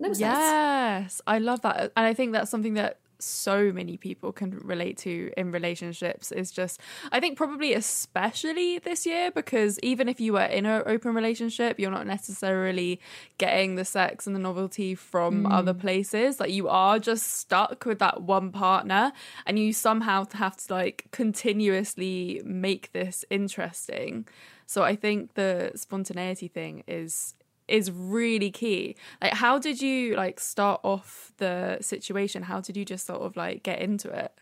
That 0.00 0.10
was 0.10 0.20
nice. 0.20 0.36
Yes, 0.36 1.22
I 1.26 1.38
love 1.38 1.62
that. 1.62 1.92
And 1.96 2.04
I 2.04 2.12
think 2.12 2.32
that's 2.32 2.50
something 2.50 2.74
that 2.74 2.98
so 3.18 3.72
many 3.72 3.96
people 3.96 4.32
can 4.32 4.58
relate 4.58 4.96
to 4.98 5.30
in 5.36 5.52
relationships 5.52 6.32
is 6.32 6.50
just 6.50 6.80
I 7.12 7.20
think 7.20 7.36
probably 7.36 7.72
especially 7.74 8.78
this 8.78 9.06
year 9.06 9.30
because 9.30 9.78
even 9.80 10.08
if 10.08 10.20
you 10.20 10.34
were 10.34 10.44
in 10.44 10.66
an 10.66 10.82
open 10.86 11.14
relationship 11.14 11.78
you're 11.78 11.90
not 11.90 12.06
necessarily 12.06 13.00
getting 13.38 13.74
the 13.76 13.84
sex 13.84 14.26
and 14.26 14.34
the 14.34 14.40
novelty 14.40 14.94
from 14.94 15.44
mm. 15.44 15.52
other 15.52 15.74
places. 15.74 16.40
Like 16.40 16.50
you 16.50 16.68
are 16.68 16.98
just 16.98 17.34
stuck 17.34 17.84
with 17.84 17.98
that 17.98 18.22
one 18.22 18.50
partner 18.50 19.12
and 19.46 19.58
you 19.58 19.72
somehow 19.72 20.26
have 20.32 20.56
to 20.56 20.74
like 20.74 21.06
continuously 21.10 22.40
make 22.44 22.92
this 22.92 23.24
interesting. 23.30 24.26
So 24.66 24.82
I 24.82 24.96
think 24.96 25.34
the 25.34 25.72
spontaneity 25.74 26.48
thing 26.48 26.82
is 26.88 27.34
is 27.68 27.90
really 27.90 28.50
key. 28.50 28.96
Like 29.22 29.34
how 29.34 29.58
did 29.58 29.80
you 29.82 30.14
like 30.16 30.40
start 30.40 30.80
off 30.84 31.32
the 31.38 31.78
situation? 31.80 32.42
How 32.44 32.60
did 32.60 32.76
you 32.76 32.84
just 32.84 33.06
sort 33.06 33.22
of 33.22 33.36
like 33.36 33.62
get 33.62 33.80
into 33.80 34.10
it? 34.10 34.32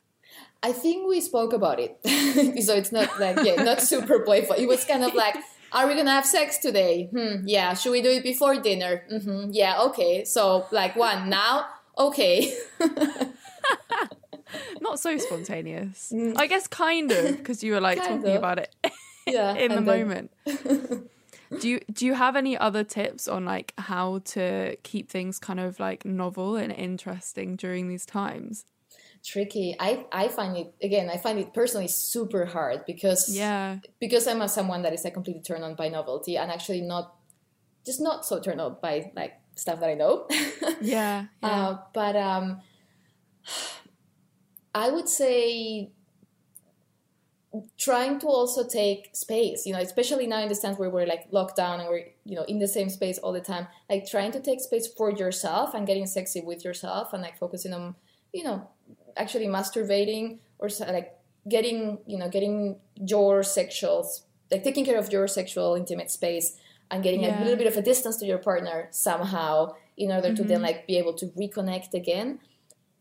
I 0.63 0.73
think 0.73 1.07
we 1.09 1.21
spoke 1.21 1.53
about 1.53 1.79
it, 1.79 1.99
so 2.65 2.75
it's 2.75 2.91
not 2.91 3.21
like 3.21 3.39
yeah, 3.45 3.63
not 3.63 3.81
super 3.81 4.21
playful. 4.21 4.57
It 4.57 4.67
was 4.67 4.85
kind 4.85 5.05
of 5.05 5.15
like, 5.15 5.37
"Are 5.73 5.87
we 5.87 5.95
gonna 5.95 6.11
have 6.11 6.27
sex 6.27 6.59
today? 6.59 7.09
Hmm, 7.13 7.47
yeah. 7.47 7.75
Should 7.75 7.93
we 7.93 8.03
do 8.03 8.11
it 8.11 8.23
before 8.25 8.57
dinner? 8.61 9.05
hmm 9.11 9.51
Yeah, 9.53 9.81
okay. 9.89 10.25
So 10.25 10.67
like 10.73 10.97
one 10.97 11.29
now, 11.29 11.67
okay. 11.99 12.57
Not 14.81 15.01
so 15.01 15.17
spontaneous. 15.19 16.13
I 16.37 16.47
guess 16.47 16.67
kind 16.69 17.11
of 17.11 17.37
because 17.39 17.65
you 17.65 17.73
were 17.73 17.81
like 17.81 17.99
Kind 17.99 18.21
talking 18.23 18.37
of. 18.37 18.39
about 18.39 18.59
it 18.59 18.75
yeah, 19.27 19.55
in 19.55 19.71
the 19.75 19.81
then- 19.81 19.85
moment. 19.85 20.31
Do 21.61 21.69
you 21.69 21.81
do 21.93 22.07
you 22.07 22.15
have 22.15 22.37
any 22.37 22.57
other 22.57 22.85
tips 22.85 23.29
on 23.29 23.45
like 23.45 23.73
how 23.79 24.21
to 24.27 24.77
keep 24.83 25.11
things 25.11 25.39
kind 25.39 25.61
of 25.61 25.79
like 25.81 26.05
novel 26.05 26.57
and 26.57 26.73
interesting 26.73 27.57
during 27.57 27.89
these 27.89 28.07
times? 28.07 28.65
Tricky. 29.25 29.75
I 29.81 30.05
I 30.13 30.29
find 30.29 30.57
it 30.57 30.75
again. 30.83 31.09
I 31.09 31.17
find 31.17 31.39
it 31.39 31.55
personally 31.55 31.89
super 31.89 32.45
hard 32.45 32.85
because 32.87 33.35
Yeah. 33.35 33.79
because 34.01 34.27
I'm 34.27 34.43
a 34.43 34.49
someone 34.49 34.83
that 34.83 34.93
is 34.93 35.05
like 35.05 35.15
completely 35.15 35.43
turned 35.43 35.65
on 35.65 35.75
by 35.75 35.89
novelty 35.89 36.37
and 36.37 36.51
actually 36.51 36.83
not 36.83 37.17
just 37.87 38.01
not 38.01 38.25
so 38.27 38.41
turned 38.41 38.61
on 38.61 38.77
by 38.83 39.11
like 39.17 39.33
stuff 39.55 39.81
that 39.81 39.89
I 39.89 39.95
know. 39.95 40.27
Yeah. 40.81 41.27
yeah. 41.43 41.49
Uh, 41.49 41.79
but 41.95 42.17
um, 42.17 42.61
I 44.75 44.91
would 44.91 45.09
say 45.09 45.91
trying 47.79 48.19
to 48.21 48.27
also 48.27 48.67
take 48.67 49.11
space, 49.15 49.67
you 49.67 49.73
know, 49.73 49.79
especially 49.79 50.27
now 50.27 50.41
in 50.41 50.49
the 50.49 50.55
sense 50.55 50.79
where 50.79 50.91
we're 50.91 51.07
like 51.07 51.27
locked 51.31 51.57
down 51.57 51.81
and 51.81 51.89
we're, 51.89 52.07
you 52.25 52.35
know, 52.35 52.45
in 52.45 52.59
the 52.59 52.69
same 52.69 52.89
space 52.89 53.19
all 53.19 53.33
the 53.33 53.41
time, 53.41 53.67
like 53.89 54.07
trying 54.09 54.33
to 54.33 54.41
take 54.41 54.61
space 54.61 54.87
for 54.87 55.11
yourself 55.11 55.75
and 55.75 55.87
getting 55.87 56.07
sexy 56.07 56.41
with 56.41 56.65
yourself 56.65 57.13
and 57.13 57.23
like 57.23 57.39
focusing 57.39 57.73
on, 57.73 57.95
you 58.33 58.45
know, 58.45 58.69
actually 59.17 59.47
masturbating 59.47 60.39
or 60.59 60.69
like 60.89 61.17
getting, 61.49 61.99
you 62.07 62.19
know, 62.19 62.29
getting 62.29 62.77
your 62.97 63.43
sexual, 63.43 64.09
like 64.51 64.65
taking 64.65 64.85
care 64.85 64.99
of 64.99 65.13
your 65.13 65.29
sexual 65.29 65.75
intimate 65.75 66.11
space 66.11 66.57
and 66.91 67.03
getting 67.03 67.23
Yeah. 67.23 67.41
a 67.41 67.43
little 67.43 67.59
bit 67.59 67.67
of 67.67 67.77
a 67.77 67.83
distance 67.83 68.17
to 68.19 68.27
your 68.27 68.39
partner 68.39 68.89
somehow 68.91 69.75
in 69.97 70.11
order 70.11 70.35
to 70.35 70.43
then 70.43 70.57
mm-hmm. 70.57 70.65
like 70.65 70.87
be 70.87 70.99
able 70.99 71.15
to 71.15 71.27
reconnect 71.29 71.95
again. 71.95 72.41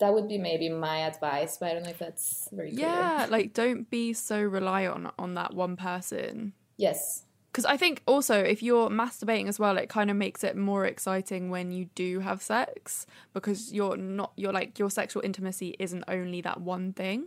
That 0.04 0.14
would 0.14 0.28
be 0.28 0.38
maybe 0.38 0.68
my 0.68 0.98
advice, 1.12 1.56
but 1.58 1.70
I 1.70 1.74
don't 1.74 1.84
know 1.84 1.90
if 1.98 2.00
that's 2.00 2.50
very 2.52 2.72
clear. 2.72 2.88
yeah, 2.88 3.28
like 3.30 3.54
don't 3.54 3.90
be 3.90 4.12
so 4.12 4.38
reliant 4.42 4.96
on 4.96 5.12
on 5.18 5.34
that 5.36 5.54
one 5.54 5.76
person. 5.78 6.52
Yes. 6.76 7.24
because 7.50 7.66
I 7.66 7.78
think 7.78 8.02
also 8.06 8.36
if 8.54 8.62
you're 8.64 8.90
masturbating 8.90 9.48
as 9.48 9.60
well, 9.60 9.78
it 9.78 9.88
kind 9.88 10.10
of 10.12 10.18
makes 10.18 10.44
it 10.44 10.56
more 10.58 10.86
exciting 10.86 11.50
when 11.52 11.72
you 11.72 11.84
do 11.96 12.20
have 12.20 12.42
sex 12.42 13.06
because 13.32 13.72
you're 13.72 13.96
not 13.96 14.34
you're 14.36 14.52
like 14.52 14.78
your 14.82 14.90
sexual 14.90 15.24
intimacy 15.24 15.70
isn't 15.80 16.04
only 16.08 16.42
that 16.42 16.60
one 16.60 16.92
thing. 16.94 17.20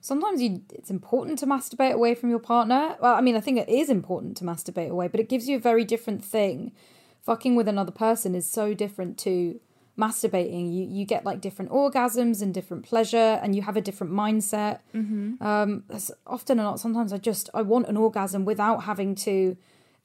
Sometimes 0.00 0.42
you, 0.42 0.50
it's 0.74 0.90
important 0.90 1.38
to 1.38 1.46
masturbate 1.46 1.92
away 1.92 2.14
from 2.14 2.28
your 2.28 2.40
partner. 2.40 2.96
Well, 3.00 3.14
I 3.14 3.22
mean, 3.22 3.36
I 3.36 3.40
think 3.40 3.58
it 3.58 3.70
is 3.70 3.88
important 3.88 4.36
to 4.38 4.44
masturbate 4.44 4.90
away, 4.90 5.08
but 5.08 5.20
it 5.20 5.28
gives 5.30 5.48
you 5.48 5.56
a 5.56 5.60
very 5.70 5.84
different 5.84 6.22
thing. 6.22 6.72
Fucking 7.22 7.56
with 7.56 7.68
another 7.68 7.92
person 7.92 8.34
is 8.34 8.46
so 8.50 8.74
different 8.74 9.16
to 9.20 9.60
masturbating. 9.98 10.72
You 10.72 10.84
you 10.84 11.04
get 11.04 11.24
like 11.24 11.40
different 11.40 11.70
orgasms 11.70 12.40
and 12.40 12.54
different 12.54 12.84
pleasure, 12.84 13.40
and 13.42 13.54
you 13.54 13.62
have 13.62 13.76
a 13.76 13.80
different 13.80 14.12
mindset. 14.12 14.80
Mm-hmm. 14.94 15.42
Um, 15.44 15.84
that's 15.88 16.10
often 16.26 16.60
or 16.60 16.64
not, 16.64 16.80
sometimes 16.80 17.12
I 17.12 17.18
just 17.18 17.50
I 17.52 17.62
want 17.62 17.88
an 17.88 17.96
orgasm 17.96 18.44
without 18.44 18.84
having 18.84 19.14
to 19.16 19.56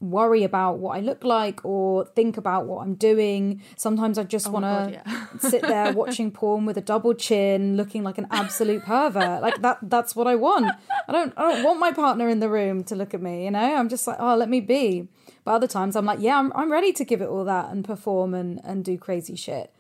worry 0.04 0.44
about 0.44 0.80
what 0.80 0.98
I 0.98 1.00
look 1.00 1.24
like 1.24 1.64
or 1.64 2.06
think 2.06 2.36
about 2.36 2.66
what 2.66 2.82
I'm 2.82 2.96
doing. 2.96 3.62
Sometimes 3.78 4.18
I 4.18 4.24
just 4.24 4.50
want 4.50 4.66
to 4.66 5.02
yeah. 5.06 5.28
sit 5.40 5.62
there 5.62 5.94
watching 5.94 6.30
porn 6.30 6.66
with 6.66 6.78
a 6.78 6.82
double 6.82 7.14
chin, 7.14 7.78
looking 7.78 8.04
like 8.04 8.18
an 8.18 8.28
absolute 8.30 8.84
pervert. 8.84 9.42
Like 9.42 9.62
that 9.62 9.80
that's 9.84 10.16
what 10.16 10.28
I 10.28 10.36
want. 10.36 10.76
I 11.08 11.12
don't 11.12 11.34
I 11.38 11.54
don't 11.54 11.64
want 11.64 11.80
my 11.80 11.92
partner 11.92 12.28
in 12.28 12.40
the 12.40 12.50
room 12.50 12.84
to 12.86 12.96
look 12.96 13.14
at 13.14 13.22
me, 13.22 13.46
you 13.46 13.52
know? 13.52 13.76
I'm 13.76 13.90
just 13.90 14.06
like, 14.06 14.18
"Oh, 14.20 14.36
let 14.36 14.50
me 14.50 14.60
be." 14.60 15.08
But 15.46 15.52
other 15.54 15.68
times 15.68 15.96
I'm 15.96 16.06
like, 16.06 16.20
"Yeah, 16.20 16.38
I'm 16.38 16.52
I'm 16.54 16.72
ready 16.72 16.92
to 16.94 17.06
give 17.06 17.22
it 17.22 17.30
all 17.30 17.46
that 17.46 17.70
and 17.70 17.86
perform 17.86 18.34
and 18.34 18.60
and 18.64 18.84
do 18.84 18.98
crazy 18.98 19.36
shit." 19.36 19.72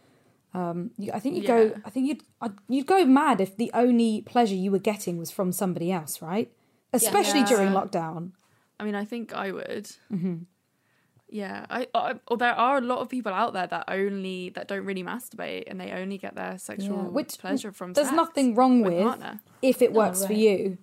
Um, 0.54 0.92
you, 0.98 1.12
I 1.14 1.20
think 1.20 1.36
you 1.36 1.42
Yeah. 1.42 1.48
go. 1.48 1.74
I 1.86 1.90
think 1.90 2.08
you'd 2.08 2.24
I'd, 2.42 2.54
you'd 2.70 2.86
go 2.86 3.06
mad 3.06 3.42
if 3.42 3.58
the 3.58 3.72
only 3.74 4.22
pleasure 4.22 4.56
you 4.56 4.72
were 4.72 4.80
getting 4.80 5.18
was 5.18 5.32
from 5.32 5.52
somebody 5.52 5.92
else, 5.92 6.22
right? 6.22 6.52
Especially 6.94 7.40
Yeah. 7.40 7.46
during 7.48 7.70
lockdown. 7.70 8.32
I 8.80 8.84
mean, 8.84 8.96
I 8.96 9.04
think 9.06 9.34
I 9.34 9.52
would. 9.52 9.90
Yeah, 11.30 11.66
I, 11.70 11.88
I. 11.96 12.16
Or 12.28 12.38
there 12.38 12.54
are 12.54 12.78
a 12.78 12.82
lot 12.82 13.00
of 13.00 13.10
people 13.10 13.34
out 13.34 13.54
there 13.54 13.66
that 13.66 13.86
only 13.88 14.50
that 14.50 14.68
don't 14.68 14.86
really 14.86 15.04
masturbate 15.04 15.64
and 15.66 15.80
they 15.82 15.92
only 15.92 16.20
get 16.20 16.36
their 16.36 16.60
sexual 16.60 16.98
Yeah, 16.98 17.08
which 17.10 17.40
pleasure 17.40 17.72
from. 17.72 17.94
there's 17.94 18.08
sex 18.10 18.16
nothing 18.16 18.54
wrong 18.54 18.82
with 18.84 18.94
with 18.94 19.04
partner. 19.04 19.40
if 19.64 19.82
it 19.82 19.94
works 19.94 20.22
for 20.24 20.34
right. 20.34 20.38
you. 20.38 20.78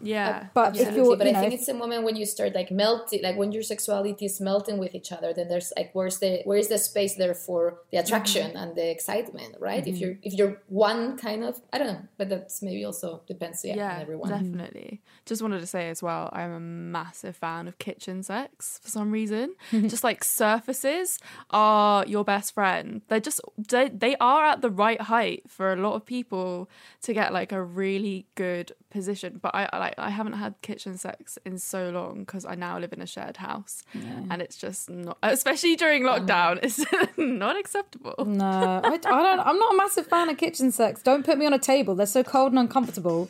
Yeah. 0.00 0.46
But 0.54 0.76
if 0.76 0.94
you're, 0.94 1.16
but 1.16 1.26
you 1.26 1.34
I 1.34 1.40
think 1.40 1.54
if- 1.54 1.60
it's 1.60 1.68
a 1.68 1.74
moment 1.74 2.04
when 2.04 2.16
you 2.16 2.26
start 2.26 2.54
like 2.54 2.70
melting, 2.70 3.22
like 3.22 3.36
when 3.36 3.52
your 3.52 3.62
sexuality 3.62 4.26
is 4.26 4.40
melting 4.40 4.78
with 4.78 4.94
each 4.94 5.12
other. 5.12 5.32
Then 5.32 5.48
there's 5.48 5.72
like 5.76 5.90
where's 5.92 6.18
the 6.18 6.42
where 6.44 6.58
is 6.58 6.68
the 6.68 6.78
space 6.78 7.14
there 7.14 7.34
for 7.34 7.80
the 7.90 7.96
mm-hmm. 7.96 8.06
attraction 8.06 8.56
and 8.56 8.74
the 8.74 8.90
excitement, 8.90 9.56
right? 9.60 9.86
If 9.86 9.94
mm-hmm. 9.94 10.02
you're 10.02 10.16
if 10.22 10.32
you're 10.34 10.62
one 10.68 11.16
kind 11.16 11.44
of 11.44 11.60
I 11.72 11.78
don't 11.78 11.88
know, 11.88 12.02
but 12.16 12.28
that's 12.28 12.62
maybe 12.62 12.84
also 12.84 13.22
depends 13.26 13.64
yeah, 13.64 13.76
yeah, 13.76 13.94
on 13.94 14.00
everyone. 14.00 14.28
definitely. 14.30 15.02
Just 15.26 15.42
wanted 15.42 15.60
to 15.60 15.66
say 15.66 15.88
as 15.88 16.02
well, 16.02 16.30
I'm 16.32 16.52
a 16.52 16.60
massive 16.60 17.36
fan 17.36 17.68
of 17.68 17.78
kitchen 17.78 18.22
sex 18.22 18.80
for 18.82 18.88
some 18.88 19.10
reason. 19.10 19.54
just 19.70 20.04
like 20.04 20.24
surfaces 20.24 21.18
are 21.50 22.04
your 22.06 22.24
best 22.24 22.54
friend. 22.54 23.02
They're 23.08 23.20
just 23.20 23.40
they, 23.56 23.88
they 23.88 24.16
are 24.16 24.44
at 24.46 24.62
the 24.62 24.70
right 24.70 25.00
height 25.00 25.42
for 25.48 25.72
a 25.72 25.76
lot 25.76 25.94
of 25.94 26.06
people 26.06 26.68
to 27.02 27.12
get 27.12 27.32
like 27.32 27.52
a 27.52 27.62
really 27.62 28.26
good 28.34 28.72
position. 28.90 29.38
But 29.40 29.54
I 29.54 29.68
I, 29.72 29.89
like 29.98 30.06
I 30.06 30.10
haven't 30.10 30.34
had 30.34 30.60
kitchen 30.62 30.96
sex 30.96 31.38
in 31.44 31.58
so 31.58 31.90
long 31.90 32.20
because 32.20 32.44
I 32.44 32.54
now 32.54 32.78
live 32.78 32.92
in 32.92 33.00
a 33.00 33.06
shared 33.06 33.36
house, 33.38 33.82
and 33.94 34.40
it's 34.42 34.56
just 34.56 34.90
not, 34.90 35.18
especially 35.22 35.76
during 35.76 36.02
mm. 36.02 36.10
lockdown, 36.10 36.58
it's 36.62 36.84
not 37.16 37.58
acceptable. 37.58 38.14
no, 38.24 38.80
I, 38.84 38.88
I 38.88 38.96
don't. 38.98 39.40
I'm 39.40 39.58
not 39.58 39.74
a 39.74 39.76
massive 39.76 40.06
fan 40.06 40.28
of 40.28 40.36
kitchen 40.36 40.70
sex. 40.70 41.02
Don't 41.02 41.24
put 41.24 41.38
me 41.38 41.46
on 41.46 41.52
a 41.52 41.58
table. 41.58 41.94
They're 41.94 42.06
so 42.06 42.22
cold 42.22 42.52
and 42.52 42.58
uncomfortable. 42.58 43.28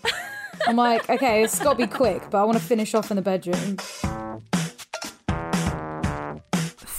I'm 0.66 0.77
like, 0.77 1.09
okay, 1.09 1.42
it's 1.42 1.59
got 1.59 1.79
to 1.79 1.87
be 1.87 1.87
quick, 1.87 2.23
but 2.31 2.38
I 2.38 2.44
want 2.44 2.59
to 2.59 2.64
finish 2.64 2.94
off 2.94 3.11
in 3.11 3.16
the 3.16 3.23
bedroom. 3.23 3.79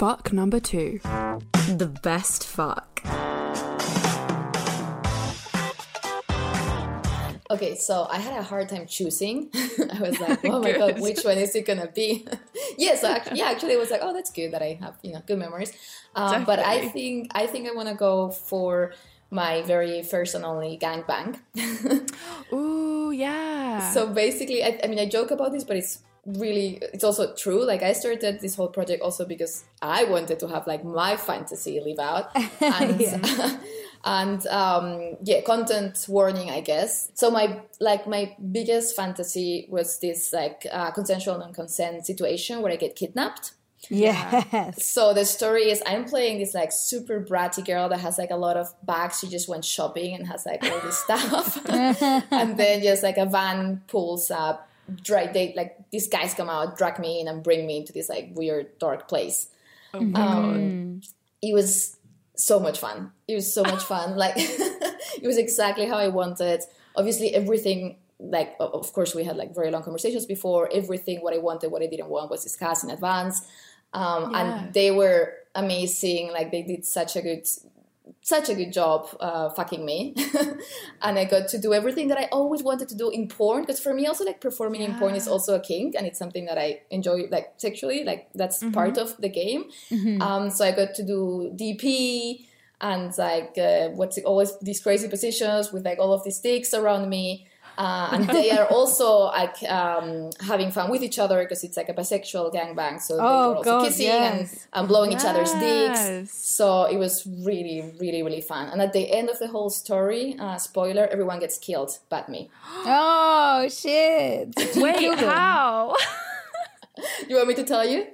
Fuck 0.02 0.34
number 0.34 0.60
two. 0.60 1.00
The 1.04 1.92
best 2.02 2.46
fuck. 2.46 2.91
Okay, 7.52 7.76
so 7.76 8.08
I 8.10 8.18
had 8.18 8.40
a 8.40 8.44
hard 8.44 8.70
time 8.70 8.88
choosing. 8.88 9.50
I 9.54 10.00
was 10.00 10.18
like, 10.22 10.40
oh 10.46 10.62
my 10.62 10.72
god, 10.72 11.02
which 11.02 11.22
one 11.24 11.38
is 11.38 11.54
it 11.54 11.66
gonna 11.66 11.92
be? 11.94 12.26
yes, 12.78 13.04
actually, 13.04 13.40
yeah, 13.40 13.52
actually, 13.52 13.74
it 13.74 13.80
was 13.80 13.92
like, 13.92 14.00
oh, 14.02 14.14
that's 14.14 14.32
good 14.32 14.52
that 14.52 14.62
I 14.62 14.80
have 14.80 14.96
you 15.04 15.12
know 15.12 15.22
good 15.28 15.38
memories. 15.38 15.74
Um, 16.16 16.46
but 16.46 16.60
I 16.60 16.88
think 16.88 17.32
I 17.36 17.48
think 17.48 17.68
I 17.68 17.74
want 17.74 17.90
to 17.90 17.96
go 17.96 18.32
for 18.32 18.94
my 19.30 19.64
very 19.64 20.02
first 20.02 20.34
and 20.34 20.46
only 20.46 20.80
gangbang. 20.82 21.40
Ooh, 22.54 23.12
yeah. 23.12 23.92
so 23.92 24.08
basically, 24.08 24.64
I, 24.64 24.80
I 24.84 24.88
mean, 24.88 25.00
I 25.00 25.08
joke 25.08 25.32
about 25.32 25.52
this, 25.52 25.66
but 25.66 25.76
it's 25.76 26.00
really 26.26 26.80
it's 26.94 27.04
also 27.04 27.36
true. 27.36 27.66
Like 27.66 27.84
I 27.84 27.92
started 27.92 28.40
this 28.40 28.56
whole 28.56 28.70
project 28.70 29.02
also 29.02 29.26
because 29.26 29.66
I 29.82 30.06
wanted 30.06 30.40
to 30.40 30.48
have 30.48 30.68
like 30.68 30.86
my 30.86 31.18
fantasy 31.18 31.82
live 31.82 32.00
out 32.00 32.32
and. 32.62 33.60
And 34.04 34.48
um 34.48 35.16
yeah 35.24 35.42
content 35.42 36.06
warning 36.10 36.50
i 36.50 36.60
guess 36.60 37.12
so 37.14 37.30
my 37.30 37.60
like 37.80 38.08
my 38.08 38.36
biggest 38.52 38.96
fantasy 38.96 39.68
was 39.70 40.00
this 40.00 40.34
like 40.34 40.66
uh, 40.72 40.92
consensual 40.92 41.38
non-consent 41.38 42.06
situation 42.06 42.62
where 42.62 42.72
i 42.72 42.76
get 42.76 42.96
kidnapped 42.96 43.54
Yes. 43.90 44.86
so 44.94 45.14
the 45.14 45.26
story 45.26 45.72
is 45.72 45.82
I'm 45.86 46.06
playing 46.06 46.40
this 46.40 46.54
like 46.54 46.72
super 46.72 47.20
bratty 47.20 47.66
girl 47.66 47.90
that 47.90 48.00
has 48.00 48.18
like 48.18 48.32
a 48.32 48.36
lot 48.36 48.58
of 48.58 48.74
bags. 48.86 49.20
She 49.20 49.28
just 49.28 49.50
went 49.50 49.66
shopping 49.66 50.14
and 50.14 50.28
has 50.28 50.46
like 50.46 50.64
all 50.64 50.80
this 50.82 50.98
stuff, 50.98 51.58
and 51.70 52.58
then 52.58 52.82
just 52.82 53.04
like 53.04 53.18
a 53.18 53.26
van 53.26 53.82
pulls 53.88 54.30
up. 54.30 54.70
Drag 55.04 55.34
they 55.34 55.54
like 55.56 55.78
these 55.92 56.08
guys 56.08 56.34
come 56.34 56.50
out, 56.50 56.78
drag 56.78 57.00
me 57.00 57.22
in, 57.22 57.28
and 57.28 57.44
bring 57.44 57.66
me 57.66 57.78
into 57.78 57.94
this 57.94 58.10
like 58.10 58.30
weird 58.34 58.78
dark 58.78 59.08
place. 59.08 59.48
Oh 59.94 60.00
Um, 60.00 61.02
it 61.42 61.54
was 61.54 61.98
so 62.36 62.60
much 62.60 62.80
fun. 62.80 63.12
It 63.28 63.36
was 63.36 63.54
so 63.54 63.64
much 63.64 63.84
fun. 63.84 64.18
Like 64.18 64.34
it 64.38 65.24
was 65.24 65.38
exactly 65.38 65.86
how 65.86 65.98
I 65.98 66.08
wanted. 66.08 66.62
Obviously, 66.96 67.34
everything 67.34 67.98
like 68.20 68.56
of 68.60 68.94
course 68.94 69.16
we 69.16 69.24
had 69.24 69.36
like 69.36 69.54
very 69.56 69.72
long 69.72 69.84
conversations 69.84 70.26
before. 70.26 70.70
Everything 70.74 71.20
what 71.22 71.34
I 71.34 71.38
wanted, 71.40 71.72
what 71.72 71.82
I 71.82 71.88
didn't 71.88 72.10
want 72.10 72.30
was 72.30 72.44
discussed 72.44 72.84
in 72.84 72.90
advance. 72.92 73.42
Um, 73.94 74.32
Yeah. 74.32 74.40
and 74.40 74.74
they 74.74 74.92
were 74.92 75.34
amazing. 75.56 76.32
Like 76.32 76.52
they 76.52 76.62
did 76.62 76.86
such 76.86 77.16
a 77.16 77.22
good 77.22 77.46
such 78.22 78.50
a 78.50 78.56
good 78.56 78.72
job 78.74 79.08
uh, 79.20 79.50
fucking 79.50 79.86
me. 79.86 80.16
And 81.02 81.18
i 81.18 81.26
got 81.26 81.48
to 81.50 81.58
do 81.58 81.74
everything 81.74 82.08
that 82.10 82.18
i 82.18 82.26
always 82.32 82.62
wanted 82.62 82.88
to 82.90 82.96
do 82.96 83.10
in 83.10 83.28
porn 83.28 83.62
because 83.62 83.80
for 83.80 83.94
me 83.94 84.06
also 84.06 84.24
like 84.24 84.40
performing 84.40 84.82
in 84.82 84.98
porn 85.00 85.16
is 85.16 85.28
also 85.28 85.56
a 85.56 85.60
kink 85.60 85.96
and 85.96 86.06
it's 86.06 86.20
something 86.20 86.46
that 86.46 86.58
i 86.58 86.82
enjoy 86.92 87.28
like 87.32 87.54
sexually 87.58 88.04
like 88.04 88.30
that's 88.36 88.64
part 88.72 88.98
of 88.98 89.18
the 89.18 89.30
game. 89.30 89.66
Um, 90.22 90.50
so 90.50 90.66
i 90.66 90.72
got 90.72 90.94
to 90.96 91.04
do 91.04 91.52
dp 91.56 92.46
and 92.82 93.16
like 93.18 93.58
uh, 93.58 93.90
what's 93.90 94.18
it, 94.18 94.26
always 94.26 94.58
these 94.60 94.82
crazy 94.82 95.08
positions 95.08 95.72
with 95.72 95.86
like 95.86 96.00
all 96.00 96.14
of 96.14 96.24
these 96.24 96.38
sticks 96.38 96.74
around 96.74 97.10
me 97.10 97.48
uh, 97.78 98.10
and 98.14 98.28
they 98.30 98.52
are 98.52 98.66
also 98.68 99.26
like 99.26 99.56
um, 99.70 100.30
having 100.42 100.72
fun 100.72 100.90
with 100.92 101.02
each 101.04 101.18
other 101.20 101.40
because 101.44 101.64
it's 101.64 101.78
like 101.78 101.90
a 101.90 101.94
bisexual 101.94 102.54
gangbang 102.54 103.02
so 103.02 103.16
they 103.18 103.24
Oh, 103.24 103.50
were 103.50 103.56
also 103.58 103.64
God, 103.72 103.86
kissing 103.88 104.06
yes. 104.08 104.52
and, 104.52 104.60
and 104.74 104.88
blowing 104.88 105.12
each 105.12 105.24
other's 105.26 105.52
dicks 105.54 106.32
so 106.38 106.86
it 106.86 106.98
was 106.98 107.26
really, 107.46 107.94
really, 108.00 108.22
really 108.24 108.42
fun. 108.42 108.70
And 108.70 108.82
at 108.82 108.94
the 108.94 109.12
end 109.12 109.30
of 109.30 109.40
the 109.40 109.48
whole 109.48 109.70
story, 109.70 110.36
uh, 110.40 110.58
spoiler, 110.58 111.08
everyone 111.08 111.40
gets 111.40 111.58
killed 111.58 111.98
but 112.10 112.30
me. 112.30 112.50
Oh 112.86 113.68
shit! 113.70 114.54
Wait, 114.76 115.14
how? 115.20 115.96
You 117.28 117.36
want 117.38 117.48
me 117.48 117.56
to 117.56 117.64
tell 117.64 117.88
you? 117.88 118.08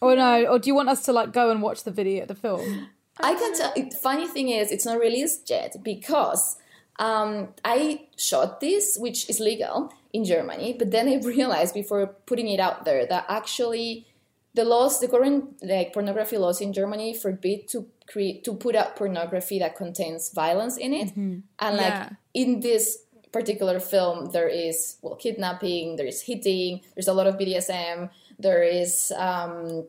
Or 0.00 0.14
no? 0.16 0.44
Or 0.46 0.58
do 0.58 0.68
you 0.68 0.74
want 0.74 0.88
us 0.88 1.02
to 1.04 1.12
like 1.12 1.32
go 1.32 1.50
and 1.50 1.62
watch 1.62 1.84
the 1.84 1.90
video, 1.90 2.26
the 2.26 2.34
film? 2.34 2.88
I 3.20 3.34
can 3.34 3.56
tell. 3.56 3.72
it- 3.76 3.94
Funny 3.94 4.26
thing 4.26 4.48
is, 4.50 4.70
it's 4.70 4.84
not 4.84 4.98
released 4.98 5.48
yet 5.48 5.76
because 5.82 6.56
um, 6.98 7.48
I 7.64 8.06
shot 8.16 8.60
this, 8.60 8.96
which 8.98 9.28
is 9.28 9.40
legal 9.40 9.92
in 10.12 10.24
Germany. 10.24 10.74
But 10.78 10.90
then 10.90 11.08
I 11.08 11.16
realized 11.24 11.74
before 11.74 12.06
putting 12.26 12.48
it 12.48 12.60
out 12.60 12.84
there 12.84 13.06
that 13.06 13.26
actually 13.28 14.06
the 14.54 14.64
laws, 14.64 15.00
the 15.00 15.08
current 15.08 15.56
like 15.62 15.92
pornography 15.92 16.38
laws 16.38 16.60
in 16.60 16.72
Germany 16.72 17.14
forbid 17.14 17.68
to 17.68 17.86
create 18.06 18.44
to 18.44 18.54
put 18.54 18.74
out 18.74 18.96
pornography 18.96 19.58
that 19.58 19.76
contains 19.76 20.32
violence 20.32 20.76
in 20.78 20.92
it. 20.94 21.14
And 21.14 21.42
like 21.58 21.78
Yeah. 21.78 22.08
in 22.34 22.60
this 22.60 22.98
particular 23.32 23.80
film, 23.80 24.30
there 24.32 24.48
is 24.48 24.96
well 25.02 25.16
kidnapping, 25.16 25.96
there 25.96 26.06
is 26.06 26.22
hitting, 26.22 26.80
there's 26.94 27.08
a 27.08 27.12
lot 27.12 27.26
of 27.26 27.36
BDSM, 27.36 28.08
there 28.38 28.62
is. 28.62 29.12
Um, 29.16 29.84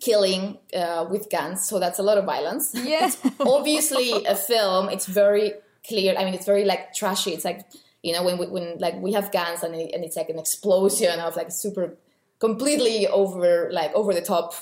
killing 0.00 0.56
uh, 0.74 1.04
with 1.10 1.28
guns 1.28 1.68
so 1.68 1.78
that's 1.78 1.98
a 1.98 2.02
lot 2.02 2.16
of 2.16 2.24
violence 2.24 2.72
Yeah. 2.74 3.10
obviously 3.40 4.24
a 4.24 4.34
film 4.34 4.88
it's 4.88 5.04
very 5.04 5.52
clear 5.86 6.14
i 6.18 6.24
mean 6.24 6.34
it's 6.34 6.46
very 6.46 6.64
like 6.64 6.92
trashy 6.94 7.32
it's 7.32 7.44
like 7.44 7.60
you 8.02 8.12
know 8.12 8.22
when 8.22 8.38
we, 8.38 8.46
when 8.46 8.78
like 8.78 8.94
we 8.96 9.12
have 9.12 9.30
guns 9.32 9.62
and, 9.62 9.74
it, 9.74 9.90
and 9.94 10.04
it's 10.04 10.16
like 10.16 10.28
an 10.28 10.38
explosion 10.38 11.20
of 11.20 11.36
like 11.36 11.50
super 11.50 11.96
completely 12.38 13.06
over 13.08 13.68
like 13.72 13.92
over 13.94 14.14
the 14.14 14.22
top 14.22 14.54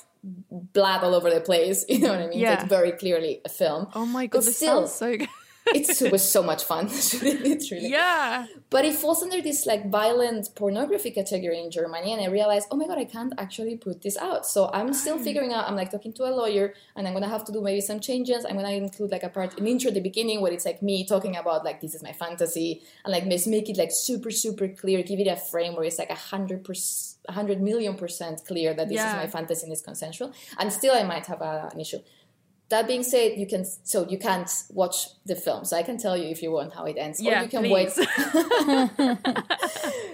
blood 0.50 1.04
all 1.04 1.14
over 1.14 1.30
the 1.30 1.40
place 1.40 1.84
you 1.88 1.98
know 2.00 2.08
what 2.10 2.18
i 2.20 2.26
mean 2.26 2.40
Yeah. 2.40 2.54
it's 2.60 2.68
very 2.68 2.92
clearly 2.92 3.40
a 3.44 3.48
film 3.48 3.86
Oh 3.94 4.04
my 4.06 4.26
god, 4.26 4.38
But 4.38 4.44
this 4.46 4.56
still, 4.56 4.86
sounds 4.86 4.92
so 4.92 5.16
good. 5.16 5.28
It's, 5.74 6.02
it 6.02 6.12
was 6.12 6.28
so 6.28 6.42
much 6.42 6.64
fun 6.64 6.86
it's 6.92 7.70
really, 7.70 7.88
yeah. 7.88 8.46
but 8.70 8.84
it 8.84 8.94
falls 8.94 9.22
under 9.22 9.40
this 9.40 9.66
like 9.66 9.90
violent 9.90 10.48
pornography 10.54 11.10
category 11.10 11.60
in 11.60 11.70
Germany, 11.70 12.12
and 12.12 12.20
I 12.22 12.26
realized, 12.26 12.68
oh 12.70 12.76
my 12.76 12.86
god, 12.86 12.98
I 12.98 13.04
can't 13.04 13.32
actually 13.38 13.76
put 13.76 14.02
this 14.02 14.16
out. 14.16 14.46
So 14.46 14.70
I'm 14.72 14.92
still 14.92 15.16
ah. 15.18 15.22
figuring 15.22 15.52
out. 15.52 15.68
I'm 15.68 15.76
like 15.76 15.90
talking 15.90 16.12
to 16.14 16.24
a 16.24 16.32
lawyer, 16.32 16.74
and 16.96 17.06
I'm 17.06 17.14
gonna 17.14 17.28
have 17.28 17.44
to 17.46 17.52
do 17.52 17.60
maybe 17.60 17.80
some 17.80 18.00
changes. 18.00 18.44
I'm 18.44 18.56
gonna 18.56 18.70
include 18.70 19.10
like 19.10 19.22
a 19.22 19.28
part, 19.28 19.58
an 19.58 19.66
intro 19.66 19.88
at 19.88 19.94
the 19.94 20.00
beginning 20.00 20.40
where 20.40 20.52
it's 20.52 20.64
like 20.64 20.82
me 20.82 21.06
talking 21.06 21.36
about 21.36 21.64
like 21.64 21.80
this 21.80 21.94
is 21.94 22.02
my 22.02 22.12
fantasy, 22.12 22.82
and 23.04 23.12
like 23.12 23.28
just 23.28 23.46
make 23.46 23.68
it 23.68 23.76
like 23.76 23.90
super 23.92 24.30
super 24.30 24.68
clear, 24.68 25.02
give 25.02 25.20
it 25.20 25.26
a 25.28 25.36
frame 25.36 25.74
where 25.74 25.84
it's 25.84 25.98
like 25.98 26.10
a 26.10 26.14
hundred 26.14 26.64
percent, 26.64 27.18
a 27.28 27.32
hundred 27.32 27.60
million 27.60 27.94
percent 27.94 28.42
clear 28.46 28.74
that 28.74 28.88
this 28.88 28.96
Yeah. 28.96 29.10
is 29.10 29.16
my 29.16 29.26
fantasy 29.26 29.64
and 29.64 29.72
it's 29.72 29.82
consensual. 29.82 30.32
And 30.58 30.72
still, 30.72 30.94
I 30.94 31.02
might 31.02 31.26
have 31.26 31.40
a, 31.42 31.68
an 31.72 31.80
issue. 31.80 31.98
That 32.70 32.86
being 32.86 33.02
said, 33.02 33.38
you 33.38 33.46
can 33.46 33.64
so 33.64 34.06
you 34.08 34.18
can't 34.18 34.50
watch 34.70 35.06
the 35.24 35.34
film. 35.34 35.64
So 35.64 35.76
I 35.76 35.82
can 35.82 35.96
tell 35.96 36.16
you 36.16 36.28
if 36.28 36.42
you 36.42 36.52
want 36.52 36.74
how 36.74 36.84
it 36.84 36.96
ends, 36.98 37.20
Yeah, 37.20 37.40
or 37.40 37.44
you 37.44 37.48
can 37.48 37.62
please. 37.62 37.96
wait 37.96 37.98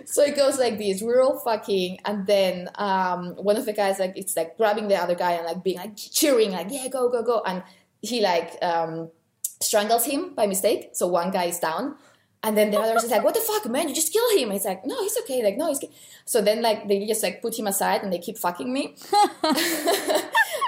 so 0.04 0.22
it 0.22 0.36
goes 0.36 0.58
like 0.58 0.78
this 0.78 1.02
we're 1.02 1.22
all 1.22 1.38
fucking 1.38 1.98
and 2.04 2.26
then 2.26 2.68
um, 2.76 3.34
one 3.36 3.56
of 3.56 3.64
the 3.64 3.72
guys 3.72 3.98
like 3.98 4.12
it's 4.16 4.36
like 4.36 4.56
grabbing 4.56 4.88
the 4.88 4.96
other 4.96 5.14
guy 5.14 5.32
and 5.32 5.46
like 5.46 5.62
being 5.64 5.78
like 5.78 5.96
cheering 5.96 6.52
like 6.52 6.66
yeah 6.70 6.88
go 6.88 7.08
go 7.08 7.22
go 7.22 7.42
and 7.44 7.62
he 8.02 8.20
like 8.20 8.56
um, 8.62 9.10
strangles 9.60 10.04
him 10.04 10.34
by 10.34 10.46
mistake 10.46 10.90
so 10.92 11.06
one 11.06 11.30
guy 11.30 11.44
is 11.44 11.58
down 11.58 11.96
and 12.42 12.56
then 12.58 12.70
the 12.70 12.78
other 12.78 12.96
is 12.96 13.10
like 13.10 13.24
what 13.24 13.34
the 13.34 13.40
fuck 13.40 13.66
man 13.70 13.88
you 13.88 13.94
just 13.94 14.12
killed 14.12 14.38
him 14.38 14.52
it's 14.52 14.64
like 14.66 14.84
no 14.84 15.00
he's 15.02 15.16
okay 15.22 15.42
like 15.42 15.56
no 15.56 15.68
he's 15.68 15.78
okay. 15.78 15.90
so 16.26 16.42
then 16.42 16.60
like 16.62 16.86
they 16.86 17.06
just 17.06 17.22
like 17.22 17.40
put 17.40 17.58
him 17.58 17.66
aside 17.66 18.02
and 18.02 18.12
they 18.12 18.18
keep 18.18 18.36
fucking 18.36 18.70
me 18.72 18.94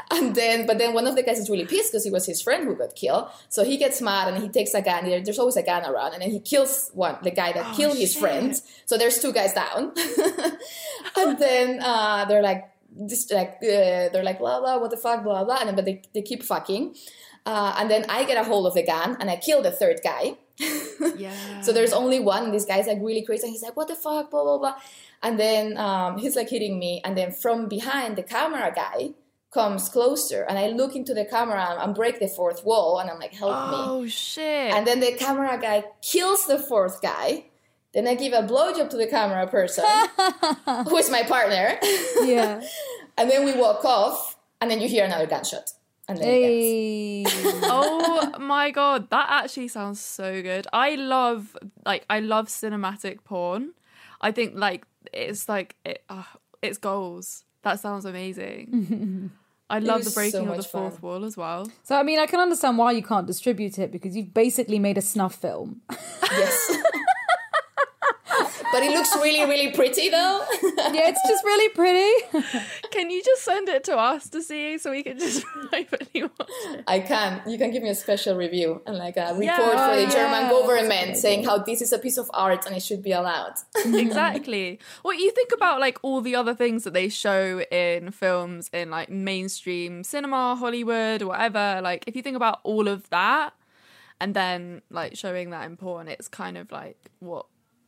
and 0.10 0.34
then 0.34 0.66
but 0.66 0.78
then 0.78 0.94
one 0.94 1.06
of 1.06 1.16
the 1.16 1.22
guys 1.22 1.38
is 1.38 1.50
really 1.50 1.64
pissed 1.64 1.92
because 1.92 2.06
it 2.06 2.12
was 2.12 2.26
his 2.26 2.40
friend 2.40 2.64
who 2.64 2.74
got 2.74 2.94
killed 2.94 3.28
so 3.48 3.64
he 3.64 3.76
gets 3.76 4.00
mad 4.00 4.32
and 4.32 4.42
he 4.42 4.48
takes 4.48 4.72
a 4.74 4.82
gun 4.82 5.04
there's 5.04 5.38
always 5.38 5.56
a 5.56 5.62
gun 5.62 5.84
around 5.84 6.12
and 6.12 6.22
then 6.22 6.30
he 6.30 6.40
kills 6.40 6.90
one 6.94 7.16
the 7.22 7.30
guy 7.30 7.52
that 7.52 7.74
killed 7.74 7.96
his 7.96 8.14
friend 8.16 8.60
so 8.84 8.96
there's 8.96 9.18
two 9.18 9.32
guys 9.32 9.52
down 9.52 9.92
and 11.16 11.38
then 11.44 11.80
uh, 11.82 12.24
they're 12.26 12.42
like 12.42 12.70
this 12.90 13.30
like 13.30 13.56
uh, 13.62 14.08
they're 14.12 14.24
like 14.24 14.38
blah 14.38 14.60
blah 14.60 14.78
what 14.78 14.90
the 14.90 14.96
fuck 14.96 15.24
blah 15.24 15.44
blah 15.44 15.58
and 15.58 15.68
then 15.68 15.76
but 15.76 15.84
they, 15.84 16.02
they 16.14 16.22
keep 16.22 16.42
fucking 16.42 16.94
uh, 17.44 17.76
and 17.78 17.90
then 17.90 18.04
I 18.08 18.24
get 18.24 18.36
a 18.36 18.44
hold 18.44 18.66
of 18.66 18.74
the 18.74 18.84
gun 18.84 19.16
and 19.20 19.30
I 19.30 19.36
kill 19.36 19.62
the 19.62 19.70
third 19.70 20.00
guy 20.02 20.36
Yeah. 21.16 21.62
So 21.62 21.72
there's 21.72 21.92
only 21.92 22.20
one. 22.20 22.52
This 22.52 22.64
guy's 22.64 22.86
like 22.86 22.98
really 23.00 23.22
crazy. 23.22 23.44
And 23.44 23.52
he's 23.52 23.62
like, 23.62 23.76
what 23.76 23.88
the 23.88 23.94
fuck, 23.94 24.30
blah, 24.30 24.42
blah, 24.42 24.58
blah. 24.58 24.74
And 25.22 25.38
then 25.38 25.76
um, 25.76 26.18
he's 26.18 26.36
like 26.36 26.48
hitting 26.48 26.78
me. 26.78 27.00
And 27.04 27.16
then 27.16 27.32
from 27.32 27.68
behind, 27.68 28.16
the 28.16 28.22
camera 28.22 28.72
guy 28.74 29.10
comes 29.52 29.88
closer. 29.88 30.42
And 30.42 30.58
I 30.58 30.68
look 30.68 30.94
into 30.94 31.14
the 31.14 31.24
camera 31.24 31.78
and 31.80 31.94
break 31.94 32.20
the 32.20 32.28
fourth 32.28 32.64
wall. 32.64 32.98
And 32.98 33.10
I'm 33.10 33.18
like, 33.18 33.34
help 33.34 33.70
me. 33.70 33.76
Oh 33.78 34.06
shit. 34.06 34.72
And 34.72 34.86
then 34.86 35.00
the 35.00 35.12
camera 35.12 35.58
guy 35.60 35.84
kills 36.02 36.46
the 36.46 36.58
fourth 36.58 37.00
guy. 37.00 37.46
Then 37.94 38.06
I 38.06 38.14
give 38.14 38.34
a 38.34 38.42
blowjob 38.42 38.90
to 38.90 38.96
the 38.98 39.06
camera 39.06 39.46
person, 39.46 39.84
who 40.86 40.96
is 40.98 41.10
my 41.10 41.22
partner. 41.22 41.78
Yeah. 42.22 42.60
and 43.16 43.30
then 43.30 43.44
we 43.44 43.54
walk 43.54 43.84
off. 43.84 44.36
And 44.60 44.70
then 44.70 44.80
you 44.80 44.88
hear 44.88 45.04
another 45.04 45.26
gunshot. 45.26 45.70
And 46.08 46.18
then. 46.18 46.24
Hey. 46.26 47.24
oh 47.64 48.38
my 48.38 48.70
god, 48.70 49.08
that 49.10 49.26
actually 49.28 49.68
sounds 49.68 50.00
so 50.00 50.42
good. 50.42 50.66
I 50.72 50.94
love 50.94 51.56
like 51.84 52.04
I 52.10 52.20
love 52.20 52.48
cinematic 52.48 53.24
porn. 53.24 53.72
I 54.20 54.30
think 54.30 54.52
like 54.54 54.86
it's 55.12 55.48
like 55.48 55.76
it, 55.84 56.04
uh, 56.08 56.24
it's 56.62 56.78
goals. 56.78 57.45
That 57.66 57.80
sounds 57.80 58.04
amazing. 58.04 59.32
I 59.68 59.80
love 59.80 60.04
the 60.04 60.12
breaking 60.12 60.46
so 60.46 60.48
of 60.52 60.56
the 60.56 60.62
fourth 60.62 61.00
fun. 61.00 61.02
wall 61.02 61.24
as 61.24 61.36
well. 61.36 61.68
So 61.82 61.96
I 61.96 62.04
mean, 62.04 62.20
I 62.20 62.26
can 62.26 62.38
understand 62.38 62.78
why 62.78 62.92
you 62.92 63.02
can't 63.02 63.26
distribute 63.26 63.76
it 63.80 63.90
because 63.90 64.14
you've 64.16 64.32
basically 64.32 64.78
made 64.78 64.96
a 64.96 65.02
snuff 65.02 65.34
film. 65.34 65.80
Yes. 66.30 66.76
but 68.76 68.82
it 68.82 68.90
looks 68.92 69.14
really, 69.16 69.44
really 69.48 69.72
pretty 69.72 70.10
though. 70.10 70.44
yeah, 70.62 71.08
it's 71.08 71.20
just 71.26 71.42
really 71.44 71.68
pretty. 71.70 72.58
Can 72.90 73.10
you 73.10 73.22
just 73.24 73.42
send 73.42 73.68
it 73.70 73.84
to 73.84 73.96
us 73.96 74.28
to 74.30 74.42
see 74.42 74.76
so 74.76 74.90
we 74.90 75.02
can 75.02 75.18
just 75.18 75.44
privately 75.70 76.22
watch 76.24 76.50
it? 76.66 76.84
I 76.86 77.00
can. 77.00 77.40
You 77.46 77.56
can 77.58 77.70
give 77.70 77.82
me 77.82 77.88
a 77.88 77.94
special 77.94 78.36
review 78.36 78.82
and 78.86 78.98
like 78.98 79.16
a 79.16 79.28
report 79.32 79.44
Yeah. 79.44 79.88
for 79.88 79.96
the 79.96 80.02
Yeah, 80.02 80.10
German 80.10 80.42
that's 80.44 80.52
government 80.60 81.16
saying 81.16 81.44
how 81.44 81.58
this 81.58 81.80
is 81.80 81.92
a 81.92 81.98
piece 81.98 82.18
of 82.18 82.30
art 82.34 82.66
and 82.66 82.76
it 82.76 82.82
should 82.82 83.02
be 83.02 83.12
allowed. 83.12 83.54
exactly. 83.86 84.78
Well, 85.04 85.14
you 85.14 85.30
think 85.30 85.52
about 85.54 85.80
like 85.80 85.98
all 86.02 86.20
the 86.20 86.34
other 86.34 86.54
things 86.54 86.84
that 86.84 86.92
they 86.92 87.08
show 87.08 87.60
in 87.70 88.10
films 88.10 88.68
in 88.72 88.90
like 88.90 89.08
mainstream 89.08 90.04
cinema, 90.04 90.54
Hollywood, 90.56 91.22
or 91.22 91.28
whatever. 91.28 91.80
Like, 91.82 92.04
if 92.06 92.14
you 92.16 92.22
think 92.22 92.36
about 92.36 92.60
all 92.62 92.88
of 92.88 93.08
that, 93.10 93.54
and 94.20 94.34
then 94.34 94.82
like 94.90 95.16
showing 95.16 95.50
that 95.50 95.66
in 95.66 95.76
porn, 95.76 96.08
it's 96.08 96.28
kind 96.28 96.56
of 96.58 96.70
like 96.72 96.98
what. 97.20 97.46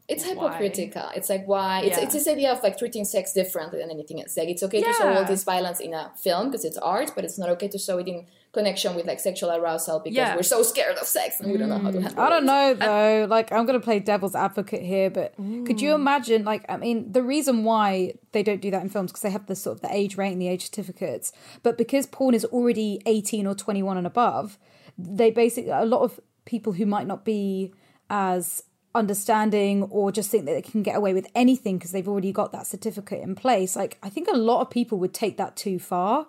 It's 0.09 0.25
Why? 0.25 0.31
hypocritical. 0.31 1.11
It's 1.15 1.29
like 1.29 1.47
why 1.47 1.83
it's, 1.83 1.99
Yeah. 1.99 2.05
it's 2.05 2.15
this 2.15 2.27
idea 2.27 2.51
of 2.51 2.63
like 2.63 2.79
treating 2.79 3.05
sex 3.05 3.35
differently 3.35 3.79
than 3.79 3.91
anything 3.91 4.21
else. 4.23 4.37
Like 4.39 4.49
it's 4.49 4.63
okay 4.63 4.83
to 4.83 4.93
show 4.95 5.13
all 5.13 5.25
this 5.27 5.45
violence 5.45 5.81
in 5.81 5.93
a 5.93 6.11
film 6.17 6.49
because 6.49 6.65
it's 6.65 6.79
art, 6.79 7.13
but 7.15 7.25
it's 7.25 7.39
not 7.39 7.51
okay 7.51 7.69
to 7.69 7.79
show 7.79 7.99
it 7.99 8.09
in 8.09 8.27
connection 8.53 8.95
with 8.95 9.05
like 9.05 9.21
sexual 9.21 9.51
arousal 9.51 10.01
because 10.01 10.17
Yeah. 10.17 10.35
we're 10.35 10.43
so 10.43 10.63
scared 10.63 10.97
of 10.97 11.07
sex 11.07 11.41
and 11.41 11.53
we 11.53 11.59
don't 11.59 11.69
know 11.69 11.79
how 11.79 11.91
to 11.91 11.99
mm. 11.99 12.03
handle 12.03 12.25
it. 12.25 12.27
I 12.27 12.31
don't 12.31 12.45
it. 12.45 12.47
know 12.47 12.75
though. 12.75 13.27
Like, 13.29 13.53
I'm 13.53 13.67
going 13.67 13.79
to 13.79 13.85
play 13.85 14.01
devil's 14.01 14.35
advocate 14.35 14.83
here, 14.83 15.11
but 15.11 15.35
could 15.37 15.83
you 15.83 15.91
mm. 15.91 15.97
imagine? 15.97 16.43
Like, 16.43 16.65
I 16.71 16.79
mean, 16.79 17.13
the 17.13 17.23
reason 17.23 17.65
why 17.65 18.15
they 18.33 18.43
don't 18.43 18.63
do 18.63 18.71
that 18.71 18.83
in 18.83 18.89
films 18.89 19.13
because 19.13 19.23
they 19.23 19.31
have 19.31 19.47
the 19.47 19.55
sort 19.55 19.77
of 19.77 19.83
the 19.83 19.95
age 19.95 20.17
rating, 20.17 20.39
the 20.39 20.49
age 20.49 20.65
certificates, 20.65 21.33
but 21.63 21.77
because 21.77 22.07
porn 22.07 22.35
is 22.35 22.47
already 22.47 23.03
18 23.05 23.47
or 23.47 23.55
21 23.55 23.99
and 23.99 24.07
above, 24.07 24.59
they 24.97 25.31
basically 25.31 25.71
a 25.71 25.85
lot 25.85 26.01
of 26.01 26.19
people 26.47 26.73
who 26.73 26.87
might 26.87 27.07
not 27.07 27.27
be 27.27 27.75
as 28.09 28.63
understanding 28.99 29.85
or 29.85 30.13
just 30.13 30.31
think 30.31 30.45
that 30.47 30.53
they 30.53 30.63
can 30.63 30.83
get 30.83 30.97
away 30.97 31.15
with 31.15 31.27
anything 31.35 31.79
because 31.79 31.93
they've 31.93 32.09
already 32.09 32.33
got 32.33 32.53
that 32.53 32.67
certificate 32.67 33.23
in 33.23 33.35
place. 33.35 33.77
Like, 33.77 33.99
I 34.03 34.09
think 34.11 34.29
a 34.29 34.37
lot 34.37 34.61
of 34.61 34.71
people 34.71 34.99
would 34.99 35.15
take 35.15 35.37
that 35.39 35.57
too 35.57 35.79
far 35.79 36.27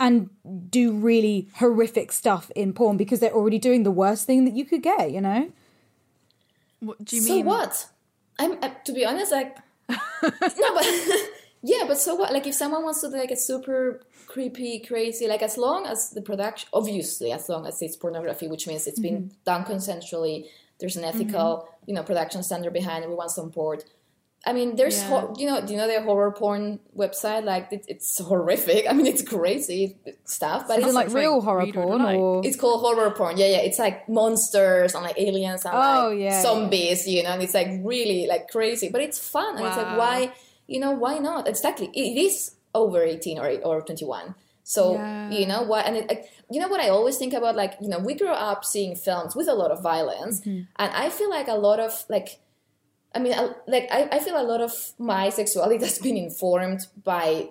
and 0.00 0.30
do 0.70 0.92
really 0.92 1.48
horrific 1.56 2.10
stuff 2.10 2.50
in 2.56 2.72
porn 2.72 2.96
because 2.96 3.20
they're 3.20 3.32
already 3.34 3.58
doing 3.58 3.84
the 3.84 3.90
worst 3.92 4.26
thing 4.26 4.44
that 4.44 4.54
you 4.54 4.64
could 4.64 4.82
get, 4.82 5.12
you 5.12 5.20
know? 5.20 5.52
What 6.80 7.04
do 7.04 7.16
you 7.16 7.22
so 7.22 7.34
mean? 7.36 7.46
what? 7.46 7.86
I'm 8.38 8.58
uh, 8.62 8.70
to 8.84 8.92
be 8.92 9.04
honest, 9.04 9.30
like 9.30 9.56
no, 9.88 10.74
but 10.74 10.86
yeah, 11.62 11.84
but 11.86 11.98
so 11.98 12.16
what? 12.16 12.32
Like 12.32 12.46
if 12.46 12.54
someone 12.54 12.82
wants 12.82 13.00
to 13.02 13.10
do 13.10 13.16
like 13.16 13.30
a 13.30 13.36
super 13.36 14.00
creepy, 14.26 14.80
crazy, 14.80 15.28
like 15.28 15.42
as 15.42 15.56
long 15.56 15.86
as 15.86 16.10
the 16.10 16.22
production, 16.22 16.68
obviously, 16.72 17.30
as 17.30 17.48
long 17.48 17.66
as 17.66 17.80
it's 17.82 17.94
pornography, 17.94 18.48
which 18.48 18.66
means 18.66 18.86
it's 18.88 18.98
been 18.98 19.24
Mm-hmm. 19.24 19.34
done 19.44 19.64
consensually, 19.64 20.46
there's 20.82 20.96
an 20.96 21.04
mm-hmm. 21.04 21.20
ethical, 21.20 21.68
you 21.86 21.94
know, 21.94 22.02
production 22.02 22.42
standard 22.42 22.72
behind. 22.72 23.04
Everyone's 23.04 23.38
on 23.38 23.50
board. 23.50 23.84
I 24.44 24.52
mean, 24.52 24.74
there's 24.74 24.98
Yeah. 24.98 25.08
hor- 25.08 25.34
you 25.38 25.46
know, 25.46 25.64
do 25.64 25.72
you 25.72 25.78
know 25.78 25.86
the 25.86 26.02
horror 26.02 26.32
porn 26.32 26.80
website? 26.96 27.44
Like 27.44 27.68
it, 27.70 27.84
it's 27.86 28.18
horrific. 28.30 28.90
I 28.90 28.92
mean, 28.92 29.06
it's 29.06 29.22
crazy 29.22 29.96
stuff, 30.24 30.66
but 30.66 30.80
Is 30.80 30.86
it's 30.86 30.92
it 30.92 30.96
like 30.96 31.04
Sounds 31.06 31.14
like 31.14 31.22
real 31.22 31.40
horror 31.40 31.66
porn 31.72 32.02
or 32.02 32.42
it's 32.44 32.56
called 32.56 32.80
horror 32.80 33.12
porn. 33.12 33.38
Yeah, 33.38 33.46
yeah. 33.46 33.58
It's 33.68 33.78
like 33.78 34.08
monsters 34.08 34.96
and 34.96 35.04
like 35.04 35.18
aliens 35.18 35.64
and 35.64 35.74
Oh, 35.74 36.08
like 36.10 36.18
yeah, 36.18 36.42
zombies, 36.42 37.06
you 37.06 37.22
know, 37.22 37.30
and 37.30 37.42
it's 37.42 37.54
like 37.54 37.68
really 37.84 38.26
like 38.26 38.48
crazy, 38.48 38.88
but 38.88 39.00
it's 39.00 39.20
fun. 39.20 39.56
And 39.58 39.64
it's 39.64 39.76
like, 39.76 39.96
why, 39.96 40.32
you 40.66 40.80
know, 40.80 40.90
why 40.90 41.18
not? 41.18 41.46
Exactly. 41.46 41.86
It 41.94 42.18
is 42.18 42.56
over 42.74 43.00
18 43.04 43.38
or, 43.38 43.48
or 43.62 43.82
21. 43.82 44.34
So, 44.64 44.94
Yeah. 44.94 45.30
you 45.30 45.46
know, 45.46 45.62
what, 45.62 45.86
and 45.86 45.96
it, 45.96 46.30
you 46.50 46.60
know 46.60 46.68
what 46.68 46.80
I 46.80 46.88
always 46.88 47.16
think 47.18 47.32
about? 47.34 47.56
Like, 47.56 47.74
you 47.80 47.88
know, 47.88 47.98
we 47.98 48.14
grew 48.14 48.28
up 48.28 48.64
seeing 48.64 48.94
films 48.94 49.34
with 49.34 49.48
a 49.48 49.54
lot 49.54 49.70
of 49.70 49.82
violence. 49.82 50.40
Mm-hmm. 50.40 50.62
And 50.76 50.92
I 50.92 51.10
feel 51.10 51.30
like 51.30 51.48
a 51.48 51.54
lot 51.54 51.80
of, 51.80 52.04
like, 52.08 52.40
I 53.14 53.18
mean, 53.18 53.32
I- 53.34 53.54
like, 53.66 53.88
I, 53.90 54.08
I 54.12 54.18
feel 54.20 54.40
a 54.40 54.46
lot 54.46 54.60
of 54.60 54.72
my 54.98 55.30
sexuality 55.30 55.84
has 55.84 55.98
been 55.98 56.16
informed 56.16 56.86
by 57.04 57.48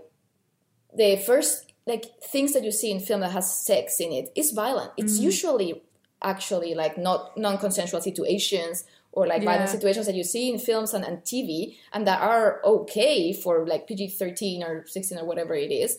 the 0.96 1.18
first 1.18 1.68
like 1.88 2.06
things 2.24 2.54
that 2.54 2.64
you 2.64 2.72
see 2.72 2.92
in 2.92 3.00
film 3.00 3.22
that 3.22 3.32
has 3.32 3.66
sex 3.66 4.00
in 4.00 4.12
it 4.12 4.30
is 4.36 4.52
violent. 4.52 4.92
It's 4.98 5.16
Mm-hmm. 5.16 5.24
usually 5.24 5.82
actually 6.22 6.76
like 6.76 6.98
not 6.98 7.36
non-consensual 7.38 8.02
situations 8.02 8.84
or 9.12 9.26
like 9.28 9.44
violent 9.44 9.66
Yeah. 9.70 9.72
situations 9.78 10.06
that 10.06 10.16
you 10.16 10.24
see 10.24 10.52
in 10.52 10.60
films 10.60 10.94
and, 10.94 11.04
and 11.04 11.18
TV 11.24 11.76
and 11.92 12.06
that 12.08 12.22
are 12.22 12.62
okay 12.64 13.34
for 13.34 13.66
like 13.66 13.88
PG-13 13.88 14.62
or 14.64 14.86
16 14.86 15.18
or 15.18 15.26
whatever 15.26 15.56
it 15.56 15.72
is. 15.72 15.98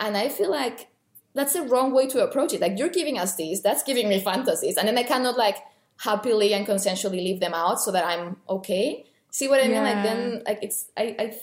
And 0.00 0.16
I 0.16 0.28
feel 0.28 0.50
like 0.50 0.88
that's 1.34 1.52
the 1.52 1.62
wrong 1.62 1.92
way 1.92 2.08
to 2.08 2.24
approach 2.24 2.52
it. 2.52 2.60
Like 2.60 2.78
you're 2.78 2.88
giving 2.88 3.18
us 3.18 3.36
these, 3.36 3.62
that's 3.62 3.84
giving 3.84 4.08
me 4.08 4.18
fantasies, 4.20 4.76
and 4.76 4.88
then 4.88 4.98
I 4.98 5.04
cannot 5.04 5.38
like 5.38 5.58
happily 5.98 6.54
and 6.54 6.66
consensually 6.66 7.22
leave 7.22 7.40
them 7.40 7.54
out 7.54 7.80
so 7.80 7.92
that 7.92 8.04
I'm 8.04 8.38
okay. 8.48 9.04
See 9.30 9.46
what 9.46 9.62
I 9.62 9.68
mean? 9.68 9.84
Like 9.84 10.02
then 10.02 10.42
like 10.46 10.58
it's 10.62 10.86
I, 10.96 11.14
I 11.18 11.36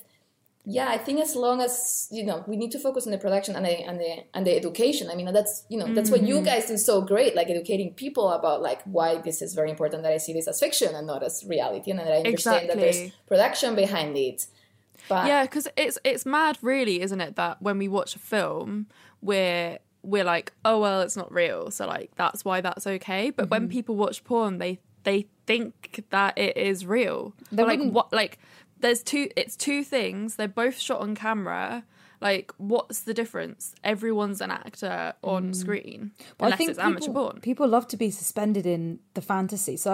yeah, 0.69 0.89
I 0.89 0.97
think 0.97 1.21
as 1.21 1.33
long 1.33 1.61
as 1.61 2.09
you 2.11 2.25
know, 2.25 2.43
we 2.45 2.57
need 2.57 2.71
to 2.71 2.79
focus 2.79 3.05
on 3.05 3.13
the 3.13 3.17
production 3.17 3.55
and 3.55 3.63
the 3.63 3.79
and 3.87 3.97
the 4.01 4.25
and 4.33 4.45
the 4.45 4.53
education. 4.53 5.09
I 5.09 5.15
mean, 5.15 5.31
that's 5.31 5.63
you 5.69 5.77
know, 5.77 5.93
that's 5.93 6.11
what 6.11 6.19
Mm-hmm. 6.19 6.29
you 6.29 6.41
guys 6.41 6.65
do 6.65 6.75
so 6.75 6.99
great, 7.01 7.35
like 7.35 7.49
educating 7.49 7.93
people 7.93 8.29
about 8.31 8.61
like 8.61 8.81
why 8.83 9.21
this 9.21 9.41
is 9.41 9.53
very 9.53 9.69
important 9.69 10.03
that 10.03 10.11
I 10.11 10.17
see 10.17 10.33
this 10.33 10.47
as 10.47 10.59
fiction 10.59 10.93
and 10.93 11.07
not 11.07 11.23
as 11.23 11.45
reality, 11.47 11.91
and 11.91 11.99
that 11.99 12.11
I 12.11 12.17
understand 12.17 12.67
that 12.69 12.77
there's 12.77 13.11
production 13.27 13.75
behind 13.75 14.17
it. 14.17 14.47
But 15.09 15.27
yeah 15.27 15.43
because 15.43 15.67
it's 15.77 15.97
it's 16.03 16.25
mad 16.25 16.57
really 16.61 17.01
isn't 17.01 17.21
it 17.21 17.35
that 17.35 17.61
when 17.61 17.77
we 17.77 17.87
watch 17.87 18.15
a 18.15 18.19
film 18.19 18.87
we're 19.21 19.79
we're 20.03 20.23
like 20.23 20.53
oh 20.63 20.79
well 20.79 21.01
it's 21.01 21.17
not 21.17 21.31
real. 21.31 21.71
So 21.71 21.87
like 21.87 22.11
that's 22.15 22.45
why 22.45 22.61
that's 22.61 22.85
okay. 22.87 23.29
But 23.29 23.45
Mm-hmm. 23.45 23.49
when 23.51 23.67
people 23.69 23.95
watch 23.95 24.23
porn 24.23 24.57
they 24.59 24.79
they 25.03 25.27
think 25.45 26.05
that 26.09 26.37
it 26.37 26.57
is 26.57 26.85
real. 26.85 27.33
They 27.51 27.63
like 27.63 27.81
what 27.81 28.11
like 28.13 28.39
there's 28.79 29.01
two 29.03 29.29
it's 29.35 29.55
two 29.55 29.83
things. 29.83 30.35
They're 30.35 30.47
both 30.47 30.77
shot 30.79 31.01
on 31.01 31.15
camera. 31.15 31.83
Like 32.19 32.51
what's 32.57 33.01
the 33.01 33.13
difference? 33.13 33.75
Everyone's 33.83 34.41
an 34.41 34.51
actor 34.51 35.13
on 35.23 35.53
screen 35.53 36.11
Mm. 36.17 36.35
Well, 36.39 36.51
unless 36.53 36.69
it's 36.69 36.79
amateur 36.79 37.07
people, 37.07 37.13
porn. 37.29 37.41
people 37.41 37.67
love 37.67 37.87
to 37.89 37.97
be 37.97 38.09
suspended 38.11 38.65
in 38.65 38.99
the 39.13 39.21
fantasy. 39.21 39.77
So 39.77 39.93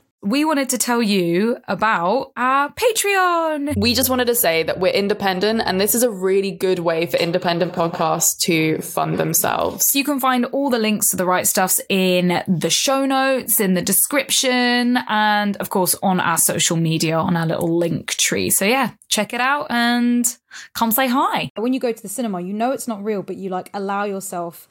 We 0.23 0.45
wanted 0.45 0.69
to 0.69 0.77
tell 0.77 1.01
you 1.01 1.57
about 1.67 2.31
our 2.37 2.71
Patreon. 2.73 3.75
We 3.75 3.95
just 3.95 4.09
wanted 4.09 4.25
to 4.27 4.35
say 4.35 4.61
that 4.63 4.79
we're 4.79 4.93
independent 4.93 5.61
and 5.65 5.81
this 5.81 5.95
is 5.95 6.03
a 6.03 6.11
really 6.11 6.51
good 6.51 6.79
way 6.79 7.07
for 7.07 7.17
independent 7.17 7.73
podcasts 7.73 8.37
to 8.41 8.79
fund 8.81 9.17
themselves. 9.17 9.95
You 9.95 10.03
can 10.03 10.19
find 10.19 10.45
all 10.45 10.69
the 10.69 10.77
links 10.77 11.09
to 11.09 11.17
the 11.17 11.25
right 11.25 11.47
stuffs 11.47 11.81
in 11.89 12.43
the 12.47 12.69
show 12.69 13.05
notes, 13.05 13.59
in 13.59 13.73
the 13.73 13.81
description, 13.81 14.97
and 15.07 15.57
of 15.57 15.71
course 15.71 15.95
on 16.03 16.19
our 16.19 16.37
social 16.37 16.77
media 16.77 17.17
on 17.17 17.35
our 17.35 17.47
little 17.47 17.75
link 17.75 18.11
tree. 18.11 18.51
So 18.51 18.65
yeah, 18.65 18.91
check 19.07 19.33
it 19.33 19.41
out 19.41 19.67
and 19.71 20.37
come 20.75 20.91
say 20.91 21.07
hi. 21.07 21.49
When 21.55 21.73
you 21.73 21.79
go 21.79 21.91
to 21.91 22.01
the 22.01 22.09
cinema, 22.09 22.41
you 22.41 22.53
know 22.53 22.71
it's 22.71 22.87
not 22.87 23.03
real, 23.03 23.23
but 23.23 23.37
you 23.37 23.49
like 23.49 23.71
allow 23.73 24.03
yourself 24.03 24.67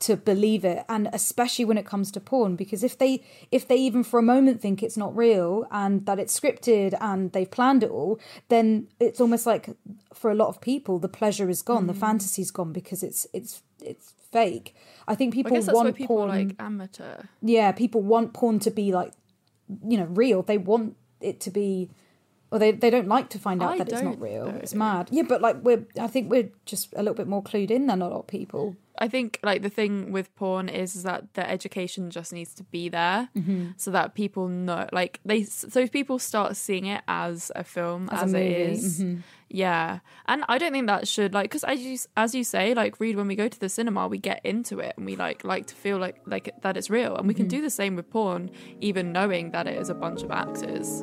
to 0.00 0.16
believe 0.16 0.64
it 0.64 0.84
and 0.88 1.08
especially 1.12 1.64
when 1.64 1.78
it 1.78 1.86
comes 1.86 2.10
to 2.10 2.20
porn 2.20 2.56
because 2.56 2.82
if 2.82 2.98
they 2.98 3.22
if 3.52 3.68
they 3.68 3.76
even 3.76 4.02
for 4.02 4.18
a 4.18 4.22
moment 4.22 4.60
think 4.60 4.82
it's 4.82 4.96
not 4.96 5.14
real 5.16 5.66
and 5.70 6.06
that 6.06 6.18
it's 6.18 6.38
scripted 6.38 6.96
and 7.00 7.32
they've 7.32 7.50
planned 7.50 7.82
it 7.82 7.90
all 7.90 8.18
then 8.48 8.88
it's 8.98 9.20
almost 9.20 9.46
like 9.46 9.70
for 10.12 10.30
a 10.30 10.34
lot 10.34 10.48
of 10.48 10.60
people 10.60 10.98
the 10.98 11.08
pleasure 11.08 11.48
is 11.48 11.62
gone 11.62 11.84
mm. 11.84 11.88
the 11.88 11.94
fantasy's 11.94 12.50
gone 12.50 12.72
because 12.72 13.02
it's 13.02 13.26
it's 13.32 13.62
it's 13.82 14.14
fake. 14.30 14.74
I 15.06 15.14
think 15.14 15.34
people 15.34 15.56
I 15.56 15.72
want 15.72 15.94
people 15.96 16.16
porn 16.16 16.28
like 16.28 16.56
amateur. 16.58 17.22
Yeah 17.42 17.72
people 17.72 18.02
want 18.02 18.32
porn 18.32 18.58
to 18.60 18.70
be 18.70 18.92
like 18.92 19.12
you 19.86 19.98
know 19.98 20.04
real. 20.04 20.42
They 20.42 20.58
want 20.58 20.96
it 21.20 21.40
to 21.40 21.50
be 21.50 21.90
or 22.52 22.58
they, 22.58 22.72
they 22.72 22.90
don't 22.90 23.08
like 23.08 23.28
to 23.30 23.38
find 23.38 23.62
out 23.62 23.72
I 23.74 23.78
that 23.78 23.92
it's 23.92 24.02
not 24.02 24.20
real. 24.20 24.46
though. 24.46 24.58
It's 24.58 24.74
mad. 24.74 25.08
Yeah, 25.12 25.22
but 25.28 25.40
like 25.40 25.56
we're 25.62 25.86
I 26.00 26.06
think 26.08 26.30
we're 26.30 26.50
just 26.66 26.92
a 26.94 26.98
little 26.98 27.14
bit 27.14 27.26
more 27.28 27.42
clued 27.42 27.70
in 27.70 27.86
than 27.86 28.02
a 28.02 28.08
lot 28.08 28.18
of 28.20 28.26
people. 28.26 28.76
I 28.98 29.08
think 29.08 29.38
like 29.42 29.62
the 29.62 29.70
thing 29.70 30.12
with 30.12 30.34
porn 30.34 30.68
is, 30.68 30.94
is 30.94 31.04
that 31.04 31.32
the 31.32 31.48
education 31.48 32.10
just 32.10 32.32
needs 32.34 32.52
to 32.54 32.64
be 32.64 32.88
there 32.90 33.28
Mm-hmm. 33.36 33.68
so 33.78 33.90
that 33.92 34.14
people 34.14 34.48
know 34.48 34.86
like 34.92 35.20
they 35.24 35.44
so 35.44 35.80
if 35.80 35.90
people 35.90 36.18
start 36.18 36.54
seeing 36.56 36.84
it 36.86 37.02
as 37.08 37.50
a 37.56 37.64
film 37.64 38.08
As 38.12 38.20
a 38.20 38.24
as, 38.24 38.32
it 38.34 38.36
movie, 38.36 38.54
is, 38.72 39.00
mhm. 39.00 39.22
yeah 39.48 40.00
and 40.26 40.44
I 40.48 40.58
don't 40.58 40.72
think 40.72 40.86
that 40.88 41.08
should 41.08 41.32
like 41.32 41.44
because 41.44 41.64
as 41.64 41.80
you 41.80 41.96
as 42.16 42.34
you 42.34 42.44
say 42.44 42.74
like 42.74 43.00
read 43.00 43.16
when 43.16 43.26
we 43.28 43.36
go 43.36 43.48
to 43.48 43.58
the 43.60 43.68
cinema 43.70 44.06
we 44.08 44.18
get 44.18 44.44
into 44.44 44.80
it 44.80 44.94
and 44.98 45.06
we 45.06 45.16
like 45.16 45.44
like 45.44 45.66
to 45.68 45.74
feel 45.74 45.96
like 45.98 46.16
like 46.26 46.52
that 46.62 46.76
it's 46.76 46.90
real 46.90 47.16
and 47.16 47.26
we 47.26 47.32
Mm-hmm. 47.32 47.42
can 47.44 47.48
do 47.48 47.62
the 47.62 47.70
same 47.70 47.96
with 47.96 48.10
porn 48.10 48.50
even 48.80 49.12
knowing 49.12 49.52
that 49.52 49.66
it 49.66 49.78
is 49.80 49.88
a 49.88 49.94
bunch 49.94 50.22
of 50.22 50.30
actors 50.30 51.02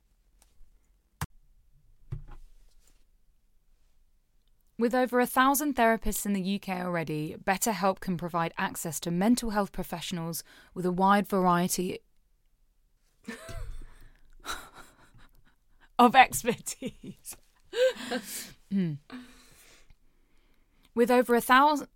With 4.81 4.95
over 4.95 5.19
a 5.19 5.27
thousand 5.27 5.75
therapists 5.75 6.25
in 6.25 6.33
the 6.33 6.55
UK 6.55 6.69
already, 6.83 7.35
BetterHelp 7.45 7.99
can 7.99 8.17
provide 8.17 8.51
access 8.57 8.99
to 9.01 9.11
mental 9.11 9.51
health 9.51 9.71
professionals 9.71 10.43
with 10.73 10.87
a 10.87 10.91
wide 10.91 11.27
variety 11.27 11.99
of 15.99 16.15
expertise. 16.15 17.37
Hmm. 18.71 18.93
With 20.95 21.11
over 21.11 21.35
a 21.35 21.41
thousand. 21.41 21.87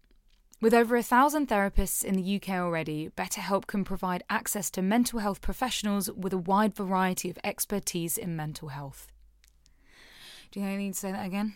With 0.62 0.74
over 0.74 0.96
a 0.96 1.04
thousand 1.04 1.48
therapists 1.48 2.04
in 2.04 2.16
the 2.16 2.36
UK 2.36 2.50
already, 2.50 3.10
BetterHelp 3.18 3.66
can 3.66 3.84
provide 3.84 4.24
access 4.30 4.70
to 4.72 4.82
mental 4.82 5.20
health 5.20 5.42
professionals 5.42 6.12
with 6.12 6.34
a 6.34 6.38
wide 6.38 6.76
variety 6.76 7.30
of 7.30 7.40
expertise 7.44 8.18
in 8.18 8.36
mental 8.36 8.68
health. 8.70 9.08
Do 10.52 10.60
you 10.60 10.68
I 10.68 10.76
need 10.76 10.94
to 10.94 11.00
say 11.00 11.12
that 11.14 11.26
again? 11.26 11.56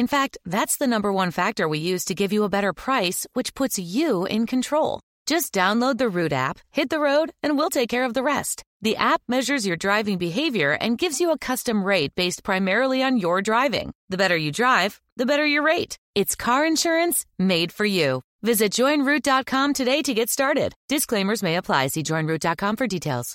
In 0.00 0.06
fact, 0.06 0.38
that's 0.46 0.78
the 0.78 0.86
number 0.86 1.12
one 1.12 1.30
factor 1.30 1.68
we 1.68 1.78
use 1.78 2.06
to 2.06 2.14
give 2.14 2.32
you 2.32 2.44
a 2.44 2.48
better 2.48 2.72
price, 2.72 3.26
which 3.34 3.52
puts 3.54 3.78
you 3.78 4.24
in 4.24 4.46
control. 4.46 5.00
Just 5.26 5.52
download 5.52 5.98
the 5.98 6.08
Root 6.08 6.32
app, 6.32 6.58
hit 6.70 6.88
the 6.88 6.98
road, 6.98 7.32
and 7.42 7.58
we'll 7.58 7.68
take 7.68 7.90
care 7.90 8.06
of 8.06 8.14
the 8.14 8.22
rest. 8.22 8.62
The 8.80 8.96
app 8.96 9.20
measures 9.28 9.66
your 9.66 9.76
driving 9.76 10.16
behavior 10.16 10.72
and 10.72 10.96
gives 10.96 11.20
you 11.20 11.32
a 11.32 11.38
custom 11.38 11.84
rate 11.84 12.14
based 12.14 12.42
primarily 12.42 13.02
on 13.02 13.18
your 13.18 13.42
driving. 13.42 13.92
The 14.08 14.16
better 14.16 14.38
you 14.38 14.52
drive, 14.52 14.98
the 15.18 15.26
better 15.26 15.44
your 15.44 15.64
rate. 15.64 15.98
It's 16.14 16.34
car 16.34 16.64
insurance 16.64 17.26
made 17.38 17.70
for 17.70 17.84
you. 17.84 18.22
Visit 18.40 18.72
joinroot.com 18.72 19.74
today 19.74 20.00
to 20.00 20.14
get 20.14 20.30
started. 20.30 20.72
Disclaimers 20.88 21.42
may 21.42 21.56
apply. 21.56 21.88
See 21.88 22.02
joinroot.com 22.02 22.76
for 22.76 22.86
details. 22.86 23.34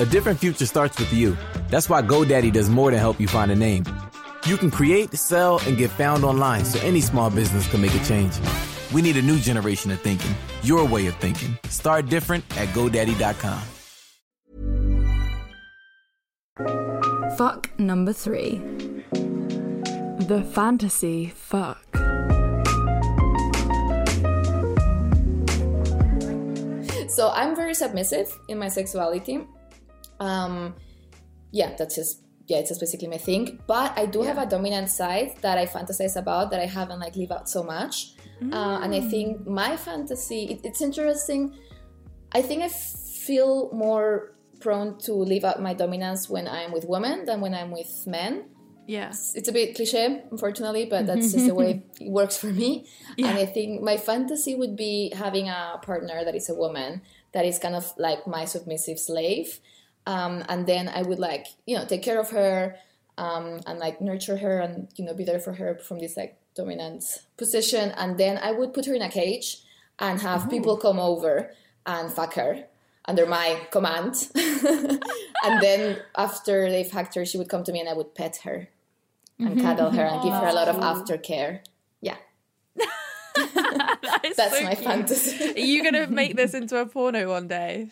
A 0.00 0.06
different 0.06 0.40
future 0.40 0.66
starts 0.66 0.98
with 0.98 1.12
you. 1.12 1.36
That's 1.68 1.88
why 1.88 2.02
GoDaddy 2.02 2.52
does 2.52 2.68
more 2.68 2.90
than 2.90 2.98
help 2.98 3.20
you 3.20 3.28
find 3.28 3.52
a 3.52 3.56
name. 3.56 3.84
You 4.46 4.56
can 4.56 4.70
create, 4.70 5.12
sell, 5.14 5.60
and 5.66 5.76
get 5.76 5.90
found 5.90 6.24
online 6.24 6.64
so 6.64 6.78
any 6.80 7.00
small 7.00 7.30
business 7.30 7.68
can 7.70 7.80
make 7.80 7.94
a 7.94 8.04
change. 8.04 8.34
We 8.92 9.02
need 9.02 9.16
a 9.16 9.22
new 9.22 9.38
generation 9.38 9.90
of 9.90 10.00
thinking, 10.00 10.34
your 10.62 10.84
way 10.84 11.06
of 11.06 11.16
thinking. 11.16 11.58
Start 11.68 12.06
different 12.08 12.44
at 12.56 12.68
GoDaddy.com. 12.68 13.62
Fuck 17.36 17.78
number 17.78 18.12
three. 18.12 18.58
The 20.28 20.42
fantasy 20.52 21.28
fuck. 21.28 21.84
So 27.08 27.30
I'm 27.30 27.56
very 27.56 27.74
submissive 27.74 28.28
in 28.48 28.58
my 28.58 28.68
sexuality. 28.68 29.46
Um, 30.20 30.74
yeah, 31.50 31.74
that's 31.76 31.96
just 31.96 32.22
yeah, 32.48 32.58
it's 32.58 32.70
just 32.70 32.80
basically 32.80 33.08
my 33.08 33.18
thing. 33.18 33.60
But 33.66 33.96
I 33.96 34.06
do 34.06 34.22
have 34.22 34.38
a 34.38 34.46
dominant 34.46 34.88
side 34.88 35.36
that 35.42 35.58
I 35.58 35.66
fantasize 35.66 36.16
about 36.16 36.50
that 36.50 36.60
I 36.60 36.66
haven't 36.66 36.98
like 36.98 37.14
live 37.14 37.30
out 37.30 37.48
so 37.48 37.62
much. 37.62 38.14
Mm. 38.42 38.54
Uh, 38.54 38.80
and 38.82 38.94
I 38.94 39.00
think 39.00 39.46
my 39.46 39.76
fantasy, 39.76 40.44
it, 40.44 40.60
it's 40.64 40.80
interesting. 40.80 41.58
I 42.32 42.40
think 42.40 42.62
I 42.62 42.68
feel 42.68 43.70
more 43.72 44.34
prone 44.60 44.98
to 44.98 45.12
live 45.12 45.44
out 45.44 45.60
my 45.60 45.74
dominance 45.74 46.28
when 46.28 46.48
I'm 46.48 46.72
with 46.72 46.86
women 46.86 47.26
than 47.26 47.42
when 47.42 47.54
I'm 47.54 47.70
with 47.70 48.04
men. 48.06 48.46
Yeah. 48.86 49.08
It's, 49.08 49.34
it's 49.34 49.48
a 49.48 49.52
bit 49.52 49.76
cliche, 49.76 50.22
unfortunately, 50.30 50.86
but 50.86 51.06
that's 51.06 51.32
just 51.32 51.46
the 51.46 51.54
way 51.54 51.82
it 52.00 52.10
works 52.10 52.38
for 52.38 52.46
me. 52.46 52.86
Yeah. 53.18 53.28
And 53.28 53.38
I 53.38 53.44
think 53.44 53.82
my 53.82 53.98
fantasy 53.98 54.54
would 54.54 54.74
be 54.74 55.12
having 55.14 55.50
a 55.50 55.78
partner 55.82 56.24
that 56.24 56.34
is 56.34 56.48
a 56.48 56.54
woman 56.54 57.02
that 57.32 57.44
is 57.44 57.58
kind 57.58 57.74
of 57.74 57.92
like 57.98 58.26
my 58.26 58.46
submissive 58.46 58.98
slave 58.98 59.60
um, 60.08 60.42
and 60.48 60.66
then 60.66 60.88
I 60.88 61.02
would 61.02 61.18
like 61.18 61.46
you 61.66 61.76
know 61.76 61.84
take 61.84 62.02
care 62.02 62.18
of 62.18 62.30
her 62.30 62.76
um, 63.18 63.60
and 63.66 63.78
like 63.78 64.00
nurture 64.00 64.38
her 64.38 64.58
and 64.58 64.88
you 64.96 65.04
know 65.04 65.14
be 65.14 65.22
there 65.22 65.38
for 65.38 65.52
her 65.52 65.76
from 65.76 65.98
this 66.00 66.16
like 66.16 66.36
dominant 66.56 67.04
position, 67.36 67.92
and 67.96 68.18
then 68.18 68.38
I 68.38 68.52
would 68.52 68.72
put 68.72 68.86
her 68.86 68.94
in 68.94 69.02
a 69.02 69.10
cage 69.10 69.58
and 69.98 70.20
have 70.20 70.46
Ooh. 70.46 70.50
people 70.50 70.76
come 70.78 70.98
over 70.98 71.52
and 71.86 72.10
fuck 72.10 72.34
her 72.34 72.64
under 73.04 73.26
my 73.26 73.60
command, 73.70 74.14
and 74.34 75.62
then 75.62 75.98
after 76.16 76.70
they've 76.70 76.88
fucked 76.88 77.14
her, 77.14 77.26
she 77.26 77.36
would 77.38 77.50
come 77.50 77.64
to 77.64 77.72
me 77.72 77.80
and 77.80 77.88
I 77.88 77.94
would 77.94 78.14
pet 78.14 78.38
her 78.44 78.68
and 79.38 79.50
mm-hmm. 79.50 79.60
cuddle 79.60 79.90
her 79.90 80.04
and 80.04 80.22
give 80.22 80.32
her 80.32 80.46
a 80.46 80.52
lot 80.52 80.68
of 80.68 80.76
aftercare. 80.76 81.60
Yeah. 82.00 82.16
that 84.02 84.34
That's 84.36 84.58
so 84.58 84.64
my 84.64 84.74
cute. 84.74 84.84
fantasy. 84.86 85.52
Are 85.54 85.64
you 85.64 85.82
gonna 85.82 86.06
make 86.10 86.36
this 86.36 86.54
into 86.54 86.78
a 86.78 86.86
porno 86.86 87.28
one 87.28 87.48
day? 87.48 87.88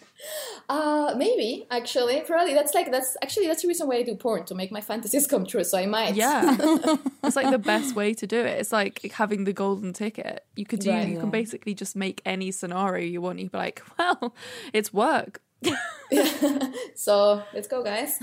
Uh, 0.68 1.14
maybe 1.16 1.66
actually, 1.70 2.20
probably. 2.20 2.54
That's 2.54 2.74
like 2.74 2.90
that's 2.90 3.16
actually 3.22 3.46
that's 3.46 3.62
the 3.62 3.68
reason 3.68 3.88
why 3.88 3.96
I 3.96 4.02
do 4.02 4.14
porn 4.14 4.44
to 4.46 4.54
make 4.54 4.70
my 4.70 4.80
fantasies 4.80 5.26
come 5.26 5.46
true. 5.46 5.64
So 5.64 5.78
I 5.78 5.86
might. 5.86 6.14
Yeah, 6.14 6.56
it's 7.24 7.36
like 7.36 7.50
the 7.50 7.58
best 7.58 7.94
way 7.94 8.14
to 8.14 8.26
do 8.26 8.38
it. 8.38 8.60
It's 8.60 8.72
like 8.72 9.00
having 9.12 9.44
the 9.44 9.52
golden 9.52 9.92
ticket. 9.92 10.44
You 10.54 10.66
could 10.66 10.80
do. 10.80 10.90
Right, 10.90 11.08
you 11.08 11.14
yeah. 11.14 11.20
can 11.20 11.30
basically 11.30 11.74
just 11.74 11.96
make 11.96 12.22
any 12.24 12.50
scenario 12.50 13.06
you 13.06 13.20
want. 13.20 13.38
You'd 13.38 13.52
be 13.52 13.58
like, 13.58 13.82
well, 13.98 14.34
it's 14.72 14.92
work. 14.92 15.40
So 16.94 17.42
let's 17.54 17.66
go, 17.66 17.82
guys. 17.82 18.18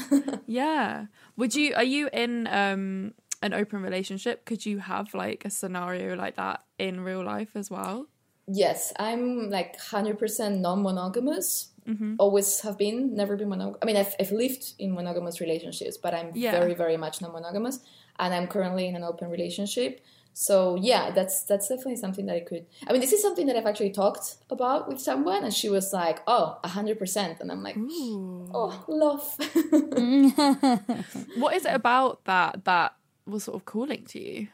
yeah. 0.45 1.05
Would 1.35 1.55
you? 1.55 1.73
Are 1.75 1.83
you 1.83 2.09
in? 2.13 2.47
um 2.47 3.13
an 3.43 3.53
open 3.53 3.81
relationship, 3.81 4.45
could 4.45 4.65
you 4.65 4.79
have 4.79 5.13
like 5.13 5.43
a 5.45 5.49
scenario 5.49 6.15
like 6.15 6.37
that 6.37 6.63
in 6.79 7.01
real 7.01 7.23
life 7.23 7.49
as 7.55 7.69
well? 7.69 8.07
Yes, 8.47 8.93
I'm 8.97 9.49
like 9.49 9.77
100% 9.77 10.59
non 10.59 10.81
monogamous. 10.81 11.69
Mm-hmm. 11.87 12.15
Always 12.17 12.61
have 12.61 12.77
been, 12.77 13.13
never 13.13 13.35
been 13.35 13.49
monogamous. 13.49 13.79
I 13.81 13.85
mean, 13.85 13.97
I've, 13.97 14.15
I've, 14.17 14.31
lived 14.31 14.73
in 14.79 14.93
monogamous 14.93 15.41
relationships, 15.41 15.97
but 15.97 16.13
I'm 16.13 16.31
yeah. 16.33 16.51
very, 16.51 16.73
very 16.73 16.95
much 16.95 17.21
non 17.21 17.33
monogamous. 17.33 17.79
And 18.17 18.33
I'm 18.33 18.47
currently 18.47 18.87
in 18.87 18.95
an 18.95 19.03
open 19.03 19.29
relationship. 19.29 19.99
So 20.33 20.75
yeah, 20.75 21.11
that's 21.11 21.43
that's 21.43 21.67
definitely 21.67 21.97
something 21.97 22.25
that 22.25 22.35
I 22.35 22.39
could. 22.39 22.65
I 22.87 22.91
mean, 22.91 23.01
this 23.01 23.13
is 23.13 23.21
something 23.21 23.45
that 23.47 23.55
I've 23.55 23.67
actually 23.67 23.91
talked 23.91 24.37
about 24.49 24.87
with 24.87 24.99
someone, 24.99 25.43
and 25.43 25.53
she 25.53 25.69
was 25.69 25.93
like, 25.93 26.21
"Oh, 26.25 26.57
hundred 26.63 26.97
percent," 26.97 27.39
and 27.39 27.51
I'm 27.51 27.61
like, 27.61 27.77
Ooh. 27.77 28.49
"Oh, 28.51 28.83
love." 28.87 29.37
what 31.37 31.55
is 31.55 31.65
it 31.65 31.73
about 31.73 32.25
that 32.25 32.65
that 32.65 32.95
was 33.25 33.45
sort 33.45 33.55
of 33.55 33.65
calling 33.65 34.05
to 34.05 34.19
you? 34.19 34.47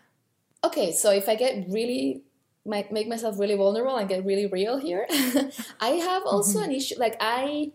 Okay, 0.64 0.92
so 0.92 1.12
if 1.12 1.30
I 1.30 1.36
get 1.36 1.66
really 1.70 2.24
make, 2.66 2.92
make 2.92 3.08
myself 3.08 3.40
really 3.40 3.56
vulnerable 3.56 3.96
and 3.96 4.10
get 4.10 4.26
really 4.26 4.46
real 4.46 4.78
here, 4.78 5.08
I 5.80 5.90
have 5.90 6.24
also 6.26 6.60
mm-hmm. 6.60 6.70
an 6.70 6.76
issue. 6.76 6.96
Like 6.98 7.16
I, 7.20 7.72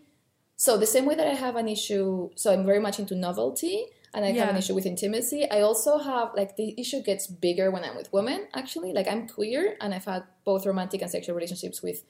so 0.55 0.77
the 0.77 0.85
same 0.85 1.05
way 1.05 1.15
that 1.15 1.27
I 1.27 1.33
have 1.33 1.55
an 1.55 1.67
issue. 1.67 2.29
So 2.35 2.53
I'm 2.53 2.65
very 2.65 2.79
much 2.79 2.99
into 2.99 3.15
novelty, 3.15 3.85
and 4.13 4.23
I 4.23 4.29
yeah. 4.29 4.45
have 4.45 4.49
an 4.51 4.57
issue 4.57 4.75
with 4.75 4.85
intimacy. 4.85 5.49
I 5.49 5.61
also 5.61 5.97
have 5.97 6.31
like 6.35 6.55
the 6.55 6.73
issue 6.79 7.01
gets 7.01 7.27
bigger 7.27 7.71
when 7.71 7.83
I'm 7.83 7.95
with 7.95 8.13
women. 8.13 8.47
Actually, 8.53 8.93
like 8.93 9.07
I'm 9.07 9.27
queer, 9.27 9.75
and 9.81 9.93
I've 9.93 10.05
had 10.05 10.23
both 10.45 10.65
romantic 10.65 11.01
and 11.01 11.11
sexual 11.11 11.35
relationships 11.35 11.81
with 11.81 12.03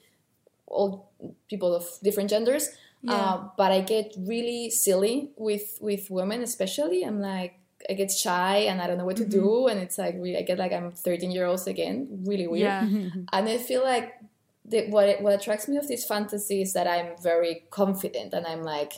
all 0.66 1.10
people 1.48 1.74
of 1.74 1.84
different 2.02 2.30
genders. 2.30 2.68
Yeah. 3.02 3.14
Uh, 3.14 3.48
but 3.56 3.72
I 3.72 3.80
get 3.80 4.14
really 4.18 4.70
silly 4.70 5.32
with 5.36 5.78
with 5.80 6.10
women, 6.10 6.42
especially. 6.42 7.02
I'm 7.02 7.20
like 7.20 7.58
I 7.88 7.94
get 7.94 8.10
shy 8.10 8.56
and 8.68 8.80
I 8.80 8.86
don't 8.86 8.98
know 8.98 9.04
what 9.04 9.16
to 9.16 9.24
mm-hmm. 9.24 9.38
do, 9.38 9.66
and 9.68 9.80
it's 9.80 9.98
like 9.98 10.14
really, 10.16 10.36
I 10.36 10.42
get 10.42 10.58
like 10.58 10.72
I'm 10.72 10.92
13 10.92 11.30
year 11.30 11.46
olds 11.46 11.66
again, 11.66 12.24
really 12.26 12.46
weird. 12.46 12.62
Yeah. 12.62 12.82
and 13.32 13.48
I 13.48 13.58
feel 13.58 13.82
like 13.82 14.14
the, 14.64 14.86
what 14.88 15.20
what 15.20 15.34
attracts 15.34 15.68
me 15.68 15.76
of 15.76 15.88
this 15.88 16.04
fantasy 16.04 16.62
is 16.62 16.72
that 16.72 16.86
I'm 16.86 17.12
very 17.22 17.64
confident 17.70 18.32
and 18.32 18.46
I'm 18.46 18.62
like, 18.62 18.94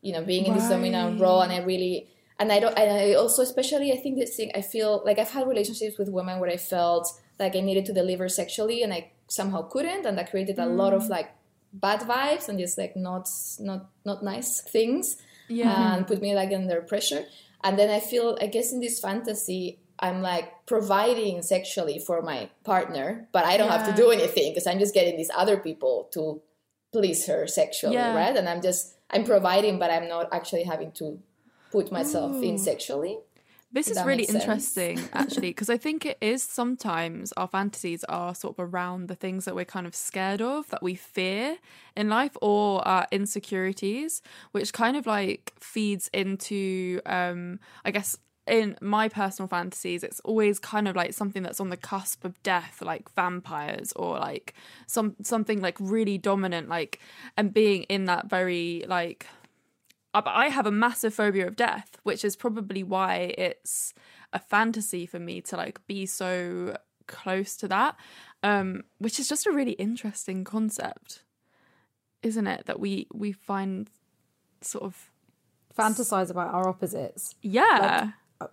you 0.00 0.12
know, 0.12 0.22
being 0.22 0.46
in 0.46 0.52
right. 0.52 0.60
this 0.60 0.68
dominant 0.68 1.20
role, 1.20 1.40
and 1.40 1.52
I 1.52 1.58
really 1.58 2.08
and 2.38 2.50
I 2.50 2.60
don't 2.60 2.76
and 2.76 2.90
I 2.90 3.14
also 3.14 3.42
especially 3.42 3.92
I 3.92 3.96
think 3.96 4.18
this 4.18 4.36
thing 4.36 4.50
I 4.54 4.62
feel 4.62 5.02
like 5.04 5.18
I've 5.18 5.30
had 5.30 5.46
relationships 5.46 5.98
with 5.98 6.08
women 6.08 6.40
where 6.40 6.50
I 6.50 6.56
felt 6.56 7.08
like 7.38 7.56
I 7.56 7.60
needed 7.60 7.84
to 7.86 7.92
deliver 7.92 8.28
sexually 8.28 8.82
and 8.82 8.92
I 8.92 9.12
somehow 9.28 9.62
couldn't, 9.62 10.06
and 10.06 10.18
that 10.18 10.30
created 10.30 10.58
a 10.58 10.62
mm. 10.62 10.76
lot 10.76 10.92
of 10.92 11.04
mm. 11.04 11.10
like 11.10 11.30
bad 11.72 12.00
vibes 12.00 12.48
and 12.48 12.58
just 12.58 12.78
like 12.78 12.96
not 12.96 13.28
not 13.60 13.90
not 14.04 14.22
nice 14.22 14.60
things 14.60 15.16
yeah. 15.48 15.96
and 15.96 16.06
put 16.06 16.22
me 16.22 16.34
like 16.34 16.52
under 16.52 16.80
pressure 16.80 17.24
and 17.64 17.78
then 17.78 17.90
I 17.90 17.98
feel, 18.00 18.36
I 18.40 18.46
guess, 18.46 18.72
in 18.72 18.80
this 18.80 19.00
fantasy, 19.00 19.78
I'm 19.98 20.20
like 20.22 20.66
providing 20.66 21.42
sexually 21.42 21.98
for 21.98 22.20
my 22.22 22.50
partner, 22.64 23.28
but 23.32 23.44
I 23.44 23.56
don't 23.56 23.70
have 23.70 23.86
to 23.88 23.94
do 23.94 24.10
anything 24.10 24.52
because 24.52 24.66
I'm 24.66 24.78
just 24.78 24.92
getting 24.94 25.16
these 25.16 25.30
other 25.34 25.56
people 25.56 26.08
to 26.12 26.42
please 26.92 27.26
her 27.26 27.46
sexually, 27.46 27.94
Yeah. 27.94 28.14
right? 28.14 28.36
And 28.36 28.48
I'm 28.48 28.60
just 28.62 28.94
I'm 29.10 29.24
providing, 29.24 29.78
but 29.78 29.90
I'm 29.90 30.08
not 30.08 30.28
actually 30.32 30.64
having 30.64 30.92
to 30.92 31.20
put 31.70 31.90
myself 31.92 32.42
in 32.42 32.58
sexually. 32.58 33.18
This 33.74 33.90
is 33.90 34.00
really 34.04 34.22
interesting, 34.22 35.00
actually, 35.12 35.48
because 35.54 35.68
I 35.68 35.76
think 35.76 36.06
it 36.06 36.16
is 36.20 36.44
sometimes 36.44 37.32
our 37.32 37.48
fantasies 37.48 38.04
are 38.04 38.32
sort 38.32 38.56
of 38.56 38.72
around 38.72 39.08
the 39.08 39.16
things 39.16 39.44
that 39.46 39.56
we're 39.56 39.64
kind 39.64 39.84
of 39.84 39.96
scared 39.96 40.40
of, 40.40 40.68
that 40.70 40.80
we 40.80 40.94
fear 40.94 41.56
in 41.96 42.08
life, 42.08 42.36
or 42.40 42.86
our 42.86 43.08
insecurities, 43.10 44.22
which 44.52 44.72
kind 44.72 44.96
of 44.96 45.06
like 45.06 45.52
feeds 45.58 46.08
into, 46.12 47.00
um, 47.04 47.58
I 47.84 47.90
guess, 47.90 48.16
in 48.46 48.76
my 48.80 49.08
personal 49.08 49.48
fantasies, 49.48 50.04
it's 50.04 50.20
always 50.20 50.60
kind 50.60 50.86
of 50.86 50.94
like 50.94 51.12
something 51.12 51.42
that's 51.42 51.60
on 51.60 51.70
the 51.70 51.76
cusp 51.76 52.24
of 52.24 52.40
death, 52.44 52.80
like 52.80 53.12
vampires, 53.16 53.92
or 53.96 54.20
like 54.20 54.54
some 54.86 55.16
something 55.22 55.60
like 55.60 55.76
really 55.80 56.16
dominant, 56.16 56.68
like 56.68 57.00
and 57.36 57.52
being 57.52 57.82
in 57.84 58.04
that 58.04 58.26
very 58.26 58.84
like 58.86 59.26
I 60.26 60.48
have 60.48 60.66
a 60.66 60.70
massive 60.70 61.12
phobia 61.12 61.46
of 61.46 61.56
death, 61.56 61.98
which 62.04 62.24
is 62.24 62.36
probably 62.36 62.82
why 62.82 63.34
it's 63.36 63.92
a 64.32 64.38
fantasy 64.38 65.06
for 65.06 65.18
me 65.18 65.40
to 65.42 65.56
like 65.56 65.84
be 65.86 66.06
so 66.06 66.76
close 67.06 67.56
to 67.56 67.68
that. 67.68 67.96
Um, 68.42 68.84
which 68.98 69.18
is 69.18 69.28
just 69.28 69.46
a 69.46 69.52
really 69.52 69.72
interesting 69.72 70.44
concept, 70.44 71.24
isn't 72.22 72.46
it? 72.46 72.66
That 72.66 72.78
we 72.78 73.08
we 73.12 73.32
find 73.32 73.90
sort 74.60 74.84
of 74.84 75.10
Fantasize 75.76 76.30
about 76.30 76.54
our 76.54 76.68
opposites. 76.68 77.34
yeah, 77.42 78.12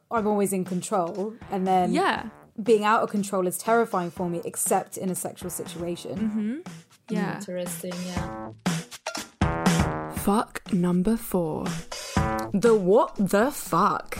I'm 0.10 0.26
always 0.26 0.54
in 0.54 0.66
control, 0.66 1.36
and 1.52 1.68
then 1.68 1.94
yeah, 1.94 2.30
being 2.62 2.84
out 2.84 3.04
of 3.04 3.12
control 3.12 3.46
is 3.46 3.58
terrifying 3.58 4.10
for 4.10 4.28
me, 4.30 4.42
except 4.44 4.98
in 4.98 5.10
a 5.10 5.16
sexual 5.16 5.52
situation. 5.52 6.64
yeah. 7.10 7.36
Interesting, 7.36 7.94
yeah. 8.08 8.52
Fuck 10.22 10.72
number 10.72 11.18
four. 11.18 11.66
The 12.54 12.76
what 12.76 13.16
the 13.18 13.50
fuck? 13.50 14.20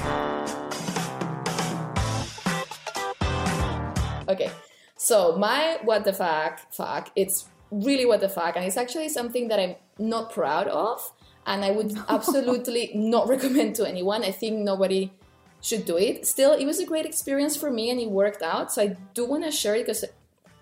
Okay, 4.28 4.50
so 4.98 5.38
my 5.38 5.78
what 5.84 6.04
the 6.04 6.12
fuck 6.12 6.74
fuck 6.74 7.12
it's 7.16 7.46
really 7.70 8.08
what 8.08 8.20
the 8.20 8.30
fuck, 8.30 8.56
and 8.56 8.66
it's 8.66 8.78
actually 8.78 9.10
something 9.10 9.48
that 9.50 9.60
I'm 9.60 9.76
not 10.00 10.34
proud 10.34 10.68
of, 10.70 11.14
and 11.46 11.64
I 11.64 11.70
would 11.70 11.96
absolutely 12.10 12.94
not 12.96 13.28
recommend 13.28 13.76
to 13.76 13.88
anyone. 13.88 14.24
I 14.24 14.32
think 14.32 14.58
nobody 14.58 15.14
should 15.62 15.86
do 15.86 15.98
it. 16.00 16.26
Still, 16.26 16.54
it 16.54 16.66
was 16.66 16.80
a 16.80 16.86
great 16.88 17.06
experience 17.06 17.56
for 17.56 17.70
me, 17.70 17.92
and 17.92 18.00
it 18.00 18.10
worked 18.10 18.42
out. 18.42 18.74
So 18.74 18.82
I 18.82 18.98
do 19.14 19.26
want 19.26 19.44
to 19.44 19.52
share 19.52 19.76
it 19.76 19.86
because 19.86 20.04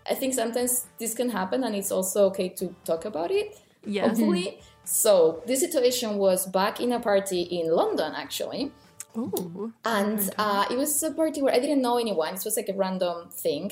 I 0.06 0.16
think 0.16 0.34
sometimes 0.34 0.88
this 1.00 1.14
can 1.14 1.30
happen, 1.30 1.64
and 1.64 1.74
it's 1.78 1.94
also 1.94 2.26
okay 2.26 2.50
to 2.60 2.76
talk 2.84 3.06
about 3.06 3.32
it. 3.32 3.58
Yeah. 3.86 4.10
Hopefully. 4.10 4.60
So 4.90 5.44
this 5.46 5.60
situation 5.60 6.18
was 6.18 6.46
back 6.48 6.80
in 6.82 6.92
a 6.92 7.00
party 7.00 7.42
in 7.42 7.72
London, 7.72 8.14
actually. 8.16 8.72
Ooh. 9.18 9.72
And 9.86 10.20
uh, 10.38 10.66
it 10.70 10.78
was 10.78 11.02
a 11.04 11.12
party 11.12 11.42
where 11.42 11.54
I 11.54 11.60
didn't 11.60 11.82
know 11.82 11.98
anyone. 11.98 12.34
It 12.36 12.42
was 12.44 12.58
like 12.58 12.70
a 12.70 12.74
random 12.74 13.30
thing. 13.30 13.72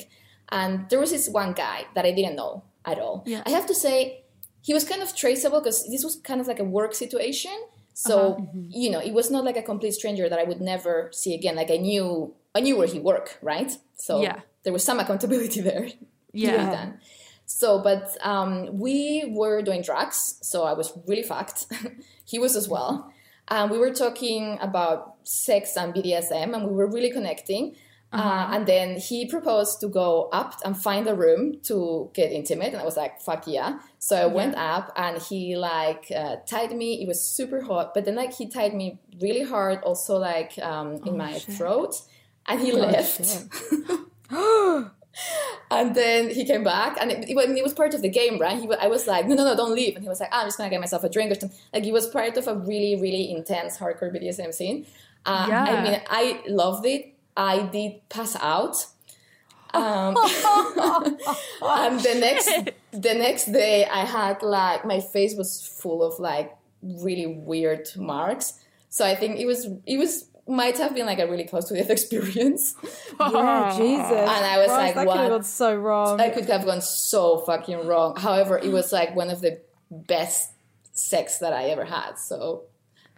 And 0.50 0.88
there 0.90 1.00
was 1.00 1.10
this 1.10 1.28
one 1.28 1.52
guy 1.52 1.86
that 1.94 2.04
I 2.04 2.12
didn't 2.12 2.36
know 2.36 2.62
at 2.84 2.98
all. 2.98 3.24
Yeah. 3.26 3.42
I 3.46 3.50
have 3.50 3.66
to 3.66 3.74
say, 3.74 4.22
he 4.62 4.72
was 4.74 4.84
kind 4.84 5.02
of 5.02 5.14
traceable 5.14 5.60
because 5.60 5.88
this 5.90 6.04
was 6.04 6.16
kind 6.16 6.40
of 6.40 6.46
like 6.46 6.60
a 6.60 6.64
work 6.64 6.94
situation. 6.94 7.52
So, 7.94 8.48
you 8.68 8.90
know, 8.90 9.00
it 9.00 9.12
was 9.12 9.28
not 9.30 9.44
like 9.44 9.56
a 9.56 9.62
complete 9.62 9.94
stranger 9.94 10.28
that 10.28 10.38
I 10.38 10.44
would 10.44 10.60
never 10.60 11.10
see 11.12 11.34
again. 11.34 11.56
Like 11.56 11.70
I 11.70 11.78
knew 11.78 12.32
I 12.54 12.60
knew 12.60 12.76
where 12.76 12.86
he 12.86 13.00
worked, 13.00 13.38
right? 13.42 13.72
So 13.96 14.22
Yeah. 14.22 14.40
there 14.62 14.72
was 14.72 14.84
some 14.84 15.00
accountability 15.00 15.60
there. 15.70 15.88
Yeah. 16.32 16.92
So, 17.48 17.78
but 17.78 18.14
um, 18.20 18.78
we 18.78 19.24
were 19.34 19.62
doing 19.62 19.80
drugs, 19.80 20.38
so 20.42 20.64
I 20.64 20.74
was 20.74 20.92
really 21.06 21.22
fucked. 21.22 21.64
he 22.24 22.38
was 22.38 22.54
as 22.54 22.68
well. 22.68 23.10
And 23.48 23.70
we 23.70 23.78
were 23.78 23.90
talking 23.90 24.58
about 24.60 25.14
sex 25.24 25.74
and 25.74 25.94
BDSM, 25.94 26.54
and 26.54 26.68
we 26.68 26.74
were 26.74 26.86
really 26.86 27.10
connecting. 27.10 27.74
uh 28.12 28.48
and 28.52 28.66
then 28.66 28.96
he 28.96 29.26
proposed 29.26 29.80
to 29.80 29.88
go 29.88 30.28
up 30.40 30.52
and 30.64 30.74
find 30.76 31.06
a 31.08 31.14
room 31.14 31.42
to 31.68 32.10
get 32.12 32.32
intimate, 32.32 32.72
and 32.74 32.82
I 32.82 32.84
was 32.84 32.98
like, 32.98 33.14
"Fuck 33.22 33.46
yeah!" 33.46 33.78
So 33.98 34.12
I 34.16 34.26
went 34.26 34.54
up, 34.54 34.92
and 34.96 35.14
he 35.28 35.56
like 35.56 36.04
uh, 36.22 36.36
tied 36.46 36.72
me. 36.82 37.02
It 37.02 37.08
was 37.08 37.20
super 37.36 37.60
hot, 37.62 37.94
but 37.94 38.04
then 38.04 38.16
like 38.22 38.34
he 38.34 38.46
tied 38.46 38.74
me 38.74 38.98
really 39.24 39.44
hard, 39.54 39.78
also 39.88 40.18
like 40.18 40.52
um, 40.58 40.88
in 41.08 41.16
my 41.16 41.34
throat, 41.56 41.94
and 42.46 42.60
he 42.60 42.72
left. 42.72 43.24
And 45.70 45.94
then 45.94 46.30
he 46.30 46.44
came 46.44 46.64
back, 46.64 46.96
and 47.00 47.10
it, 47.12 47.28
it, 47.30 47.34
was- 47.36 47.46
it 47.50 47.62
was 47.62 47.74
part 47.74 47.92
of 47.94 48.00
the 48.02 48.08
game, 48.08 48.38
right? 48.38 48.58
He, 48.58 48.68
I 48.80 48.86
was 48.86 49.06
like, 49.06 49.26
no, 49.26 49.34
no, 49.34 49.44
no, 49.44 49.56
don't 49.56 49.74
leave. 49.74 49.94
And 49.96 50.02
he 50.04 50.08
was 50.08 50.20
like, 50.20 50.30
"Ah, 50.32 50.40
I'm 50.42 50.46
just 50.46 50.56
gonna 50.58 50.70
get 50.70 50.80
myself 50.80 51.04
a 51.04 51.08
drink 51.08 51.30
or 51.30 51.34
something. 51.34 51.58
Like, 51.74 51.84
it 51.84 51.92
was 51.92 52.06
part 52.08 52.36
of 52.36 52.46
a 52.48 52.54
really, 52.54 52.96
really 53.00 53.30
intense 53.30 53.76
hardcore 53.78 54.10
BDSM 54.14 54.52
scene. 54.54 54.86
Uh, 55.26 55.46
Yeah. 55.48 55.64
I 55.64 55.82
mean, 55.84 56.00
I 56.08 56.42
loved 56.48 56.86
it. 56.86 57.14
I 57.36 57.62
did 57.66 58.08
pass 58.08 58.34
out. 58.40 58.86
Um, 59.74 60.16
and 61.62 62.00
the 62.00 62.16
next, 62.18 62.46
the 62.92 63.14
next 63.14 63.46
day, 63.52 63.84
I 63.84 64.04
had 64.04 64.42
like 64.42 64.84
my 64.86 65.00
face 65.00 65.34
was 65.36 65.66
full 65.82 66.02
of 66.02 66.18
like 66.18 66.56
really 66.82 67.26
weird 67.26 67.88
marks. 67.96 68.54
So 68.88 69.04
I 69.04 69.14
think 69.14 69.38
it 69.38 69.44
was, 69.46 69.66
it 69.86 69.98
was 69.98 70.24
might 70.48 70.78
have 70.78 70.94
been 70.94 71.06
like 71.06 71.18
a 71.18 71.26
really 71.26 71.44
close 71.44 71.66
to 71.68 71.74
death 71.74 71.90
experience. 71.98 72.74
Yeah, 73.20 73.74
Jesus. 73.76 74.12
And 74.12 74.30
I 74.30 74.58
was 74.58 74.68
Christ, 74.68 74.78
like, 74.78 74.94
that 74.94 75.06
what? 75.06 75.12
could 75.14 75.22
have 75.22 75.30
gone 75.30 75.42
so 75.42 75.74
wrong. 75.74 76.20
I 76.20 76.30
could 76.30 76.48
have 76.48 76.64
gone 76.64 76.80
so 76.80 77.38
fucking 77.38 77.84
wrong. 77.84 78.14
However, 78.16 78.56
it 78.56 78.70
was 78.70 78.92
like 78.92 79.16
one 79.16 79.28
of 79.28 79.40
the 79.40 79.60
best 79.90 80.52
sex 80.92 81.38
that 81.38 81.52
I 81.52 81.64
ever 81.70 81.84
had. 81.84 82.16
So 82.16 82.62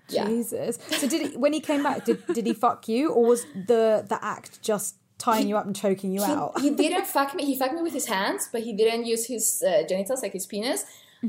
yeah. 0.09 0.27
Jesus. 0.27 0.79
So 0.89 1.07
did 1.07 1.33
he, 1.33 1.37
when 1.37 1.53
he 1.53 1.61
came 1.61 1.83
back, 1.83 2.05
did, 2.05 2.27
did 2.29 2.47
he 2.47 2.55
fuck 2.55 2.89
you, 2.89 3.13
or 3.13 3.27
was 3.27 3.45
the 3.55 4.05
the 4.09 4.19
act 4.23 4.63
just 4.63 4.97
tying 5.19 5.49
you 5.49 5.57
up 5.57 5.67
and 5.67 5.77
choking 5.77 6.13
you 6.13 6.23
out? 6.23 6.61
He, 6.61 6.71
he 6.71 6.75
didn't 6.75 7.07
fuck 7.07 7.35
me. 7.35 7.45
He 7.45 7.59
fucked 7.59 7.75
me 7.75 7.83
with 7.83 7.93
his 7.93 8.07
hands, 8.07 8.49
but 8.51 8.63
he 8.63 8.73
didn't 8.73 9.05
use 9.05 9.27
his 9.27 9.63
uh, 9.67 9.83
genitals, 9.89 10.23
like 10.23 10.33
his 10.33 10.47
penis, 10.47 10.85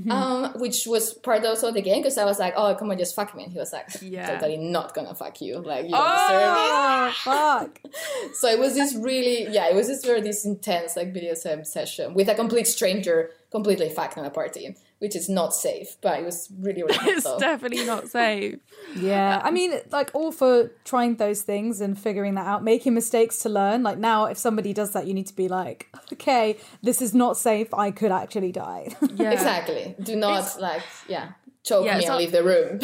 um, 0.10 0.54
which 0.60 0.86
was 0.86 1.14
part 1.14 1.46
also 1.46 1.68
of 1.68 1.74
the 1.74 1.82
game 1.82 2.02
because 2.02 2.18
I 2.18 2.26
was 2.26 2.39
like, 2.39 2.54
"Oh, 2.56 2.74
come 2.76 2.92
on, 2.92 2.98
just 2.98 3.16
fuck 3.16 3.36
me," 3.36 3.44
and 3.44 3.52
he 3.52 3.60
was 3.60 3.74
like, 3.74 3.89
Yeah. 4.02 4.32
"Totally 4.32 4.58
not 4.58 4.94
gonna 4.94 5.14
fuck 5.14 5.42
you. 5.42 5.60
Like 5.60 5.86
you 5.86 5.92
don't 5.92 6.18
deserve 6.28 6.42
it." 6.42 6.72
Oh 6.74 7.12
fuck! 7.24 7.80
So 8.34 8.48
it 8.48 8.60
was 8.60 8.74
this 8.76 8.96
really, 8.96 9.48
yeah, 9.50 9.68
it 9.70 9.76
was 9.76 9.88
this 9.88 10.04
very 10.06 10.22
this 10.22 10.46
intense 10.46 10.96
like 10.96 11.14
BDSM 11.14 11.66
session 11.66 12.14
with 12.14 12.30
a 12.30 12.36
complete 12.36 12.68
stranger, 12.68 13.32
completely 13.52 13.89
fucked 13.89 14.18
on 14.18 14.26
a 14.26 14.30
party, 14.30 14.76
which 15.02 15.16
is 15.16 15.28
not 15.28 15.54
safe. 15.54 15.97
But 16.02 16.20
it 16.20 16.26
was 16.26 16.49
really, 16.60 16.84
really 16.84 16.95
hot, 16.95 17.08
It's 17.18 17.24
though. 17.24 17.39
definitely 17.39 17.86
not 17.86 18.08
safe. 18.10 18.60
Yeah, 18.95 19.38
uh, 19.38 19.47
I 19.47 19.52
mean, 19.52 19.72
like 19.91 20.10
all 20.14 20.32
for 20.34 20.70
trying 20.84 21.16
those 21.16 21.43
things 21.43 21.80
and 21.82 21.97
figuring 21.97 22.36
that 22.36 22.45
out, 22.45 22.62
making 22.64 22.93
mistakes 22.93 23.39
to 23.39 23.49
learn. 23.49 23.84
Like 23.84 23.97
now, 23.97 24.26
if 24.26 24.38
somebody 24.38 24.74
does 24.74 24.91
that, 24.93 25.08
you 25.08 25.14
need 25.14 25.28
to 25.28 25.36
be 25.36 25.47
like, 25.47 25.88
okay, 26.14 26.58
this 26.84 27.02
is 27.02 27.14
not 27.14 27.38
safe. 27.38 27.74
I 27.74 27.91
could 27.91 28.12
actually 28.12 28.52
die. 28.52 28.89
Yeah. 29.16 29.32
Exactly. 29.32 29.95
Do 30.02 30.16
not 30.18 30.60
like 30.60 30.82
yeah 31.08 31.30
choke 31.64 31.86
Yeah, 31.86 31.93
me 31.93 31.99
it's 31.99 32.06
and 32.08 32.14
not- 32.14 32.20
leave 32.20 32.32
the 32.32 32.43
room. 32.43 32.80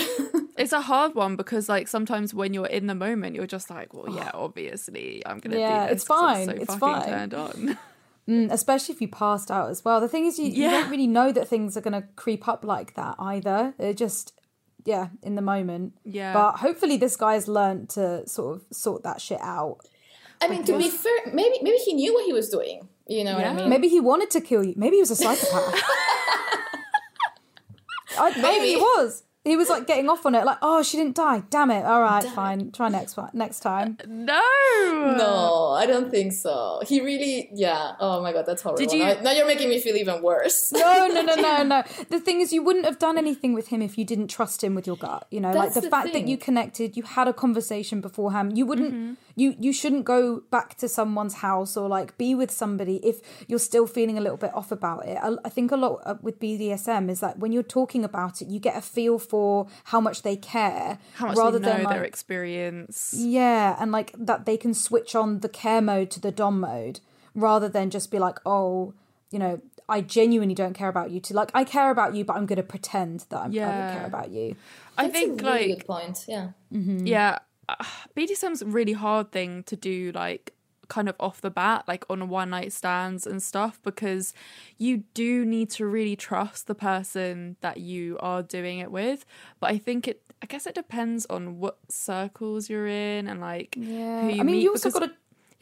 It's 0.58 0.72
a 0.74 0.82
hard 0.82 1.14
one 1.14 1.36
because, 1.36 1.70
like, 1.70 1.88
sometimes 1.88 2.34
when 2.34 2.52
you're 2.54 2.66
in 2.66 2.88
the 2.88 2.96
moment, 2.96 3.36
you're 3.36 3.46
just 3.58 3.70
like, 3.70 3.94
"Well, 3.94 4.10
yeah, 4.16 4.32
obviously, 4.46 5.22
I'm 5.26 5.38
gonna 5.40 5.60
Yeah, 5.60 5.88
do 5.88 5.94
this." 5.94 6.02
it's 6.04 6.08
'cause 6.08 6.18
I'm 6.20 6.36
fine, 6.36 6.46
so 6.46 6.62
it's 6.64 6.76
fine. 6.76 7.06
turned 7.06 7.34
on. 7.36 7.78
Mm, 8.28 8.52
Especially 8.52 8.94
if 8.94 9.02
you 9.02 9.08
passed 9.08 9.50
out 9.50 9.70
as 9.70 9.86
well. 9.86 10.02
The 10.02 10.08
thing 10.10 10.26
is, 10.26 10.38
you, 10.38 10.48
you 10.48 10.70
don't 10.70 10.90
really 10.90 11.08
know 11.08 11.32
that 11.32 11.48
things 11.48 11.78
are 11.78 11.82
going 11.82 11.94
to 12.02 12.08
creep 12.16 12.48
up 12.48 12.66
like 12.66 12.96
that 12.96 13.16
either. 13.20 13.74
They're 13.78 13.94
just, 13.94 14.34
yeah, 14.84 15.08
in 15.24 15.36
the 15.36 15.42
moment. 15.42 15.94
Yeah. 16.04 16.34
But 16.34 16.58
hopefully, 16.58 16.98
this 16.98 17.16
guy's 17.16 17.48
learned 17.48 17.90
to 17.92 18.28
sort 18.28 18.58
of 18.58 18.66
sort 18.76 19.04
that 19.04 19.22
shit 19.22 19.40
out. 19.42 19.78
I 20.42 20.50
mean, 20.50 20.64
to 20.66 20.78
be 20.78 20.90
fair, 20.90 21.12
maybe 21.34 21.58
maybe 21.62 21.78
he 21.78 21.94
knew 21.94 22.14
what 22.14 22.26
he 22.26 22.34
was 22.34 22.50
doing. 22.50 22.88
You 23.08 23.24
know 23.24 23.36
what 23.36 23.46
I 23.46 23.54
mean? 23.54 23.70
Maybe 23.70 23.88
he 23.88 24.00
wanted 24.02 24.30
to 24.32 24.42
kill 24.42 24.64
you. 24.64 24.74
Maybe 24.76 24.98
he 24.98 25.02
was 25.02 25.12
a 25.12 25.16
psychopath. 25.16 25.82
I, 28.20 28.30
maybe 28.32 28.42
Maybe. 28.42 28.68
he 28.72 28.76
was. 28.78 29.24
He 29.48 29.56
was 29.58 29.70
like 29.70 29.88
getting 29.88 30.10
off 30.10 30.26
on 30.26 30.36
it, 30.36 30.46
like, 30.46 30.58
oh, 30.62 30.84
she 30.84 30.98
didn't 30.98 31.16
die. 31.16 31.44
Damn 31.50 31.72
it. 31.72 31.84
All 31.86 32.02
right, 32.02 32.24
fine. 32.24 32.72
Try 32.72 32.90
next 32.90 33.18
one, 33.18 33.30
next 33.34 33.62
time. 33.62 33.98
no, 34.08 34.42
No, 35.18 35.72
I 35.78 35.86
don't 35.86 36.10
think 36.12 36.34
so. 36.34 36.82
He 36.86 37.02
really, 37.02 37.50
yeah. 37.54 37.94
Oh 38.00 38.22
my 38.22 38.34
god, 38.34 38.46
that's 38.46 38.62
horrible. 38.62 38.80
Did 38.86 38.92
you- 38.94 39.04
Now, 39.04 39.22
now 39.22 39.32
you're 39.32 39.48
making 39.48 39.70
me 39.70 39.80
feel 39.80 39.96
even 39.96 40.22
worse. 40.22 40.72
No, 40.72 41.08
no, 41.08 41.22
no, 41.22 41.36
no, 41.36 41.64
no. 41.64 41.84
The 42.10 42.20
thing 42.20 42.42
is, 42.42 42.54
you 42.54 42.62
wouldn't 42.64 42.86
have 42.86 43.00
done 43.00 43.18
anything 43.18 43.54
with 43.54 43.68
him 43.70 43.82
if 43.82 43.98
you 43.98 44.06
didn't 44.06 44.28
trust 44.28 44.64
him 44.64 44.76
with 44.76 44.86
your 44.88 44.98
gut. 44.98 45.28
You 45.32 45.40
know, 45.42 45.52
like 45.52 45.74
the, 45.74 45.82
the 45.82 45.90
fact 45.90 46.14
that 46.14 46.28
you 46.28 46.38
connected, 46.38 46.98
you 46.98 47.04
had 47.04 47.28
a 47.28 47.34
conversation 47.34 48.02
beforehand. 48.02 48.58
You 48.58 48.66
wouldn't, 48.66 49.18
you 49.36 49.56
you 49.60 49.72
shouldn't 49.74 50.06
go 50.06 50.42
back 50.52 50.76
to 50.82 50.88
someone's 50.90 51.36
house 51.36 51.78
or 51.78 51.88
like 51.88 52.18
be 52.18 52.34
with 52.36 52.52
somebody 52.52 52.98
if 53.12 53.18
you're 53.48 53.60
still 53.72 53.88
feeling 53.88 54.18
a 54.18 54.22
little 54.22 54.38
bit 54.46 54.54
off 54.54 54.72
about 54.72 55.06
it. 55.06 55.18
I, 55.22 55.30
I 55.46 55.50
think 55.50 55.72
a 55.72 55.78
lot 55.78 56.02
uh, 56.06 56.16
with 56.22 56.40
BDSM 56.40 57.10
is 57.10 57.20
that 57.22 57.40
when 57.40 57.52
you're 57.52 57.64
talking 57.80 58.04
about 58.04 58.42
it, 58.42 58.48
you 58.50 58.60
get 58.60 58.76
a 58.76 58.82
feel 58.82 59.20
for 59.20 59.37
for 59.38 59.68
how 59.86 60.02
much 60.02 60.24
they 60.24 60.36
care, 60.36 60.98
How 61.14 61.28
much 61.28 61.38
rather 61.38 61.60
they 61.60 61.68
know 61.68 61.74
than 61.78 61.84
their 61.90 62.00
like, 62.00 62.08
experience. 62.08 63.14
yeah, 63.16 63.76
and 63.80 63.92
like 63.92 64.12
that 64.18 64.46
they 64.48 64.58
can 64.58 64.74
switch 64.74 65.14
on 65.14 65.42
the 65.42 65.50
care 65.50 65.82
mode 65.82 66.10
to 66.12 66.20
the 66.20 66.32
dom 66.32 66.60
mode 66.60 67.00
rather 67.36 67.70
than 67.70 67.92
just 67.92 68.10
be 68.10 68.18
like, 68.18 68.40
oh, 68.48 68.94
you 69.30 69.38
know, 69.38 69.62
I 69.88 70.02
genuinely 70.02 70.56
don't 70.56 70.74
care 70.74 70.90
about 70.90 71.12
you. 71.12 71.20
To 71.20 71.34
like, 71.36 71.52
I 71.54 71.64
care 71.64 71.92
about 71.92 72.16
you, 72.16 72.26
but 72.26 72.36
I'm 72.36 72.48
going 72.48 72.58
to 72.58 72.64
pretend 72.64 73.26
that 73.30 73.40
I'm, 73.42 73.52
I 73.52 73.54
don't 73.54 73.94
care 73.98 74.06
about 74.08 74.30
you. 74.32 74.56
I 74.98 75.04
That's 75.04 75.14
think 75.14 75.42
a 75.42 75.46
really 75.46 75.68
like 75.70 75.78
good 75.78 75.88
point. 75.88 76.26
Yeah. 76.28 76.48
yeah, 76.72 77.38
uh, 77.70 77.76
BDSM's 78.16 78.64
a 78.64 78.66
really 78.66 78.94
hard 78.94 79.32
thing 79.32 79.62
to 79.64 79.76
do 79.76 80.12
like 80.16 80.54
kind 80.88 81.10
of 81.10 81.16
off 81.20 81.42
the 81.42 81.50
bat 81.50 81.84
like 81.88 82.06
on 82.10 82.30
one 82.30 82.50
night 82.50 82.72
stands 82.72 83.26
and 83.28 83.42
stuff 83.44 83.80
because 83.84 84.34
you 84.78 85.04
do 85.14 85.46
need 85.46 85.70
to 85.70 85.86
really 85.86 86.16
trust 86.16 86.68
the 86.68 86.76
person 86.76 87.56
that 87.62 87.78
you 87.78 88.18
are 88.20 88.42
doing 88.44 88.80
it 88.80 88.92
with 88.92 89.26
but 89.60 89.70
i 89.70 89.78
think 89.78 90.08
it 90.08 90.22
i 90.42 90.46
guess 90.46 90.66
it 90.66 90.76
depends 90.76 91.26
on 91.28 91.60
what 91.60 91.78
circles 91.90 92.70
you're 92.70 92.88
in 92.88 93.28
and 93.28 93.40
like 93.42 93.76
Yeah, 93.78 94.22
who 94.22 94.28
you 94.30 94.42
I 94.42 94.44
mean, 94.44 94.56
meet 94.58 94.64
you 94.64 94.72
also 94.72 94.90
got 94.92 95.00
to 95.10 95.12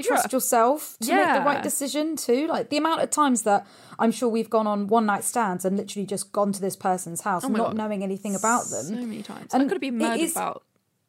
trust 0.04 0.34
yourself 0.34 0.98
to 1.02 1.16
make 1.16 1.34
the 1.34 1.40
right 1.42 1.64
decision 1.64 2.18
too. 2.18 2.48
Like 2.48 2.70
the 2.70 2.76
amount 2.76 3.02
of 3.02 3.10
times 3.10 3.44
that 3.44 3.66
I'm 3.98 4.12
sure 4.12 4.28
we've 4.28 4.50
gone 4.50 4.68
on 4.68 4.88
one 4.88 5.06
night 5.06 5.24
stands 5.24 5.64
and 5.64 5.78
literally 5.78 6.06
just 6.06 6.34
gone 6.34 6.52
to 6.52 6.60
this 6.60 6.76
person's 6.76 7.22
house, 7.22 7.46
Oh 7.46 7.48
not 7.48 7.58
God. 7.68 7.78
knowing 7.78 8.04
anything 8.04 8.36
about 8.36 8.66
them. 8.66 8.86
so 8.88 8.94
many 8.96 9.24
times 9.24 9.54
And 9.54 9.64
i 9.64 9.66
could 9.66 9.76
have 9.76 9.82
been 9.82 9.98
murdered 9.98 10.20
is- 10.20 10.34
about 10.34 10.64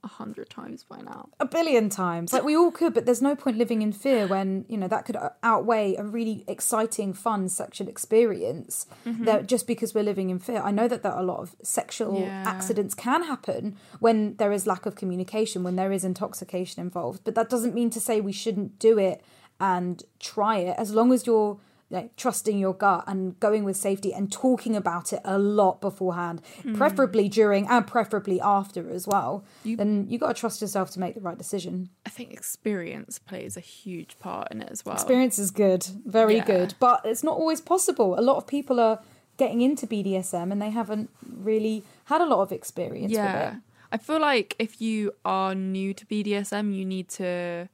a 0.04 0.08
hundred 0.08 0.48
times 0.48 0.84
by 0.84 1.00
now 1.00 1.28
a 1.40 1.46
billion 1.46 1.88
times. 1.88 2.32
Like 2.32 2.44
we 2.44 2.54
all 2.56 2.70
could, 2.70 2.94
but 2.94 3.06
there's 3.06 3.22
no 3.22 3.34
point 3.34 3.56
living 3.58 3.82
in 3.82 3.92
fear 3.92 4.26
when 4.26 4.64
you 4.68 4.76
know 4.76 4.88
that 4.88 5.04
could 5.04 5.16
uh, 5.16 5.30
outweigh 5.42 5.96
a 5.96 6.04
really 6.04 6.44
exciting, 6.46 7.12
fun 7.12 7.48
sexual 7.48 7.88
experience. 7.88 8.86
Mm-hmm. 9.04 9.24
That 9.24 9.46
just 9.46 9.66
because 9.66 9.94
we're 9.94 10.04
living 10.04 10.30
in 10.30 10.38
fear, 10.38 10.60
I 10.62 10.70
know 10.70 10.86
that 10.88 11.02
there 11.02 11.12
are 11.12 11.20
a 11.20 11.24
lot 11.24 11.40
of 11.40 11.56
sexual 11.62 12.20
Yeah. 12.20 12.44
accidents 12.46 12.94
can 12.94 13.24
happen 13.24 13.76
when 13.98 14.36
there 14.36 14.52
is 14.52 14.66
lack 14.66 14.86
of 14.86 14.94
communication, 14.94 15.62
when 15.64 15.76
there 15.76 15.92
is 15.92 16.04
intoxication 16.04 16.80
involved. 16.82 17.22
But 17.24 17.34
that 17.34 17.48
doesn't 17.50 17.74
mean 17.74 17.90
to 17.90 18.00
say 18.00 18.20
we 18.20 18.32
shouldn't 18.32 18.78
do 18.78 18.98
it 18.98 19.22
and 19.58 20.02
try 20.20 20.58
it 20.58 20.76
as 20.78 20.92
long 20.92 21.12
as 21.12 21.26
you're 21.26 21.58
like 21.90 22.16
trusting 22.16 22.58
your 22.58 22.74
gut 22.74 23.04
and 23.06 23.38
going 23.38 23.62
with 23.62 23.76
safety 23.76 24.12
and 24.12 24.32
talking 24.32 24.74
about 24.74 25.12
it 25.12 25.20
a 25.24 25.38
lot 25.38 25.80
beforehand 25.80 26.42
hmm. 26.62 26.74
preferably 26.74 27.28
during 27.28 27.66
and 27.68 27.86
preferably 27.86 28.40
after 28.40 28.90
as 28.90 29.06
well 29.06 29.44
then 29.64 30.06
you 30.08 30.18
got 30.18 30.34
to 30.34 30.40
trust 30.40 30.60
yourself 30.60 30.90
to 30.90 31.00
make 31.00 31.14
the 31.14 31.20
right 31.20 31.38
decision. 31.38 31.88
I 32.04 32.10
think 32.10 32.32
experience 32.32 33.18
plays 33.18 33.56
a 33.56 33.60
huge 33.60 34.18
part 34.18 34.48
in 34.50 34.62
it 34.62 34.68
as 34.70 34.84
well. 34.84 34.94
Experience 34.94 35.38
is 35.38 35.50
good 35.50 35.86
very 36.04 36.36
Yeah. 36.36 36.46
good 36.46 36.74
but 36.80 37.02
it's 37.04 37.22
not 37.22 37.36
always 37.36 37.60
possible. 37.60 38.18
A 38.18 38.22
lot 38.22 38.36
of 38.36 38.46
people 38.46 38.80
are 38.80 39.00
getting 39.36 39.60
into 39.60 39.86
bdsm 39.86 40.50
and 40.50 40.60
they 40.60 40.70
haven't 40.70 41.10
really 41.30 41.84
had 42.06 42.20
a 42.20 42.26
lot 42.26 42.40
of 42.40 42.52
experience 42.52 43.10
with 43.10 43.18
yeah. 43.18 43.56
It 43.56 43.60
i 43.92 43.96
feel 43.98 44.18
like 44.18 44.56
if 44.58 44.80
you 44.80 45.12
are 45.24 45.54
new 45.54 45.92
to 45.94 46.06
bdsm 46.06 46.74
you 46.74 46.84
need 46.84 47.08
to 47.10 47.68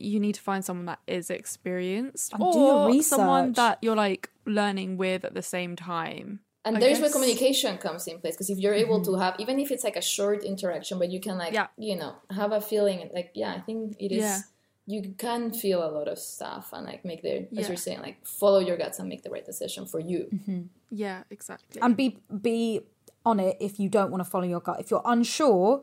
you 0.00 0.18
need 0.20 0.34
to 0.34 0.40
find 0.40 0.64
someone 0.64 0.86
that 0.86 1.00
is 1.06 1.30
experienced 1.30 2.32
And 2.32 2.52
do 2.52 2.58
your 2.58 2.90
or 2.90 3.02
someone 3.02 3.52
that 3.52 3.78
you're 3.82 3.96
like 3.96 4.30
learning 4.46 4.96
with 4.96 5.24
at 5.24 5.34
the 5.34 5.42
same 5.42 5.76
time 5.76 6.40
And 6.64 6.76
I 6.76 6.80
there's 6.80 7.00
where 7.00 7.10
communication 7.10 7.78
comes 7.78 8.06
in 8.06 8.18
place 8.20 8.34
because 8.34 8.50
if 8.50 8.58
you're 8.58 8.74
able 8.74 9.00
to 9.02 9.10
mm-hmm. 9.10 9.20
have, 9.22 9.34
even 9.38 9.58
if 9.58 9.70
it's 9.70 9.84
like 9.84 9.96
a 9.96 10.02
short 10.02 10.44
interaction, 10.44 10.98
but 10.98 11.10
you 11.10 11.20
can 11.20 11.38
like, 11.38 11.54
Yeah. 11.54 11.68
you 11.78 11.96
know, 11.96 12.12
have 12.30 12.52
a 12.52 12.60
feeling 12.60 13.08
like, 13.14 13.30
yeah, 13.34 13.52
I 13.54 13.60
think 13.60 13.96
it 13.98 14.12
is. 14.12 14.22
Yeah. 14.22 14.40
You 14.86 15.14
can 15.16 15.52
feel 15.52 15.82
a 15.82 15.90
lot 15.96 16.08
of 16.08 16.18
stuff 16.18 16.72
and 16.74 16.84
like 16.84 17.04
make 17.04 17.22
the, 17.22 17.34
as 17.42 17.46
Yeah. 17.50 17.68
you're 17.68 17.76
saying, 17.76 18.00
like 18.02 18.18
follow 18.26 18.58
your 18.58 18.76
guts 18.76 18.98
and 18.98 19.08
make 19.08 19.22
the 19.22 19.30
right 19.30 19.46
decision 19.46 19.86
for 19.86 20.00
you. 20.00 20.28
Mm-hmm. 20.34 20.62
yeah 20.90 21.22
exactly 21.30 21.80
and 21.80 21.96
be 21.96 22.18
be 22.48 22.80
on 23.24 23.38
it 23.38 23.56
if 23.60 23.78
you 23.78 23.88
don't 23.88 24.10
want 24.10 24.22
to 24.24 24.28
follow 24.28 24.44
your 24.54 24.60
gut 24.60 24.80
if 24.80 24.90
you're 24.90 25.02
unsure 25.04 25.82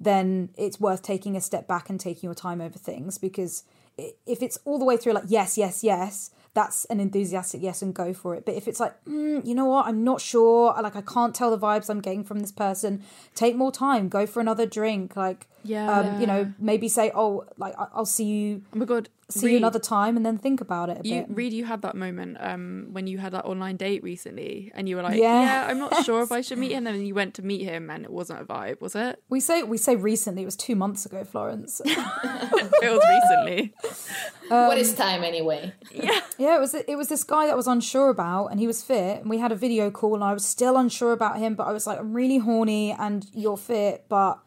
then 0.00 0.50
it's 0.56 0.78
worth 0.78 1.02
taking 1.02 1.36
a 1.36 1.40
step 1.40 1.66
back 1.66 1.90
and 1.90 1.98
taking 1.98 2.26
your 2.28 2.34
time 2.34 2.60
over 2.60 2.78
things 2.78 3.18
because 3.18 3.64
if 4.26 4.42
it's 4.42 4.58
all 4.64 4.78
the 4.78 4.84
way 4.84 4.96
through 4.96 5.12
like 5.12 5.24
yes 5.26 5.58
yes 5.58 5.82
yes 5.82 6.30
that's 6.54 6.84
an 6.86 6.98
enthusiastic 6.98 7.62
yes 7.62 7.82
and 7.82 7.94
go 7.94 8.12
for 8.12 8.34
it. 8.34 8.44
But 8.44 8.54
if 8.54 8.66
it's 8.66 8.80
like 8.80 8.92
mm, 9.04 9.44
you 9.46 9.54
know 9.54 9.66
what? 9.66 9.86
I'm 9.86 10.02
not 10.02 10.20
sure. 10.20 10.74
Like 10.82 10.96
i 10.96 11.02
can't 11.02 11.34
tell 11.34 11.50
the 11.50 11.58
vibes 11.58 11.88
i'm 11.88 12.00
getting 12.00 12.24
from 12.24 12.40
this 12.40 12.52
person. 12.52 13.04
Take 13.34 13.54
more 13.54 13.70
time. 13.70 14.08
Go 14.08 14.26
for 14.26 14.40
another 14.40 14.66
drink. 14.66 15.16
Like 15.16 15.46
um, 15.98 16.20
you 16.20 16.26
know 16.26 16.52
maybe 16.58 16.88
say 16.88 17.10
oh 17.14 17.44
like 17.58 17.74
i'll 17.78 18.06
see 18.06 18.24
you 18.24 18.62
oh 18.74 18.78
my 18.78 18.84
god 18.84 19.08
see 19.30 19.50
you 19.52 19.56
another 19.58 19.78
time 19.78 20.16
and 20.16 20.24
then 20.24 20.38
think 20.38 20.60
about 20.60 20.88
it 20.88 20.98
a 21.04 21.08
you 21.08 21.20
bit. 21.20 21.36
Reed, 21.36 21.52
you 21.52 21.64
had 21.66 21.82
that 21.82 21.94
moment 21.94 22.38
um 22.40 22.88
when 22.92 23.06
you 23.06 23.18
had 23.18 23.32
that 23.34 23.44
online 23.44 23.76
date 23.76 24.02
recently 24.02 24.72
and 24.74 24.88
you 24.88 24.96
were 24.96 25.02
like 25.02 25.16
Yes. 25.16 25.24
yeah 25.48 25.66
i'm 25.70 25.78
not 25.78 26.02
sure 26.04 26.22
if 26.22 26.32
i 26.32 26.40
should 26.40 26.56
meet 26.58 26.72
him. 26.72 26.78
And 26.86 26.86
then 26.96 27.04
you 27.04 27.14
went 27.14 27.34
to 27.34 27.42
meet 27.42 27.62
him 27.62 27.90
and 27.90 28.04
it 28.04 28.10
wasn't 28.10 28.40
a 28.40 28.44
vibe 28.44 28.80
was 28.80 28.94
it? 28.94 29.22
We 29.28 29.40
say 29.40 29.62
we 29.62 29.76
say 29.76 29.96
recently. 29.96 30.42
It 30.42 30.46
was 30.46 30.56
two 30.56 30.76
months 30.76 31.04
ago 31.04 31.24
florence. 31.24 31.80
It 32.80 32.90
was 32.90 33.02
recently. 33.16 33.74
What 34.48 34.78
is 34.78 34.94
time 34.94 35.24
anyway? 35.24 35.72
Yeah, 35.92 36.56
it 36.56 36.60
was 36.60 36.74
it 36.74 36.96
was 36.96 37.08
this 37.08 37.24
guy 37.24 37.46
that 37.46 37.52
I 37.52 37.56
was 37.56 37.66
unsure 37.66 38.08
about, 38.08 38.46
and 38.46 38.60
he 38.60 38.66
was 38.66 38.82
fit, 38.82 39.20
and 39.20 39.28
we 39.30 39.38
had 39.38 39.52
a 39.52 39.56
video 39.56 39.90
call, 39.90 40.14
and 40.14 40.22
I 40.24 40.32
was 40.32 40.46
still 40.46 40.76
unsure 40.76 41.12
about 41.12 41.38
him, 41.38 41.54
but 41.54 41.66
I 41.66 41.72
was 41.72 41.86
like, 41.86 41.98
I'm 41.98 42.14
really 42.14 42.38
horny, 42.38 42.92
and 42.92 43.26
you're 43.32 43.56
fit, 43.56 44.04
but 44.08 44.38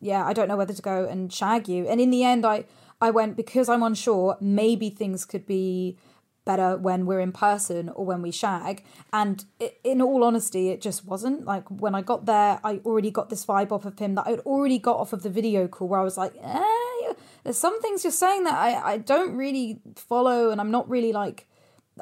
yeah, 0.00 0.24
I 0.26 0.32
don't 0.32 0.48
know 0.48 0.56
whether 0.56 0.74
to 0.74 0.82
go 0.82 1.04
and 1.06 1.32
shag 1.32 1.68
you. 1.68 1.86
And 1.88 2.00
in 2.00 2.10
the 2.10 2.22
end, 2.22 2.44
I 2.46 2.64
I 3.00 3.10
went 3.10 3.36
because 3.36 3.68
I'm 3.68 3.82
unsure. 3.82 4.36
Maybe 4.40 4.90
things 4.90 5.24
could 5.24 5.46
be 5.46 5.98
better 6.44 6.76
when 6.76 7.06
we're 7.06 7.20
in 7.20 7.32
person 7.32 7.88
or 7.90 8.04
when 8.04 8.22
we 8.22 8.30
shag. 8.30 8.84
And 9.12 9.44
i 9.60 9.72
in 9.84 10.02
all 10.02 10.24
honesty, 10.24 10.70
it 10.70 10.80
just 10.80 11.04
wasn't. 11.04 11.44
Like 11.44 11.68
when 11.68 11.94
I 11.94 12.02
got 12.02 12.26
there, 12.26 12.60
I 12.64 12.80
already 12.84 13.10
got 13.10 13.30
this 13.30 13.44
vibe 13.46 13.72
off 13.72 13.84
of 13.84 13.98
him 13.98 14.14
that 14.16 14.26
I'd 14.26 14.40
already 14.40 14.78
got 14.78 14.96
off 14.96 15.12
of 15.12 15.22
the 15.22 15.30
video 15.30 15.68
call, 15.68 15.88
where 15.88 16.00
I 16.00 16.04
was 16.04 16.16
like, 16.16 16.34
eh, 16.42 17.12
there's 17.44 17.58
some 17.58 17.80
things 17.80 18.04
you're 18.04 18.10
saying 18.10 18.44
that 18.44 18.54
I 18.54 18.92
I 18.92 18.98
don't 18.98 19.36
really 19.36 19.80
follow, 19.96 20.50
and 20.50 20.60
I'm 20.60 20.70
not 20.70 20.88
really 20.88 21.12
like 21.12 21.46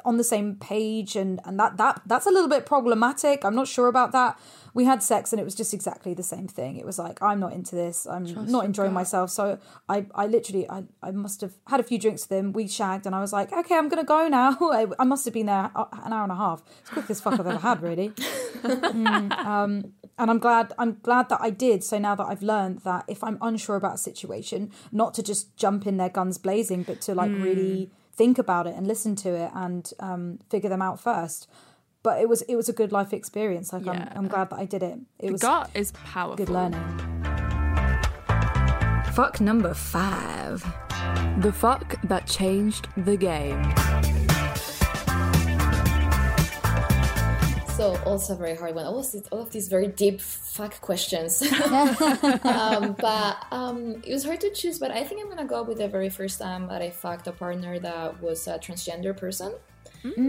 on 0.05 0.17
the 0.17 0.23
same 0.23 0.55
page 0.55 1.15
and 1.15 1.39
and 1.45 1.59
that 1.59 1.77
that 1.77 2.01
that's 2.05 2.25
a 2.25 2.31
little 2.31 2.49
bit 2.49 2.65
problematic. 2.65 3.43
I'm 3.43 3.55
not 3.55 3.67
sure 3.67 3.87
about 3.87 4.11
that. 4.11 4.39
We 4.73 4.85
had 4.85 5.01
sex 5.01 5.33
and 5.33 5.39
it 5.39 5.43
was 5.43 5.55
just 5.55 5.73
exactly 5.73 6.13
the 6.13 6.23
same 6.23 6.47
thing. 6.47 6.77
It 6.77 6.85
was 6.85 6.99
like 6.99 7.21
i'm 7.21 7.39
not 7.39 7.53
into 7.53 7.75
this. 7.75 8.05
I'm 8.05 8.25
not 8.51 8.65
enjoying 8.65 8.93
myself. 8.93 9.29
So 9.31 9.59
i 9.87 10.05
i 10.15 10.27
literally 10.27 10.69
I, 10.69 10.83
I 11.01 11.11
must 11.11 11.41
have 11.41 11.53
had 11.67 11.79
a 11.79 11.83
few 11.83 11.97
drinks 11.97 12.27
with 12.27 12.37
him. 12.37 12.53
We 12.53 12.67
shagged 12.67 13.05
and 13.05 13.15
i 13.15 13.19
was 13.19 13.33
like 13.33 13.51
okay 13.51 13.75
i'm 13.75 13.89
gonna 13.89 14.03
go 14.03 14.27
now. 14.27 14.57
I, 14.61 14.87
I 14.99 15.03
must 15.05 15.25
have 15.25 15.33
been 15.33 15.47
there 15.47 15.71
an 15.75 16.13
hour 16.13 16.23
and 16.23 16.31
a 16.31 16.35
half. 16.35 16.63
It's 16.81 16.89
quickest 16.89 17.23
fuck 17.23 17.39
i've 17.39 17.47
ever 17.47 17.57
had 17.57 17.81
really. 17.81 18.11
Mm, 18.59 19.31
um, 19.45 19.93
and 20.17 20.29
i'm 20.29 20.39
glad 20.39 20.73
i'm 20.77 20.97
glad 21.01 21.29
that 21.29 21.39
i 21.41 21.49
did. 21.49 21.83
So 21.83 21.97
now 21.97 22.15
that 22.15 22.25
i've 22.25 22.41
learned 22.41 22.79
that 22.79 23.05
if 23.07 23.23
i'm 23.23 23.37
unsure 23.41 23.77
about 23.77 23.95
a 23.95 23.97
situation 23.97 24.71
not 24.91 25.13
to 25.13 25.23
just 25.23 25.55
jump 25.55 25.87
in 25.87 25.97
there 25.97 26.09
guns 26.09 26.37
blazing 26.37 26.83
but 26.83 26.99
to 27.01 27.15
like 27.15 27.31
really 27.31 27.89
think 28.19 28.37
about 28.37 28.67
it 28.67 28.75
and 28.77 28.85
listen 28.85 29.15
to 29.15 29.29
it 29.43 29.51
and 29.55 29.83
um, 29.99 30.39
figure 30.51 30.69
them 30.69 30.81
out 30.81 30.99
first 30.99 31.47
but 32.03 32.21
it 32.21 32.27
was 32.29 32.41
it 32.43 32.55
was 32.55 32.67
a 32.69 32.73
good 32.73 32.91
life 32.91 33.11
experience 33.13 33.73
like 33.73 33.85
Yeah. 33.85 33.91
I'm, 33.93 34.25
I'm 34.25 34.27
glad 34.27 34.49
that 34.51 34.59
i 34.59 34.65
did 34.65 34.83
it 34.83 34.97
it 35.19 35.27
the 35.27 35.31
was 35.31 35.41
gut 35.41 35.69
is 35.73 35.91
powerful 36.13 36.45
good 36.45 36.53
learning 36.57 36.85
Fuck 39.19 39.41
number 39.41 39.73
five. 39.73 40.61
The 41.39 41.51
fuck 41.51 41.99
that 42.03 42.25
changed 42.25 42.87
the 42.95 43.17
game. 43.17 43.61
So 47.79 47.95
also 48.05 48.33
a 48.33 48.35
very 48.35 48.57
hard 48.57 48.75
one. 48.75 48.85
All 48.85 48.99
of 48.99 49.09
these, 49.09 49.25
all 49.31 49.41
of 49.41 49.51
these 49.51 49.69
very 49.69 49.87
deep 49.87 50.19
fuck 50.19 50.81
questions. 50.81 51.41
um, 52.43 52.93
but 52.99 53.45
um, 53.51 54.01
it 54.05 54.11
was 54.11 54.25
hard 54.25 54.41
to 54.41 54.49
choose. 54.49 54.79
But 54.79 54.91
I 54.91 55.05
think 55.05 55.21
I'm 55.21 55.29
gonna 55.29 55.47
go 55.47 55.63
with 55.63 55.77
the 55.77 55.87
very 55.87 56.09
first 56.09 56.39
time 56.39 56.67
that 56.67 56.81
I 56.81 56.89
fucked 56.89 57.27
a 57.27 57.31
partner 57.31 57.79
that 57.79 58.21
was 58.21 58.47
a 58.47 58.59
transgender 58.59 59.15
person, 59.15 59.53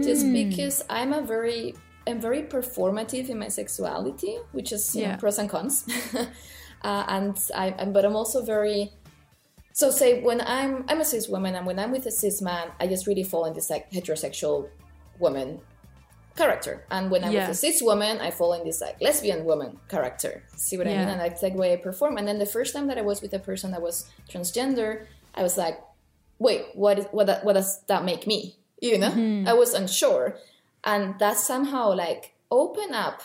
just 0.01 0.31
because 0.31 0.85
I'm 0.89 1.11
a 1.11 1.21
very 1.21 1.75
I'm 2.07 2.21
very 2.21 2.43
performative 2.43 3.27
in 3.27 3.37
my 3.39 3.49
sexuality, 3.49 4.37
which 4.53 4.71
is 4.71 4.95
you 4.95 5.07
know, 5.07 5.17
pros 5.17 5.37
and 5.37 5.49
cons. 5.49 5.85
uh, 6.83 7.03
and 7.09 7.37
I, 7.53 7.75
I'm, 7.77 7.91
but 7.91 8.05
I'm 8.05 8.15
also 8.15 8.45
very 8.45 8.93
so 9.73 9.91
say 9.91 10.21
when 10.21 10.39
I'm 10.39 10.85
I'm 10.87 11.01
a 11.01 11.05
cis 11.05 11.27
woman 11.27 11.55
and 11.55 11.65
when 11.65 11.79
I'm 11.79 11.91
with 11.91 12.05
a 12.05 12.11
cis 12.11 12.41
man, 12.41 12.69
I 12.79 12.87
just 12.87 13.07
really 13.07 13.25
fall 13.25 13.43
into 13.43 13.61
like 13.69 13.91
heterosexual 13.91 14.69
woman 15.19 15.59
character. 16.35 16.85
And 16.89 17.11
when 17.11 17.23
I'm 17.23 17.31
Yeah. 17.31 17.47
with 17.47 17.57
a 17.57 17.59
cis 17.59 17.81
woman, 17.81 18.19
I 18.19 18.31
fall 18.31 18.53
in 18.53 18.63
this 18.63 18.81
like 18.81 19.01
lesbian 19.01 19.45
woman 19.45 19.79
character. 19.89 20.43
See 20.55 20.77
what 20.77 20.87
I 20.87 20.91
mean? 20.91 21.09
And 21.09 21.19
that's 21.19 21.43
like 21.43 21.53
the 21.53 21.59
way 21.59 21.73
I 21.73 21.77
perform. 21.77 22.17
And 22.17 22.27
then 22.27 22.39
the 22.39 22.45
first 22.45 22.73
time 22.73 22.87
that 22.87 22.97
I 22.97 23.01
was 23.01 23.21
with 23.21 23.33
a 23.33 23.39
person 23.39 23.71
that 23.71 23.81
was 23.81 24.09
transgender, 24.29 25.05
I 25.35 25.43
was 25.43 25.57
like, 25.57 25.79
wait, 26.39 26.67
what 26.73 26.99
is 26.99 27.05
what 27.11 27.27
that, 27.27 27.43
what 27.43 27.53
does 27.53 27.81
that 27.87 28.03
make 28.03 28.25
me? 28.27 28.55
You 28.81 28.97
know? 28.97 29.11
Mm-hmm. 29.11 29.47
I 29.47 29.53
was 29.53 29.73
unsure. 29.73 30.37
And 30.83 31.19
that 31.19 31.37
somehow 31.37 31.93
like 31.93 32.33
open 32.49 32.93
up 32.93 33.21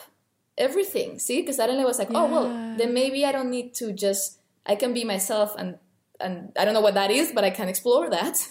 everything. 0.58 1.18
See? 1.18 1.40
Because 1.40 1.56
suddenly 1.56 1.82
I 1.82 1.86
was 1.86 1.98
like, 1.98 2.10
oh 2.10 2.26
well, 2.26 2.76
then 2.76 2.92
maybe 2.92 3.24
I 3.24 3.32
don't 3.32 3.50
need 3.50 3.74
to 3.74 3.92
just 3.92 4.38
I 4.66 4.74
can 4.76 4.92
be 4.92 5.04
myself 5.04 5.54
and 5.56 5.78
and 6.18 6.52
I 6.58 6.64
don't 6.64 6.72
know 6.72 6.80
what 6.80 6.94
that 6.94 7.10
is, 7.10 7.32
but 7.32 7.44
I 7.44 7.50
can 7.50 7.68
explore 7.68 8.08
that. 8.10 8.38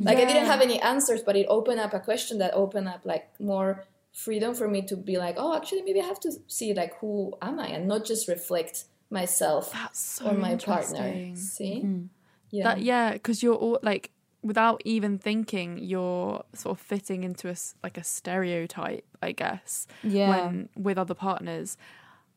like 0.00 0.18
I 0.18 0.24
didn't 0.26 0.46
have 0.46 0.60
any 0.60 0.80
answers, 0.80 1.22
but 1.22 1.34
it 1.34 1.46
opened 1.48 1.80
up 1.80 1.94
a 1.94 2.00
question 2.00 2.38
that 2.38 2.52
opened 2.54 2.88
up 2.88 3.00
like 3.04 3.28
more 3.40 3.84
freedom 4.24 4.54
for 4.54 4.66
me 4.66 4.80
to 4.90 4.96
be 4.96 5.18
like, 5.18 5.36
oh, 5.38 5.54
actually, 5.54 5.82
maybe 5.82 6.00
I 6.00 6.06
have 6.06 6.20
to 6.20 6.32
see 6.48 6.72
like 6.74 6.92
who 7.00 7.34
am 7.42 7.60
I 7.60 7.68
and 7.68 7.86
not 7.86 8.04
just 8.04 8.28
reflect 8.28 8.84
myself 9.10 9.74
so 9.92 10.26
or 10.26 10.34
my 10.34 10.56
partner. 10.56 11.34
See, 11.36 11.82
Mm-hmm. 11.84 12.06
yeah, 12.50 12.64
That 12.64 12.80
yeah, 12.80 13.12
because 13.12 13.42
you're 13.42 13.54
all 13.54 13.78
like 13.82 14.10
without 14.42 14.80
even 14.84 15.18
thinking, 15.18 15.78
you're 15.78 16.44
sort 16.54 16.78
of 16.78 16.80
fitting 16.80 17.24
into 17.24 17.48
a 17.48 17.52
s- 17.52 17.74
like 17.82 17.98
a 17.98 18.04
stereotype, 18.04 19.04
I 19.22 19.32
guess. 19.32 19.86
Yeah. 20.02 20.30
When 20.30 20.68
with 20.76 20.98
other 20.98 21.14
partners, 21.14 21.76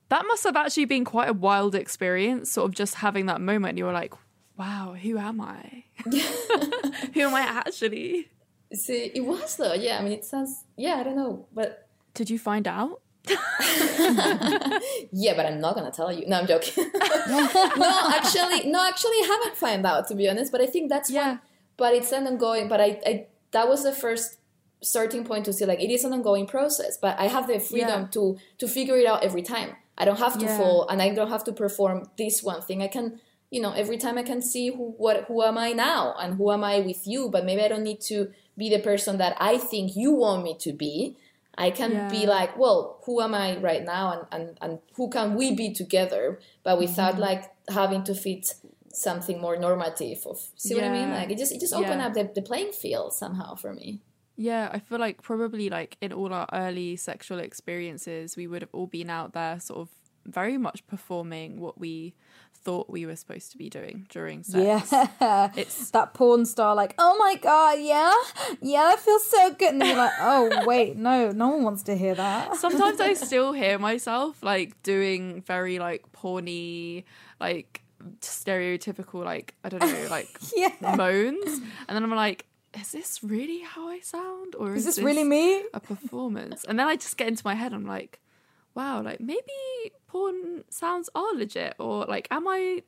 that 0.09 0.25
must 0.27 0.43
have 0.43 0.55
actually 0.55 0.85
been 0.85 1.05
quite 1.05 1.29
a 1.29 1.33
wild 1.33 1.75
experience. 1.75 2.51
Sort 2.51 2.67
of 2.69 2.75
just 2.75 2.95
having 2.95 3.27
that 3.27 3.41
moment, 3.41 3.77
you 3.77 3.85
were 3.85 3.93
like, 3.93 4.13
"Wow, 4.57 4.95
who 5.01 5.17
am 5.17 5.39
I? 5.39 5.85
who 7.13 7.21
am 7.21 7.35
I 7.35 7.41
actually?" 7.41 8.29
See, 8.73 9.11
it 9.15 9.21
was 9.25 9.55
though. 9.57 9.73
Yeah, 9.73 9.97
I 9.99 10.03
mean, 10.03 10.13
it 10.13 10.25
sounds. 10.25 10.63
Yeah, 10.77 10.95
I 10.95 11.03
don't 11.03 11.15
know, 11.15 11.47
but 11.53 11.87
Did 12.13 12.29
you 12.29 12.37
find 12.39 12.67
out? 12.67 13.01
yeah, 15.11 15.33
but 15.35 15.45
I'm 15.45 15.59
not 15.59 15.75
gonna 15.75 15.91
tell 15.91 16.11
you. 16.11 16.25
No, 16.27 16.37
I'm 16.39 16.47
joking. 16.47 16.89
no, 17.27 18.11
actually, 18.15 18.69
no, 18.69 18.83
actually, 18.87 19.17
I 19.23 19.27
haven't 19.39 19.57
found 19.57 19.85
out 19.85 20.07
to 20.07 20.15
be 20.15 20.29
honest. 20.29 20.51
But 20.51 20.61
I 20.61 20.65
think 20.67 20.89
that's 20.89 21.09
Yeah. 21.09 21.27
one. 21.29 21.39
But 21.77 21.93
it's 21.95 22.11
an 22.11 22.27
ongoing. 22.27 22.67
But 22.67 22.81
I, 22.81 22.99
I, 23.05 23.27
that 23.51 23.67
was 23.67 23.83
the 23.83 23.91
first 23.91 24.37
starting 24.81 25.23
point 25.25 25.45
to 25.45 25.53
see 25.53 25.65
like 25.65 25.81
it 25.81 25.91
is 25.91 26.03
an 26.03 26.13
ongoing 26.13 26.45
process. 26.47 26.97
But 26.97 27.19
I 27.19 27.27
have 27.27 27.47
the 27.47 27.59
freedom 27.59 28.01
Yeah. 28.01 28.07
to 28.11 28.37
to 28.59 28.67
figure 28.67 28.97
it 28.97 29.05
out 29.05 29.23
every 29.23 29.41
time. 29.41 29.75
I 29.97 30.05
don't 30.05 30.19
have 30.19 30.37
to 30.39 30.45
Yeah. 30.45 30.57
fall, 30.57 30.87
and 30.89 31.01
I 31.01 31.09
don't 31.13 31.29
have 31.29 31.43
to 31.45 31.51
perform 31.53 32.09
this 32.17 32.41
one 32.41 32.61
thing. 32.61 32.81
I 32.81 32.87
can, 32.87 33.19
you 33.51 33.61
know, 33.61 33.73
every 33.73 33.97
time 33.97 34.17
I 34.17 34.23
can 34.23 34.41
see 34.41 34.69
who 34.69 34.93
what 34.97 35.25
who 35.27 35.43
am 35.43 35.57
I 35.57 35.73
now 35.73 36.15
and 36.19 36.35
who 36.35 36.51
am 36.51 36.63
I 36.63 36.79
with 36.79 37.05
you. 37.05 37.29
But 37.29 37.45
maybe 37.45 37.61
I 37.61 37.67
don't 37.67 37.83
need 37.83 38.01
to 38.01 38.31
be 38.59 38.69
the 38.69 38.79
person 38.91 39.17
that 39.17 39.33
I 39.39 39.57
think 39.57 39.85
you 39.95 40.09
want 40.23 40.43
me 40.43 40.53
to 40.65 40.71
be. 40.73 41.15
I 41.57 41.71
can 41.71 41.91
be 42.09 42.25
like, 42.25 42.51
well, 42.63 43.01
who 43.05 43.21
am 43.21 43.33
I 43.35 43.57
right 43.69 43.83
now, 43.83 44.05
and 44.13 44.23
and, 44.35 44.57
and 44.63 44.73
who 44.95 45.09
can 45.09 45.27
we 45.39 45.47
be 45.55 45.73
together, 45.81 46.39
but 46.65 46.77
without 46.77 47.13
Mm-hmm. 47.13 47.29
like 47.29 47.43
having 47.81 48.03
to 48.09 48.13
fit 48.25 48.43
something 48.93 49.37
more 49.41 49.57
normative. 49.57 50.19
Of 50.25 50.37
see 50.55 50.75
what 50.75 50.83
I 50.83 50.89
mean? 50.99 51.09
Like 51.19 51.29
it 51.33 51.37
just 51.37 51.51
it 51.55 51.59
just 51.59 51.73
opened 51.73 51.99
Yeah. 52.01 52.07
up 52.07 52.13
the, 52.13 52.23
the 52.33 52.41
playing 52.49 52.71
field 52.71 53.13
somehow 53.13 53.55
for 53.55 53.73
me. 53.73 53.87
Yeah, 54.37 54.69
I 54.71 54.79
feel 54.79 54.99
like 54.99 55.21
probably 55.21 55.69
like 55.69 55.97
in 56.01 56.13
all 56.13 56.31
our 56.33 56.47
early 56.53 56.95
sexual 56.95 57.39
experiences, 57.39 58.37
we 58.37 58.47
would 58.47 58.61
have 58.61 58.73
all 58.73 58.87
been 58.87 59.09
out 59.09 59.33
there 59.33 59.59
sort 59.59 59.79
of 59.79 59.89
very 60.25 60.57
much 60.57 60.79
performing 60.87 61.59
what 61.59 61.75
we 61.77 62.13
thought 62.63 62.89
we 62.89 63.05
were 63.05 63.15
supposed 63.15 63.51
to 63.51 63.57
be 63.57 63.69
doing 63.69 64.05
during 64.09 64.43
sex. 64.43 64.91
Yeah. 64.91 65.51
It's 65.55 65.91
that 65.97 66.13
porn 66.13 66.45
star, 66.45 66.75
like, 66.75 66.93
oh 66.97 67.17
my 67.17 67.35
god, 67.35 67.79
yeah, 67.81 68.13
yeah, 68.61 68.89
that 68.89 68.99
feels 68.99 69.25
so 69.25 69.53
good. 69.53 69.73
And 69.73 69.83
you're 69.83 69.95
like, 69.97 70.13
oh 70.19 70.63
wait, 70.65 70.97
no, 70.97 71.31
no 71.31 71.47
one 71.49 71.63
wants 71.63 71.83
to 71.83 71.95
hear 71.95 72.15
that. 72.15 72.55
sometimes 72.57 72.99
I 72.99 73.13
still 73.27 73.53
hear 73.53 73.77
myself 73.79 74.41
like 74.43 74.81
doing 74.83 75.41
very 75.41 75.79
like 75.79 76.03
porny, 76.11 77.03
like 77.39 77.81
stereotypical, 78.21 79.23
like 79.23 79.55
I 79.63 79.69
don't 79.69 79.81
know, 79.81 80.07
like 80.09 80.27
Yeah. 80.55 80.73
moans, 80.95 81.59
and 81.87 81.95
then 81.95 82.03
I'm 82.03 82.11
like, 82.11 82.45
is 82.79 82.91
this 82.91 83.23
really 83.23 83.61
how 83.61 83.87
I 83.89 83.99
sound, 84.01 84.55
or 84.55 84.73
Is 84.75 84.85
this 84.85 84.99
really 84.99 85.23
me? 85.23 85.63
a 85.73 85.79
performance? 85.79 86.63
And 86.65 86.77
then 86.79 86.87
I 86.87 86.95
just 86.95 87.17
get 87.17 87.27
into 87.27 87.41
my 87.45 87.55
head. 87.55 87.73
I'm 87.73 87.85
like, 87.87 88.19
wow, 88.75 89.01
like 89.01 89.19
maybe 89.19 89.41
porn 90.09 90.63
sounds 90.69 91.09
are 91.15 91.33
legit, 91.35 91.75
or 91.79 92.05
like, 92.05 92.27
am 92.31 92.47
I? 92.47 92.83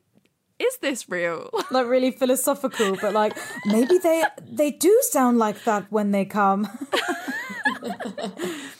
Is 0.58 0.76
this 0.78 1.08
real? 1.08 1.48
Like 1.70 1.86
really 1.86 2.10
philosophical, 2.10 2.96
but 3.00 3.14
like 3.14 3.36
maybe 3.66 3.98
they 3.98 4.24
they 4.50 4.70
do 4.70 4.96
sound 5.10 5.38
like 5.38 5.64
that 5.64 5.90
when 5.90 6.10
they 6.10 6.24
come. 6.24 6.68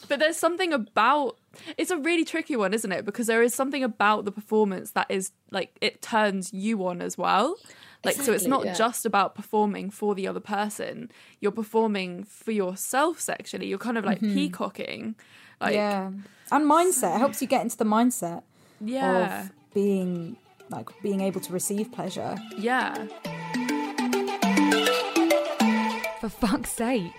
but 0.09 0.19
there's 0.19 0.37
something 0.37 0.73
about 0.73 1.39
it's 1.79 1.91
a 1.91 1.97
really 1.97 2.25
tricky 2.25 2.57
one, 2.57 2.75
isn't 2.75 2.93
it? 2.93 3.05
Because 3.05 3.27
there 3.27 3.43
is 3.43 3.55
something 3.55 3.83
about 3.83 4.25
the 4.27 4.33
performance 4.33 4.91
that 4.93 5.07
is 5.09 5.33
like 5.51 5.77
it 5.81 6.03
turns 6.03 6.53
you 6.53 6.87
on 6.87 7.01
as 7.01 7.17
well. 7.17 7.57
Like 8.05 8.17
so 8.17 8.33
it's 8.33 8.47
not 8.47 8.65
yeah. 8.65 8.75
just 8.75 9.07
about 9.07 9.35
performing 9.35 9.91
for 9.91 10.15
the 10.15 10.27
other 10.27 10.41
person. 10.41 11.11
You're 11.41 11.53
performing 11.53 12.25
for 12.25 12.51
yourself 12.51 13.21
sexually. 13.21 13.69
You're 13.69 13.79
kind 13.79 13.97
of 13.97 14.05
like 14.05 14.19
mm-hmm. 14.19 14.35
peacocking. 14.35 15.15
Like 15.61 15.75
yeah, 15.75 16.11
and 16.53 16.71
mindset 16.71 17.17
it 17.17 17.19
helps 17.19 17.41
you 17.41 17.49
get 17.49 17.63
into 17.63 17.77
the 17.77 17.85
mindset 17.85 18.43
yeah. 18.81 19.43
of 19.43 19.51
being 19.75 20.37
like 20.71 20.89
being 21.03 21.21
able 21.21 21.41
to 21.41 21.53
receive 21.53 21.93
pleasure. 21.93 22.37
Yeah. 22.57 22.95
For 26.21 26.29
fuck's 26.29 26.71
sake. 26.71 27.13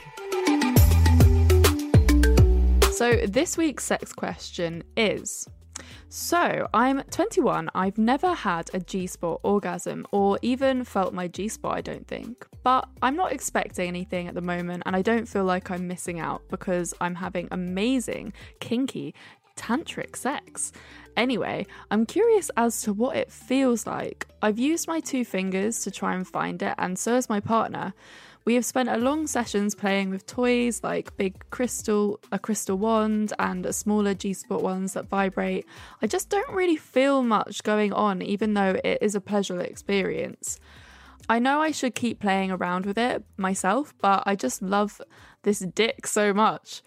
So 2.94 3.26
this 3.28 3.58
week's 3.58 3.84
sex 3.84 4.14
question 4.14 4.84
is 4.96 5.48
So, 6.10 6.68
I'm 6.74 7.02
21. 7.04 7.70
I've 7.74 7.98
never 7.98 8.34
had 8.34 8.70
a 8.74 8.80
G 8.80 9.08
spot 9.08 9.40
orgasm 9.44 10.06
or 10.12 10.40
even 10.42 10.84
felt 10.84 11.14
my 11.14 11.28
G 11.28 11.48
spot, 11.48 11.76
I 11.76 11.82
don't 11.82 12.08
think. 12.08 12.46
But 12.64 12.88
I'm 13.02 13.16
not 13.16 13.32
expecting 13.32 13.88
anything 13.88 14.28
at 14.28 14.36
the 14.36 14.42
moment, 14.42 14.84
and 14.86 14.96
I 14.96 15.02
don't 15.02 15.28
feel 15.28 15.44
like 15.44 15.72
I'm 15.72 15.88
missing 15.88 16.20
out 16.20 16.44
because 16.50 16.94
I'm 17.02 17.16
having 17.16 17.48
amazing, 17.52 18.34
kinky, 18.60 19.14
tantric 19.56 20.16
sex. 20.16 20.72
Anyway, 21.16 21.66
I'm 21.92 22.06
curious 22.06 22.50
as 22.58 22.82
to 22.84 22.94
what 22.94 23.16
it 23.16 23.32
feels 23.32 23.86
like. 23.86 24.28
I've 24.42 24.60
used 24.60 24.88
my 24.88 25.00
two 25.00 25.24
fingers 25.24 25.84
to 25.84 25.92
try 25.92 26.16
and 26.16 26.28
find 26.28 26.62
it, 26.62 26.74
and 26.78 26.98
so 26.98 27.16
has 27.16 27.30
my 27.30 27.40
partner. 27.40 27.94
We 28.46 28.56
have 28.56 28.66
spent 28.66 28.90
a 28.90 28.98
long 28.98 29.28
sessions 29.28 29.74
playing 29.74 30.10
with 30.10 30.26
toys 30.26 30.82
like 30.84 31.16
big 31.16 31.50
crystal, 31.50 32.20
a 32.32 32.38
crystal 32.38 32.78
wand, 32.78 33.32
and 33.40 33.66
a 33.66 33.72
smaller 33.72 34.14
G 34.14 34.34
spot 34.34 34.62
ones 34.62 34.94
that 34.94 35.08
vibrate. 35.08 35.66
I 36.02 36.08
just 36.08 36.30
don't 36.30 36.50
really 36.50 36.76
feel 36.76 37.24
much 37.24 37.64
going 37.64 37.94
on, 37.94 38.22
even 38.22 38.54
though 38.54 38.76
it 38.84 38.98
is 39.02 39.16
a 39.16 39.22
pleasurable 39.22 39.64
experience. 39.64 40.60
I 41.30 41.40
know 41.40 41.62
I 41.62 41.72
should 41.72 41.96
keep 41.96 42.20
playing 42.20 42.52
around 42.52 42.86
with 42.86 42.98
it 42.98 43.24
myself, 43.38 43.94
but 44.02 44.24
I 44.26 44.36
just 44.36 44.62
love 44.62 45.02
this 45.44 45.60
dick 45.60 46.06
so 46.06 46.34
much. 46.34 46.82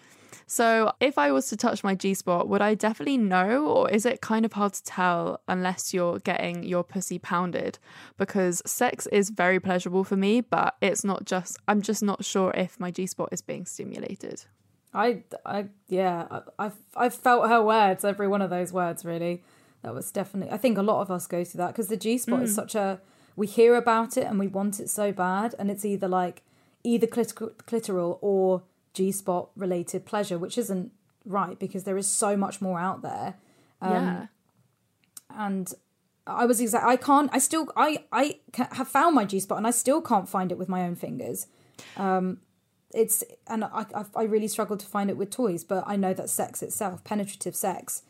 So, 0.49 0.93
if 1.01 1.17
I 1.17 1.33
was 1.33 1.49
to 1.49 1.57
touch 1.57 1.83
my 1.83 1.93
G 1.93 2.13
spot, 2.13 2.47
would 2.47 2.61
I 2.61 2.73
definitely 2.73 3.17
know, 3.17 3.67
or 3.67 3.89
is 3.89 4.05
it 4.05 4.21
kind 4.21 4.45
of 4.45 4.53
hard 4.53 4.73
to 4.75 4.83
tell 4.83 5.41
unless 5.45 5.93
you're 5.93 6.19
getting 6.19 6.63
your 6.63 6.85
pussy 6.85 7.19
pounded? 7.19 7.79
Because 8.17 8.61
sex 8.65 9.07
is 9.07 9.29
very 9.29 9.59
pleasurable 9.59 10.05
for 10.05 10.15
me, 10.15 10.39
but 10.39 10.77
it's 10.81 11.03
not 11.03 11.25
just, 11.25 11.57
I'm 11.67 11.81
just 11.81 12.01
not 12.01 12.23
sure 12.23 12.51
if 12.55 12.79
my 12.79 12.91
G 12.91 13.05
spot 13.07 13.27
is 13.33 13.41
being 13.41 13.65
stimulated. 13.65 14.45
I, 14.93 15.23
I, 15.45 15.65
yeah, 15.89 16.27
I- 16.31 16.41
I've, 16.57 16.77
I've 16.95 17.13
felt 17.13 17.49
her 17.49 17.61
words, 17.61 18.05
every 18.05 18.29
one 18.29 18.41
of 18.41 18.49
those 18.49 18.71
words, 18.71 19.03
really. 19.03 19.43
That 19.81 19.93
was 19.93 20.11
definitely, 20.11 20.53
I 20.53 20.57
think 20.57 20.77
a 20.77 20.81
lot 20.81 21.01
of 21.01 21.11
us 21.11 21.27
go 21.27 21.43
through 21.43 21.59
that 21.59 21.67
because 21.67 21.89
the 21.89 21.97
G 21.97 22.17
spot 22.17 22.41
is 22.41 22.53
mm. 22.53 22.55
such 22.55 22.73
a, 22.73 23.01
we 23.35 23.47
hear 23.47 23.75
about 23.75 24.15
it 24.15 24.23
and 24.23 24.39
we 24.39 24.47
want 24.47 24.79
it 24.79 24.89
so 24.89 25.11
bad. 25.11 25.55
And 25.59 25.69
it's 25.69 25.83
either 25.83 26.07
like, 26.07 26.41
either 26.85 27.05
clit- 27.05 27.33
clitoral 27.67 28.17
or 28.21 28.63
G 28.97 29.11
spot 29.11 29.49
related 29.55 30.05
pleasure, 30.05 30.39
which 30.39 30.57
isn't 30.57 30.91
right 31.23 31.59
because 31.59 31.83
there 31.83 31.97
is 31.97 32.07
so 32.07 32.35
much 32.35 32.61
more 32.61 32.79
out 32.79 33.01
there. 33.03 33.35
yeah. 33.81 34.27
and 35.29 35.73
I 36.25 36.45
was 36.45 36.59
exact. 36.59 36.85
I 36.85 36.95
can't. 36.95 37.29
I 37.31 37.39
still. 37.39 37.67
I. 37.75 38.03
I 38.11 38.39
have 38.71 38.87
found 38.87 39.15
my 39.15 39.25
G 39.25 39.39
spot, 39.39 39.59
and 39.59 39.67
I 39.67 39.71
still 39.71 40.01
can't 40.01 40.27
find 40.27 40.51
it 40.51 40.57
with 40.57 40.67
my 40.67 40.81
own 40.83 40.95
fingers. 40.95 41.47
Um, 41.95 42.39
it's 42.93 43.23
and 43.45 43.63
I. 43.63 43.85
I, 44.15 44.23
really 44.23 44.47
struggle 44.47 44.77
to 44.77 44.85
find 44.85 45.09
it 45.09 45.17
with 45.17 45.29
toys, 45.29 45.63
but 45.63 45.83
I 45.87 45.95
know 45.95 46.13
that 46.13 46.29
sex 46.29 46.63
itself, 46.63 47.03
penetrative 47.03 47.55
sex, 47.55 48.03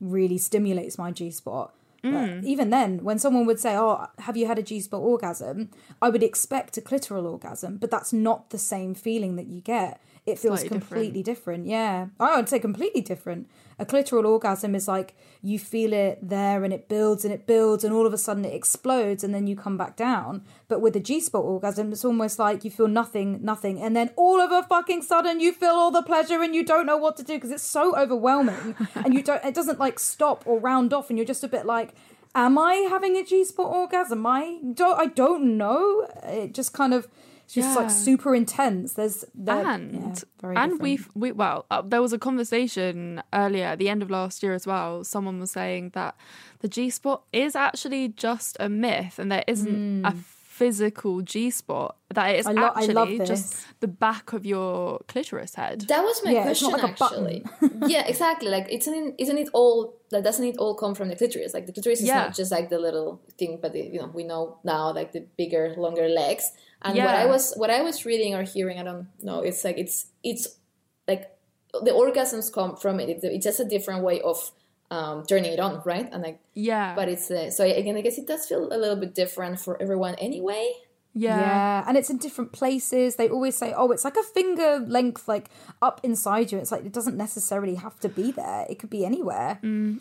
really 0.00 0.38
stimulates 0.38 0.98
my 0.98 1.10
G 1.10 1.30
spot. 1.30 1.74
But 2.02 2.44
even 2.44 2.70
then, 2.70 3.04
when 3.04 3.18
someone 3.18 3.44
would 3.44 3.60
say, 3.60 3.76
"Oh, 3.76 4.06
have 4.20 4.36
you 4.36 4.46
had 4.46 4.58
a 4.58 4.62
G 4.62 4.80
spot 4.80 5.02
orgasm?" 5.02 5.70
I 6.00 6.08
would 6.08 6.22
expect 6.22 6.78
a 6.78 6.80
clitoral 6.80 7.30
orgasm, 7.30 7.76
but 7.76 7.90
that's 7.90 8.12
not 8.12 8.50
the 8.50 8.58
same 8.58 8.94
feeling 8.94 9.36
that 9.36 9.46
you 9.46 9.60
get. 9.60 10.00
It 10.26 10.38
feels 10.38 10.60
Slightly 10.60 10.68
different. 10.78 10.90
completely 10.90 11.22
different. 11.22 11.66
Yeah, 11.66 12.06
I 12.20 12.36
would 12.36 12.48
say 12.48 12.58
completely 12.58 13.00
different. 13.00 13.48
A 13.78 13.86
clitoral 13.86 14.26
orgasm 14.26 14.74
is 14.74 14.86
like 14.86 15.14
you 15.42 15.58
feel 15.58 15.94
it 15.94 16.18
there 16.20 16.62
and 16.62 16.74
it 16.74 16.88
builds 16.88 17.24
and 17.24 17.32
it 17.32 17.46
builds 17.46 17.82
and 17.82 17.94
all 17.94 18.06
of 18.06 18.12
a 18.12 18.18
sudden 18.18 18.44
it 18.44 18.54
explodes 18.54 19.24
and 19.24 19.34
then 19.34 19.46
you 19.46 19.56
come 19.56 19.78
back 19.78 19.96
down. 19.96 20.42
But 20.68 20.82
with 20.82 20.94
a 20.94 21.00
G 21.00 21.18
spot 21.20 21.44
orgasm, 21.44 21.90
it's 21.90 22.04
almost 22.04 22.38
like 22.38 22.62
you 22.64 22.70
feel 22.70 22.86
nothing, 22.88 23.42
nothing, 23.42 23.80
and 23.80 23.96
then 23.96 24.10
all 24.16 24.40
of 24.40 24.52
a 24.52 24.62
fucking 24.62 25.00
sudden 25.02 25.40
you 25.40 25.52
feel 25.52 25.70
all 25.70 25.90
the 25.90 26.02
pleasure 26.02 26.42
and 26.42 26.54
you 26.54 26.62
don't 26.64 26.84
know 26.84 26.98
what 26.98 27.16
to 27.16 27.22
do 27.22 27.34
because 27.34 27.50
it's 27.50 27.62
so 27.62 27.96
overwhelming 27.96 28.76
and 28.94 29.14
you 29.14 29.22
don't. 29.22 29.42
It 29.42 29.54
doesn't 29.54 29.80
like 29.80 29.98
stop 29.98 30.44
or 30.46 30.60
round 30.60 30.92
off 30.92 31.08
and 31.08 31.18
you're 31.18 31.26
just 31.26 31.42
a 31.44 31.48
bit 31.48 31.64
like. 31.64 31.94
Am 32.32 32.58
I 32.58 32.74
having 32.88 33.16
a 33.16 33.24
G 33.24 33.42
spot 33.44 33.72
orgasm? 33.72 34.24
I 34.24 34.60
don't. 34.74 34.96
I 35.00 35.06
don't 35.06 35.56
know. 35.56 36.06
It 36.24 36.52
just 36.54 36.72
kind 36.74 36.92
of. 36.94 37.08
It's 37.50 37.66
just 37.66 37.76
like 37.76 37.90
super 37.90 38.32
intense. 38.32 38.92
There's 38.92 39.24
there, 39.34 39.66
and 39.66 39.92
yeah, 39.92 40.14
very 40.40 40.56
and 40.56 40.72
different. 40.72 40.82
we've 40.82 41.08
we 41.16 41.32
well 41.32 41.66
uh, 41.68 41.82
there 41.82 42.00
was 42.00 42.12
a 42.12 42.18
conversation 42.18 43.20
earlier 43.32 43.64
at 43.64 43.78
the 43.80 43.88
end 43.88 44.04
of 44.04 44.10
last 44.10 44.40
year 44.44 44.54
as 44.54 44.68
well 44.68 45.02
someone 45.02 45.40
was 45.40 45.50
saying 45.50 45.90
that 45.94 46.14
the 46.60 46.68
g 46.68 46.90
spot 46.90 47.24
is 47.32 47.56
actually 47.56 48.06
just 48.06 48.56
a 48.60 48.68
myth 48.68 49.18
and 49.18 49.32
there 49.32 49.42
isn't 49.48 50.06
a 50.06 50.14
physical 50.60 51.22
G 51.22 51.48
spot 51.48 51.96
that 52.12 52.36
it's 52.36 52.46
lo- 52.46 52.66
actually 52.76 53.18
just 53.20 53.66
the 53.80 53.88
back 53.88 54.34
of 54.34 54.44
your 54.44 55.00
clitoris 55.08 55.54
head. 55.54 55.80
That 55.88 56.02
was 56.02 56.20
my 56.22 56.32
Yeah, 56.32 56.42
question 56.42 56.72
like 56.72 56.84
actually. 56.84 57.44
yeah, 57.86 58.06
exactly. 58.06 58.50
Like 58.50 58.66
isn't 58.70 58.94
it, 58.94 59.14
isn't 59.18 59.38
it 59.38 59.48
all 59.54 59.94
like 60.12 60.22
doesn't 60.22 60.44
it 60.44 60.58
all 60.58 60.74
come 60.74 60.94
from 60.94 61.08
the 61.08 61.16
clitoris? 61.16 61.54
Like 61.54 61.64
the 61.64 61.72
clitoris 61.72 62.02
is 62.02 62.08
not 62.08 62.34
just 62.34 62.52
like 62.52 62.68
the 62.68 62.78
little 62.78 63.22
thing, 63.38 63.58
but 63.62 63.72
the, 63.72 63.80
you 63.80 64.00
know 64.00 64.10
we 64.12 64.22
know 64.22 64.58
now 64.62 64.92
like 64.92 65.12
the 65.12 65.24
bigger, 65.38 65.74
longer 65.78 66.08
legs. 66.10 66.52
And 66.82 66.96
what 67.06 67.14
I 67.14 67.26
was 67.26 67.54
what 67.56 67.70
I 67.70 67.82
was 67.82 68.04
reading 68.06 68.34
or 68.34 68.42
hearing, 68.42 68.78
I 68.78 68.82
don't 68.82 69.08
know. 69.22 69.40
It's 69.40 69.64
like 69.64 69.78
it's 69.78 70.06
it's 70.22 70.58
like 71.06 71.30
the 71.72 71.90
orgasms 71.92 72.52
come 72.52 72.76
from 72.76 73.00
it. 73.00 73.08
It's, 73.08 73.24
it's 73.24 73.44
just 73.44 73.60
a 73.60 73.64
different 73.64 74.02
way 74.02 74.20
of 74.22 74.50
um, 74.90 75.24
turning 75.24 75.52
it 75.52 75.60
on, 75.60 75.82
right? 75.84 76.08
And 76.12 76.22
like, 76.22 76.40
Yeah. 76.54 76.94
but 76.96 77.08
it's 77.08 77.30
uh, 77.30 77.50
so 77.50 77.64
again, 77.64 77.96
I 77.96 78.00
guess 78.00 78.18
it 78.18 78.26
does 78.26 78.46
feel 78.46 78.72
a 78.72 78.76
little 78.76 78.96
bit 78.96 79.14
different 79.14 79.60
for 79.60 79.80
everyone 79.80 80.14
anyway. 80.16 80.72
Yeah. 81.12 81.40
Yeah, 81.40 81.84
and 81.88 81.96
it's 81.96 82.08
in 82.10 82.18
different 82.18 82.52
places. 82.52 83.16
They 83.16 83.28
always 83.28 83.56
say, 83.56 83.72
"Oh, 83.76 83.90
it's 83.90 84.04
like 84.04 84.16
a 84.16 84.22
finger 84.22 84.78
length, 84.86 85.26
like 85.26 85.48
up 85.82 86.00
inside 86.04 86.52
you." 86.52 86.58
It's 86.58 86.70
like 86.70 86.84
it 86.84 86.92
doesn't 86.92 87.16
necessarily 87.16 87.74
have 87.74 87.98
to 88.00 88.08
be 88.08 88.30
there. 88.30 88.66
It 88.70 88.78
could 88.78 88.90
be 88.90 89.04
anywhere. 89.04 89.58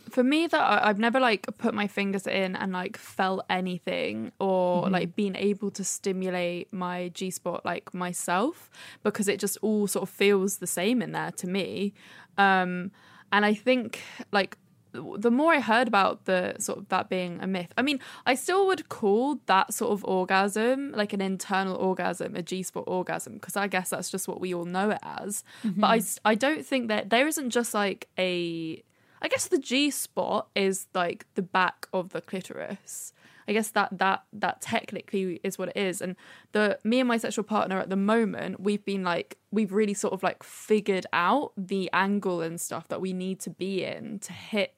For 0.10 0.24
me, 0.24 0.48
that 0.48 0.84
I've 0.86 1.00
never 1.00 1.20
like 1.20 1.48
put 1.58 1.74
my 1.74 1.88
fingers 1.88 2.28
in 2.28 2.56
and 2.56 2.72
like 2.74 2.96
felt 2.98 3.46
anything 3.50 4.32
or 4.40 4.84
Mm-hmm. 4.84 4.94
like 4.94 5.16
been 5.16 5.36
able 5.36 5.72
to 5.72 5.84
stimulate 5.84 6.72
my 6.72 7.10
G 7.10 7.32
spot 7.32 7.66
like 7.66 7.94
myself 7.94 8.70
because 9.04 9.28
it 9.28 9.40
just 9.40 9.58
all 9.62 9.88
sort 9.88 10.04
of 10.04 10.10
feels 10.10 10.58
the 10.58 10.68
same 10.68 11.02
in 11.02 11.12
there 11.12 11.32
to 11.32 11.48
me. 11.48 11.94
Um, 12.38 12.92
and 13.32 13.46
I 13.46 13.54
think 13.54 14.02
like 14.32 14.58
the 14.92 15.32
more 15.32 15.54
I 15.54 15.60
heard 15.60 15.88
about 15.88 16.26
the 16.26 16.56
sort 16.60 16.80
of 16.80 16.90
that 16.90 17.10
being 17.10 17.40
a 17.42 17.48
myth, 17.48 17.72
I 17.78 17.82
mean, 17.82 18.00
I 18.26 18.36
still 18.36 18.68
would 18.68 18.90
call 18.90 19.40
that 19.46 19.74
sort 19.74 19.92
of 19.92 20.04
orgasm 20.06 20.92
like 20.94 21.14
an 21.14 21.22
internal 21.22 21.76
orgasm, 21.76 22.36
a 22.36 22.42
G 22.42 22.64
spot 22.64 22.84
orgasm, 22.88 23.34
because 23.34 23.56
I 23.56 23.68
guess 23.68 23.90
that's 23.90 24.10
just 24.10 24.28
what 24.28 24.40
we 24.40 24.54
all 24.54 24.66
know 24.66 24.92
it 24.92 25.00
as. 25.04 25.44
But 25.64 25.88
I, 25.88 26.00
mm-hmm. 26.00 26.28
I 26.28 26.36
don't 26.36 26.66
think 26.66 26.88
that 26.88 27.10
there 27.10 27.28
isn't 27.28 27.52
just 27.52 27.74
like 27.74 28.08
a, 28.18 28.84
I 29.22 29.28
guess 29.28 29.48
the 29.48 29.60
G 29.60 29.92
spot 29.92 30.48
is 30.56 30.88
like 30.94 31.26
the 31.36 31.42
back 31.42 31.88
of 31.94 32.10
the 32.10 32.22
clitoris. 32.22 33.14
I 33.50 33.52
guess 33.52 33.72
that 33.72 33.98
that 33.98 34.26
that 34.32 34.62
technically 34.62 35.40
is 35.44 35.58
what 35.58 35.70
it 35.70 35.78
is. 35.78 36.02
And 36.02 36.16
the 36.52 36.78
me 36.84 37.00
and 37.00 37.08
my 37.08 37.18
sexual 37.18 37.44
partner 37.44 37.80
at 37.80 37.90
the 37.90 37.96
moment, 37.96 38.60
we've 38.60 38.86
been 38.86 39.04
like 39.04 39.40
we've 39.50 39.74
really 39.74 39.96
sort 39.96 40.14
of 40.14 40.22
like 40.22 40.44
figured 40.44 41.08
out 41.14 41.54
the 41.58 41.90
angle 41.92 42.42
and 42.42 42.62
stuff 42.62 42.88
that 42.90 43.02
we 43.02 43.12
need 43.12 43.40
to 43.40 43.50
be 43.50 43.84
in 43.84 44.20
to 44.20 44.34
hit 44.34 44.76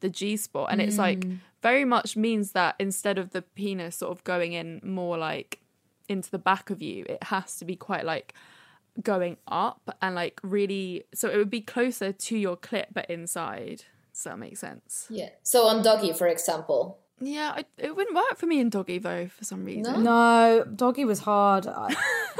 the 0.00 0.08
G 0.08 0.36
spot. 0.36 0.68
And 0.70 0.80
it's 0.80 0.98
like 0.98 1.20
mm. 1.20 1.38
very 1.62 1.84
much 1.84 2.16
means 2.16 2.52
that 2.52 2.74
instead 2.78 3.18
of 3.18 3.30
the 3.30 3.42
penis 3.42 3.96
sort 3.96 4.12
of 4.12 4.24
going 4.24 4.52
in 4.52 4.80
more 4.82 5.16
like 5.16 5.60
into 6.08 6.30
the 6.30 6.38
back 6.38 6.70
of 6.70 6.82
you, 6.82 7.04
it 7.08 7.24
has 7.24 7.56
to 7.56 7.64
be 7.64 7.76
quite 7.76 8.04
like 8.04 8.34
going 9.02 9.36
up 9.46 9.96
and 10.02 10.14
like 10.14 10.40
really 10.42 11.04
so 11.14 11.30
it 11.30 11.36
would 11.36 11.50
be 11.50 11.60
closer 11.60 12.12
to 12.12 12.36
your 12.36 12.56
clit 12.56 12.86
but 12.92 13.08
inside. 13.08 13.84
Does 14.12 14.24
that 14.24 14.38
make 14.38 14.56
sense? 14.56 15.06
Yeah. 15.08 15.30
So 15.42 15.66
on 15.66 15.82
doggy, 15.82 16.12
for 16.12 16.26
example, 16.26 16.98
Yeah, 17.20 17.52
I, 17.54 17.64
it 17.78 17.94
wouldn't 17.94 18.16
work 18.16 18.36
for 18.36 18.46
me 18.46 18.60
in 18.60 18.70
doggy 18.70 18.98
though 18.98 19.28
for 19.28 19.44
some 19.44 19.64
reason. 19.64 20.02
No, 20.02 20.64
doggy 20.74 21.04
was 21.04 21.20
hard, 21.20 21.66
I, 21.66 21.94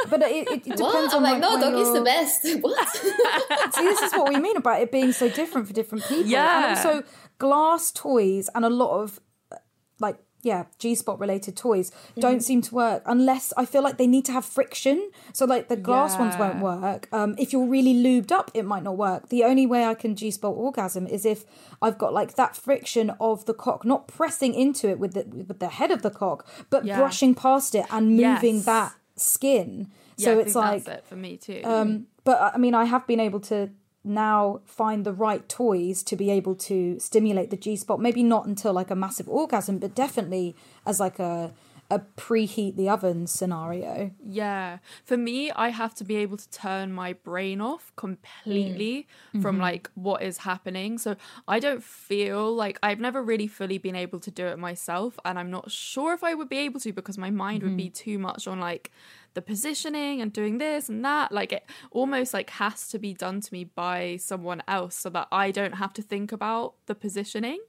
but 0.09 0.23
it, 0.23 0.49
it, 0.49 0.53
it 0.53 0.63
depends 0.65 0.81
what? 0.81 1.15
on 1.15 1.25
I'm 1.25 1.33
like, 1.33 1.41
no, 1.41 1.61
doggy's 1.61 1.89
the 1.89 1.95
you're- 1.95 2.05
best. 2.05 2.47
what? 2.61 2.89
See, 3.75 3.83
this 3.85 4.01
is 4.01 4.13
what 4.13 4.29
we 4.29 4.41
mean 4.41 4.57
about 4.57 4.81
it 4.81 4.91
being 4.91 5.13
so 5.13 5.29
different 5.29 5.69
for 5.69 5.73
different 5.73 6.05
people. 6.05 6.27
Yeah. 6.27 6.71
And 6.71 6.77
also, 6.77 7.05
glass 7.41 7.91
toys 7.91 8.49
and 8.55 8.65
a 8.65 8.71
lot 8.83 8.93
of, 9.03 9.19
uh, 9.51 9.57
like, 9.99 10.19
yeah, 10.43 10.65
G 10.79 10.95
spot 10.95 11.19
related 11.21 11.55
toys 11.57 11.91
Mm-hmm. 11.91 12.21
don't 12.27 12.43
seem 12.49 12.61
to 12.69 12.75
work 12.75 13.03
unless 13.15 13.53
I 13.63 13.65
feel 13.73 13.83
like 13.87 13.97
they 13.99 14.07
need 14.07 14.25
to 14.31 14.33
have 14.39 14.45
friction. 14.59 14.97
So, 15.39 15.45
like, 15.55 15.65
the 15.69 15.77
glass 15.89 16.13
ones 16.23 16.35
won't 16.43 16.61
work. 16.61 17.03
Um, 17.13 17.35
if 17.39 17.53
you're 17.53 17.67
really 17.77 17.93
lubed 18.07 18.33
up, 18.39 18.51
it 18.55 18.65
might 18.73 18.83
not 18.89 18.97
work. 18.97 19.29
The 19.29 19.45
only 19.51 19.67
way 19.67 19.83
I 19.93 19.95
can 20.03 20.13
G 20.21 20.31
spot 20.31 20.55
orgasm 20.67 21.07
is 21.17 21.23
if 21.35 21.45
I've 21.83 21.99
got 21.99 22.13
like 22.21 22.31
that 22.37 22.57
friction 22.57 23.07
of 23.29 23.45
the 23.49 23.55
cock, 23.65 23.85
not 23.85 24.09
pressing 24.19 24.53
into 24.65 24.89
it 24.93 24.99
with 25.03 25.13
the 25.17 25.25
with 25.49 25.59
the 25.65 25.69
head 25.79 25.91
of 25.97 26.01
the 26.07 26.11
cock, 26.23 26.39
but 26.71 26.85
Yeah. 26.85 26.97
brushing 27.01 27.35
past 27.35 27.75
it 27.75 27.85
and 27.91 28.05
moving 28.25 28.57
Yes. 28.61 28.65
that 28.73 28.93
skin. 29.17 29.71
Yeah, 30.17 30.25
So 30.25 30.31
I 30.39 30.41
it's 30.43 30.55
like 30.55 30.85
that's 30.85 30.99
it 31.01 31.05
for 31.11 31.17
me 31.17 31.37
too. 31.37 31.61
um, 31.65 32.07
but 32.25 32.37
I 32.55 32.59
mean, 32.65 32.75
I 32.83 32.85
have 32.95 33.05
been 33.07 33.21
able 33.29 33.41
to 33.53 33.59
now 34.03 34.61
find 34.65 35.05
the 35.05 35.13
right 35.13 35.49
toys 35.49 36.03
to 36.05 36.17
be 36.17 36.31
able 36.31 36.55
to 36.55 36.99
stimulate 36.99 37.51
the 37.51 37.57
G 37.57 37.77
spot. 37.77 38.01
Maybe 38.01 38.23
not 38.23 38.47
until 38.47 38.73
like 38.73 38.91
a 38.91 38.97
massive 38.97 39.29
orgasm, 39.29 39.79
but 39.79 39.95
definitely 39.95 40.57
as 40.87 41.01
like 41.01 41.19
a 41.19 41.53
a 41.91 41.99
preheat 42.17 42.77
the 42.77 42.89
oven 42.89 43.27
scenario. 43.27 44.13
Yeah. 44.25 44.79
For 45.05 45.17
me, 45.17 45.51
I 45.51 45.71
have 45.71 45.93
to 45.97 46.05
be 46.05 46.17
able 46.17 46.37
to 46.37 46.49
turn 46.51 46.93
my 46.93 47.15
brain 47.15 47.61
off 47.61 47.93
completely 47.97 49.09
mm. 49.35 49.43
from 49.43 49.57
mm-hmm. 49.57 49.63
like 49.63 49.91
what 49.95 50.23
is 50.23 50.39
happening. 50.39 50.99
So 50.99 51.17
I 51.49 51.59
don't 51.59 51.83
feel 51.83 52.55
like 52.55 52.79
I've 52.83 53.01
never 53.01 53.21
really 53.21 53.49
fully 53.49 53.79
been 53.79 53.97
able 53.97 54.21
to 54.21 54.31
do 54.31 54.47
it 54.47 54.59
myself. 54.59 55.19
And 55.25 55.37
I'm 55.39 55.51
not 55.51 55.71
sure 55.71 56.15
if 56.15 56.23
I 56.23 56.35
would 56.35 56.49
be 56.49 56.59
able 56.59 56.79
to 56.81 56.93
because 56.93 57.19
my 57.19 57.31
mind 57.31 57.65
would 57.65 57.77
be 57.77 57.87
mm-hmm. 57.87 58.11
too 58.11 58.19
much 58.21 58.47
on 58.47 58.61
like 58.61 58.93
the 59.35 59.43
positioning 59.43 60.21
and 60.21 60.33
doing 60.33 60.59
this 60.59 60.89
and 60.89 61.05
that. 61.05 61.33
Like 61.33 61.53
it 61.53 61.65
almost 61.91 62.35
like 62.35 62.51
has 62.51 62.89
to 62.89 62.99
be 62.99 63.15
done 63.15 63.41
to 63.41 63.53
me 63.53 63.65
by 63.65 64.17
someone 64.17 64.63
else 64.67 64.97
so 64.97 65.11
that 65.11 65.29
I 65.31 65.51
don't 65.51 65.75
have 65.75 65.93
to 65.95 66.03
think 66.03 66.33
about 66.33 66.75
the 66.87 66.95
positioning. 66.95 67.61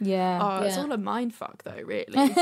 Yeah, 0.00 0.38
Oh, 0.40 0.62
it's 0.62 0.76
all 0.76 0.92
a 0.92 0.98
mind 0.98 1.34
fuck 1.34 1.64
though, 1.64 1.82
really. 1.84 2.06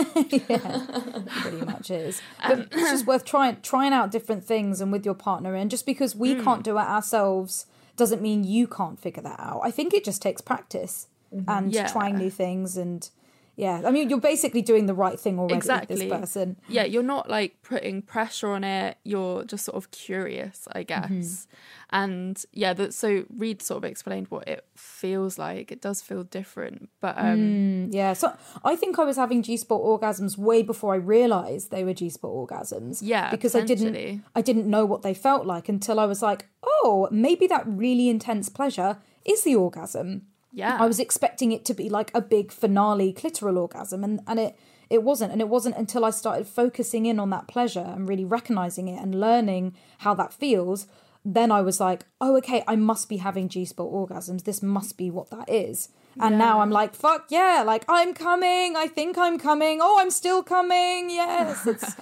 Yeah, 0.48 1.22
pretty 1.40 1.64
much 1.64 1.90
is. 1.90 2.20
But 2.42 2.52
um, 2.52 2.68
it's 2.70 2.90
just 2.90 3.06
worth 3.06 3.24
trying 3.24 3.60
trying 3.62 3.92
out 3.92 4.10
different 4.10 4.44
things 4.44 4.80
and 4.80 4.92
with 4.92 5.04
your 5.04 5.14
partner. 5.14 5.54
And 5.54 5.70
just 5.70 5.86
because 5.86 6.14
we 6.14 6.34
hmm. 6.34 6.44
can't 6.44 6.62
do 6.62 6.76
it 6.76 6.82
ourselves 6.82 7.66
doesn't 7.96 8.20
mean 8.20 8.44
you 8.44 8.66
can't 8.66 9.00
figure 9.00 9.22
that 9.22 9.40
out. 9.40 9.60
I 9.64 9.70
think 9.70 9.94
it 9.94 10.04
just 10.04 10.20
takes 10.20 10.42
practice 10.42 11.08
mm-hmm. 11.34 11.48
and 11.48 11.72
Yeah. 11.72 11.86
trying 11.88 12.16
new 12.18 12.30
things 12.30 12.76
and. 12.76 13.08
Yeah, 13.56 13.82
I 13.86 13.90
mean, 13.90 14.10
you're 14.10 14.20
basically 14.20 14.60
doing 14.60 14.84
the 14.84 14.92
right 14.92 15.18
thing 15.18 15.38
already 15.38 15.54
exactly. 15.54 15.94
with 15.94 16.08
this 16.10 16.20
person. 16.20 16.56
Yeah, 16.68 16.84
you're 16.84 17.02
not 17.02 17.30
like 17.30 17.62
putting 17.62 18.02
pressure 18.02 18.48
on 18.48 18.64
it. 18.64 18.98
You're 19.02 19.44
just 19.44 19.64
sort 19.64 19.76
of 19.76 19.90
curious, 19.90 20.68
I 20.72 20.82
guess. 20.82 21.10
Mm-hmm. 21.10 21.56
And 21.88 22.44
yeah, 22.52 22.74
that 22.74 22.92
so 22.92 23.24
Reed 23.34 23.62
sort 23.62 23.78
of 23.78 23.84
explained 23.84 24.26
what 24.28 24.46
it 24.46 24.66
feels 24.74 25.38
like. 25.38 25.72
It 25.72 25.80
does 25.80 26.02
feel 26.02 26.22
different, 26.24 26.90
but 27.00 27.16
um 27.16 27.88
Yeah, 27.92 28.12
so 28.12 28.34
I 28.62 28.76
think 28.76 28.98
I 28.98 29.04
was 29.04 29.16
having 29.16 29.42
G 29.42 29.56
spot 29.56 29.80
orgasms 29.80 30.36
way 30.36 30.62
before 30.62 30.92
I 30.92 30.98
realized 30.98 31.70
they 31.70 31.84
were 31.84 31.94
G 31.94 32.10
spot 32.10 32.32
orgasms. 32.32 32.98
Yeah, 33.00 33.30
because 33.30 33.54
I 33.54 33.62
didn't. 33.62 34.22
I 34.34 34.42
didn't 34.42 34.68
know 34.68 34.84
what 34.84 35.00
they 35.00 35.14
felt 35.14 35.46
like 35.46 35.70
until 35.70 35.98
I 35.98 36.04
was 36.04 36.20
like, 36.20 36.46
oh, 36.62 37.08
maybe 37.10 37.46
that 37.46 37.64
really 37.66 38.10
intense 38.10 38.50
pleasure 38.50 38.98
is 39.24 39.44
the 39.44 39.54
orgasm. 39.54 40.26
Yeah. 40.56 40.78
I 40.80 40.86
was 40.86 40.98
expecting 40.98 41.52
it 41.52 41.66
to 41.66 41.74
be 41.74 41.90
like 41.90 42.10
a 42.14 42.22
big 42.22 42.50
finale 42.50 43.12
clitoral 43.12 43.58
orgasm, 43.58 44.02
and 44.02 44.20
and 44.26 44.40
it 44.40 44.58
it 44.88 45.02
wasn't. 45.02 45.32
And 45.32 45.40
it 45.42 45.50
wasn't 45.50 45.76
until 45.76 46.02
I 46.02 46.10
started 46.10 46.46
focusing 46.46 47.04
in 47.04 47.20
on 47.20 47.28
that 47.30 47.46
pleasure 47.46 47.92
and 47.94 48.08
really 48.08 48.24
recognizing 48.24 48.88
it 48.88 49.00
and 49.00 49.20
learning 49.20 49.76
how 49.98 50.14
that 50.14 50.32
feels. 50.32 50.86
Then 51.26 51.52
I 51.52 51.60
was 51.60 51.78
like, 51.78 52.06
oh, 52.20 52.36
okay, 52.38 52.64
I 52.66 52.76
must 52.76 53.08
be 53.08 53.18
having 53.18 53.48
G 53.50 53.66
spot 53.66 53.88
orgasms. 53.88 54.44
This 54.44 54.62
must 54.62 54.96
be 54.96 55.10
what 55.10 55.28
that 55.30 55.48
is. 55.50 55.90
And 56.18 56.38
now 56.38 56.60
I'm 56.60 56.70
like, 56.70 56.94
fuck 56.94 57.26
yeah, 57.28 57.62
like 57.66 57.84
I'm 57.88 58.14
coming. 58.14 58.76
I 58.76 58.86
think 58.86 59.18
I'm 59.18 59.38
coming. 59.38 59.80
Oh, 59.82 59.98
I'm 60.00 60.10
still 60.10 60.42
coming. 60.42 61.10
Yes, 61.10 61.66
it's 61.72 61.96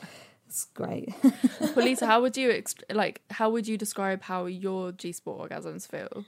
it's 0.46 0.66
great. 0.66 1.12
Lisa, 1.74 2.06
how 2.06 2.20
would 2.20 2.36
you 2.36 2.50
ex- 2.60 2.76
like 2.92 3.22
how 3.30 3.50
would 3.50 3.66
you 3.66 3.76
describe 3.76 4.22
how 4.22 4.46
your 4.46 4.92
G 4.92 5.10
spot 5.10 5.38
orgasms 5.38 5.88
feel? 5.88 6.24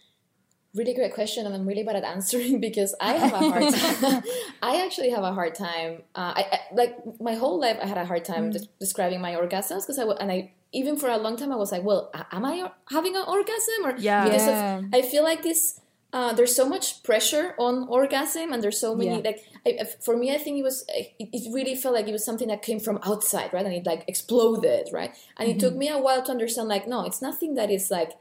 Really 0.75 0.93
great 0.95 1.15
question 1.15 1.47
and 1.47 1.55
i'm 1.55 1.67
really 1.67 1.83
bad 1.83 1.97
at 1.97 2.05
answering 2.05 2.61
because 2.69 2.95
i 3.01 3.13
have 3.15 3.33
a 3.33 3.39
hard 3.51 3.73
time 3.79 4.23
i 4.63 4.85
actually 4.85 5.11
have 5.11 5.25
a 5.25 5.33
hard 5.33 5.55
time 5.55 6.03
uh, 6.15 6.33
I, 6.37 6.45
I 6.53 6.59
like 6.75 6.97
my 7.21 7.35
whole 7.35 7.59
life 7.61 7.79
i 7.83 7.87
had 7.87 7.99
a 7.99 8.05
hard 8.05 8.25
time 8.25 8.51
des- 8.51 8.67
describing 8.79 9.21
my 9.21 9.35
orgasms 9.35 9.83
because 9.87 9.99
i 9.99 10.05
and 10.05 10.31
i 10.31 10.51
even 10.73 10.97
for 10.97 11.09
a 11.09 11.17
long 11.17 11.37
time 11.37 11.53
i 11.53 11.57
was 11.57 11.73
like 11.73 11.83
well 11.85 12.11
am 12.33 12.45
i 12.45 12.71
having 12.91 13.17
an 13.17 13.25
orgasm 13.27 13.81
or 13.87 13.95
Yeah. 13.99 14.25
because 14.25 14.47
Yeah. 14.47 14.79
of, 14.79 14.85
i 14.93 15.03
feel 15.03 15.23
like 15.23 15.43
this 15.43 15.81
uh, 16.13 16.33
there's 16.33 16.55
so 16.55 16.67
much 16.67 17.03
pressure 17.03 17.55
on 17.59 17.87
orgasm 17.89 18.53
and 18.53 18.63
there's 18.63 18.81
so 18.81 18.95
many 18.95 19.11
Yeah. 19.17 19.29
like 19.29 19.41
I, 19.67 19.85
for 20.03 20.17
me 20.17 20.35
i 20.35 20.39
think 20.39 20.59
it 20.59 20.63
was 20.63 20.85
it, 20.89 21.13
it 21.19 21.53
really 21.55 21.75
felt 21.75 21.95
like 21.95 22.07
it 22.09 22.13
was 22.13 22.25
something 22.25 22.49
that 22.49 22.63
came 22.63 22.81
from 22.81 22.99
outside 23.03 23.53
right 23.53 23.65
and 23.67 23.75
it 23.75 23.85
like 23.87 24.05
exploded 24.09 24.89
right 24.93 25.13
and 25.39 25.49
it 25.51 25.59
took 25.61 25.75
me 25.75 25.89
a 25.89 25.99
while 25.99 26.23
to 26.23 26.31
understand 26.31 26.69
like 26.69 26.87
no 26.89 27.05
it's 27.05 27.21
nothing 27.21 27.55
that 27.55 27.71
is 27.71 27.91
like 27.91 28.13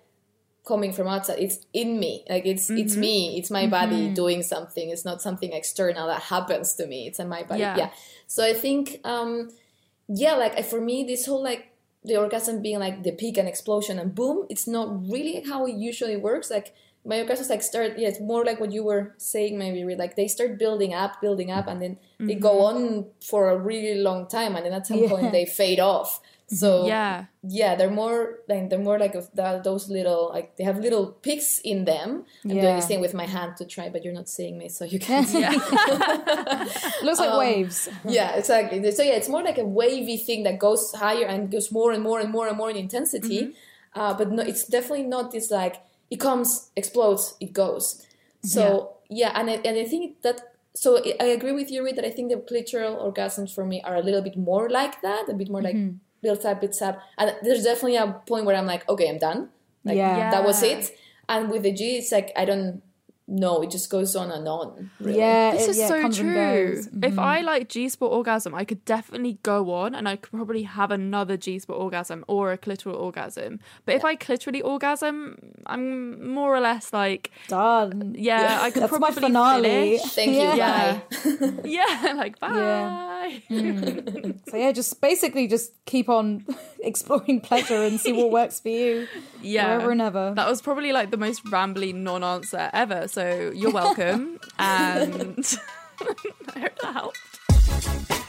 coming 0.66 0.92
from 0.92 1.08
outside 1.08 1.40
it's 1.40 1.60
in 1.74 2.00
me. 2.00 2.26
Like 2.30 2.46
it's 2.46 2.70
it's 2.70 2.96
me. 2.96 3.38
It's 3.38 3.52
my 3.52 3.68
body 3.68 4.10
doing 4.14 4.42
something. 4.44 4.90
It's 4.90 5.06
not 5.06 5.22
something 5.22 5.52
external 5.54 6.08
that 6.08 6.22
happens 6.24 6.74
to 6.76 6.88
me. 6.88 7.08
It's 7.08 7.20
in 7.20 7.30
my 7.30 7.44
body. 7.44 7.62
Yeah. 7.62 7.78
yeah, 7.78 7.90
so 8.28 8.44
i 8.44 8.54
think 8.54 9.00
um 9.04 9.50
yeah 10.08 10.34
like 10.36 10.64
for 10.66 10.82
me 10.82 11.04
this 11.04 11.26
whole 11.26 11.44
like 11.44 11.72
the 12.04 12.16
orgasm 12.18 12.62
being 12.62 12.80
like 12.80 13.04
the 13.04 13.12
peak 13.12 13.38
and 13.38 13.48
explosion 13.48 13.98
and 14.00 14.14
boom 14.14 14.46
it's 14.50 14.68
not 14.68 14.88
really 15.10 15.42
how 15.50 15.66
it 15.66 15.76
usually 15.76 16.18
works. 16.18 16.50
Like 16.52 16.74
my 17.08 17.18
orgasms 17.24 17.50
like 17.52 17.62
start 17.62 17.98
yeah 18.00 18.08
it's 18.08 18.20
more 18.20 18.44
like 18.44 18.60
what 18.60 18.72
you 18.72 18.84
were 18.84 19.14
saying 19.18 19.58
maybe 19.60 19.82
like 19.96 20.16
they 20.16 20.28
start 20.28 20.58
building 20.58 20.92
up 20.94 21.22
building 21.22 21.52
up 21.52 21.68
and 21.68 21.80
then 21.82 21.98
they 22.20 22.34
go 22.36 22.54
Mm-hmm. 22.56 22.84
on 22.84 23.06
for 23.30 23.50
a 23.50 23.58
really 23.58 23.96
long 24.02 24.28
time 24.28 24.56
and 24.56 24.66
then 24.66 24.74
at 24.74 24.88
some 24.88 24.98
Yeah. 24.98 25.10
point 25.10 25.32
they 25.32 25.46
fade 25.46 25.80
off 25.80 26.20
so 26.48 26.86
Yeah. 26.86 27.26
yeah 27.42 27.74
they're 27.76 27.90
more 27.90 28.40
like 28.48 28.70
they're 28.70 28.78
more 28.90 29.00
like 29.00 29.16
of 29.16 29.30
that, 29.34 29.64
those 29.64 29.90
little 29.90 30.30
like 30.32 30.56
they 30.58 30.64
have 30.64 30.78
little 30.80 31.08
peaks 31.26 31.60
in 31.64 31.86
them 31.86 32.24
i'm 32.44 32.50
doing 32.52 32.64
Yeah. 32.64 32.76
this 32.76 32.86
thing 32.86 33.02
with 33.02 33.14
my 33.16 33.26
hand 33.26 33.58
to 33.58 33.66
try 33.66 33.90
but 33.90 34.04
you're 34.06 34.14
not 34.14 34.30
seeing 34.30 34.56
me 34.58 34.70
so 34.70 34.86
you 34.86 35.00
can't 35.00 35.28
see 35.34 35.42
looks 37.04 37.20
like 37.20 37.38
waves. 37.38 37.90
yeah 38.08 38.36
exactly 38.36 38.92
so 38.92 39.04
yeah 39.04 39.14
it's 39.14 39.30
more 39.30 39.44
like 39.44 39.58
a 39.58 39.66
wavy 39.66 40.18
thing 40.18 40.44
that 40.44 40.60
goes 40.60 40.94
higher 40.94 41.26
and 41.26 41.52
goes 41.52 41.72
more 41.72 41.92
and 41.92 42.04
more 42.04 42.20
and 42.20 42.32
more 42.32 42.48
and 42.48 42.58
more 42.58 42.70
in 42.70 42.78
intensity 42.78 43.42
Mm-hmm. 43.96 44.00
uh, 44.02 44.14
but 44.14 44.30
no, 44.32 44.44
it's 44.44 44.66
definitely 44.68 45.04
not 45.08 45.32
this 45.32 45.50
like 45.52 45.76
it 46.12 46.20
comes 46.20 46.70
explodes 46.76 47.36
it 47.40 47.54
goes 47.54 48.06
so 48.44 48.92
yeah, 49.10 49.32
and, 49.40 49.50
I, 49.50 49.54
and 49.66 49.78
i 49.78 49.86
think 49.86 50.22
that 50.22 50.42
so 50.76 50.98
I- 50.98 51.16
i 51.20 51.26
agree 51.38 51.52
with 51.54 51.72
you 51.72 51.84
Reed, 51.84 51.96
that 51.98 52.06
i 52.06 52.10
think 52.12 52.30
the 52.30 52.38
clitoral 52.38 52.96
orgasms 53.02 53.54
for 53.54 53.66
me 53.66 53.82
are 53.82 53.96
a 53.96 54.02
little 54.02 54.22
bit 54.22 54.38
more 54.38 54.70
like 54.70 55.02
that 55.02 55.28
a 55.30 55.34
bit 55.34 55.50
more 55.50 55.62
like 55.62 55.76
Mm-hmm. 55.76 55.98
Little 56.26 56.42
tap 56.42 56.60
bit 56.62 56.76
up. 56.82 57.00
and 57.18 57.36
there's 57.44 57.64
definitely 57.64 57.96
a 57.98 58.08
point 58.28 58.46
where 58.46 58.56
i'm 58.56 58.66
like 58.66 58.88
okay 58.90 59.08
i'm 59.10 59.18
done 59.20 59.50
like 59.84 59.98
Yeah. 59.98 60.32
that 60.32 60.44
was 60.44 60.64
it 60.64 60.98
and 61.30 61.50
with 61.52 61.64
the 61.64 61.72
g 61.72 61.98
it's 61.98 62.12
like 62.12 62.32
i 62.36 62.44
don't 62.46 62.82
know 63.28 63.62
it 63.64 63.72
just 63.72 63.90
goes 63.90 64.16
on 64.16 64.30
and 64.32 64.48
on 64.48 64.92
really. 65.00 65.18
Yeah, 65.18 65.52
This 65.52 65.64
it- 65.64 65.70
is 65.72 65.78
yeah, 65.80 65.88
so 65.88 66.02
comes 66.02 66.20
and 66.20 66.30
true. 66.30 66.74
If 66.78 66.90
mm-hmm. 66.92 67.20
I 67.20 67.42
like 67.42 67.70
G 67.70 67.90
spot 67.90 68.12
orgasm, 68.12 68.54
I 68.54 68.64
could 68.66 68.86
definitely 68.86 69.40
go 69.42 69.72
on 69.74 69.96
and 69.96 70.08
I 70.08 70.16
could 70.16 70.32
probably 70.32 70.64
have 70.64 70.92
another 70.92 71.36
G 71.36 71.58
spot 71.60 71.78
orgasm 71.78 72.24
or 72.28 72.52
a 72.52 72.58
clitoral 72.58 72.96
orgasm. 72.96 73.60
But 73.86 73.96
if 73.96 74.06
I 74.06 74.16
clitorally 74.16 74.64
orgasm, 74.64 75.54
I'm 75.66 76.30
more 76.30 76.56
or 76.56 76.60
less 76.60 76.94
like, 76.94 77.32
Done. 77.48 78.14
yeah, 78.18 78.60
I 78.62 78.70
could 78.72 78.84
That's 78.84 78.92
my 78.92 78.98
probably 79.00 79.22
finale. 79.22 79.98
finish. 79.98 80.14
thank 80.14 80.32
you 80.32 80.38
Yeah. 80.38 81.00
bye 81.10 81.62
Yeah, 81.66 82.14
like 82.16 82.40
bye. 82.40 83.42
Mm. 83.50 84.40
So 84.50 84.58
yeah, 84.58 84.72
just 84.72 85.02
basically 85.02 85.48
just 85.48 85.72
keep 85.86 86.10
on 86.10 86.46
exploring 86.80 87.42
pleasure 87.42 87.82
and 87.84 88.00
see 88.00 88.12
what 88.14 88.32
works 88.32 88.60
for 88.60 88.70
you. 88.70 89.08
Yeah. 89.42 89.76
Forever 89.78 89.92
and 89.92 90.02
ever. 90.02 90.34
That 90.36 90.50
was 90.50 90.60
probably 90.60 90.92
like 90.92 91.12
the 91.12 91.18
most 91.18 91.46
rambly 91.46 91.94
non-answer 91.94 92.72
ever. 92.74 93.08
So 93.16 93.50
you're 93.56 93.72
welcome, 93.72 94.42
and 94.60 95.58
I 96.02 96.04
hope 96.04 96.38
that 96.54 96.78
helped. 96.84 98.25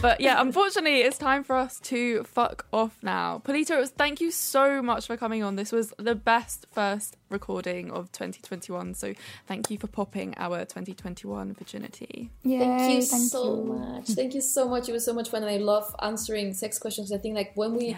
But 0.00 0.20
yeah, 0.20 0.40
unfortunately, 0.40 1.00
it's 1.00 1.18
time 1.18 1.44
for 1.44 1.56
us 1.56 1.80
to 1.80 2.22
fuck 2.24 2.66
off 2.72 2.98
now. 3.02 3.42
Paulita, 3.44 3.72
it 3.72 3.78
was, 3.78 3.90
thank 3.90 4.20
you 4.20 4.30
so 4.30 4.80
much 4.82 5.06
for 5.06 5.16
coming 5.16 5.42
on. 5.42 5.56
This 5.56 5.72
was 5.72 5.92
the 5.98 6.14
best 6.14 6.66
first 6.72 7.16
recording 7.30 7.90
of 7.90 8.10
2021. 8.12 8.94
So 8.94 9.12
thank 9.46 9.70
you 9.70 9.78
for 9.78 9.86
popping 9.86 10.34
our 10.38 10.60
2021 10.60 11.54
virginity. 11.54 12.30
Yay, 12.44 12.58
Thank 12.58 12.92
you 12.94 13.02
thank 13.02 13.30
so 13.30 13.56
you. 13.56 13.64
much. 13.64 14.06
Thank 14.08 14.34
you 14.34 14.40
so 14.40 14.68
much. 14.68 14.88
It 14.88 14.92
was 14.92 15.04
so 15.04 15.12
much 15.12 15.28
fun, 15.30 15.42
and 15.42 15.50
I 15.50 15.56
love 15.58 15.94
answering 16.00 16.54
sex 16.54 16.78
questions. 16.78 17.12
I 17.12 17.18
think 17.18 17.34
like 17.34 17.52
when 17.54 17.74
we 17.74 17.96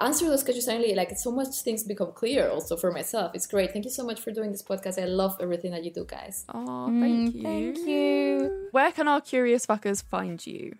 answer 0.00 0.26
those 0.26 0.42
questions, 0.42 0.66
suddenly 0.66 0.94
like 0.94 1.10
so 1.16 1.30
much 1.30 1.48
things 1.64 1.84
become 1.84 2.12
clear. 2.12 2.48
Also 2.48 2.76
for 2.76 2.90
myself, 2.92 3.32
it's 3.34 3.46
great. 3.46 3.72
Thank 3.72 3.84
you 3.84 3.90
so 3.90 4.04
much 4.04 4.20
for 4.20 4.30
doing 4.30 4.52
this 4.52 4.62
podcast. 4.62 5.00
I 5.00 5.06
love 5.06 5.36
everything 5.40 5.72
that 5.72 5.84
you 5.84 5.90
do, 5.92 6.04
guys. 6.04 6.44
Oh, 6.54 6.86
thank 6.86 7.34
you. 7.34 7.42
Thank 7.42 7.78
you. 7.78 8.68
Where 8.70 8.92
can 8.92 9.08
our 9.08 9.20
curious 9.20 9.66
fuckers 9.66 10.02
find 10.02 10.44
you? 10.46 10.76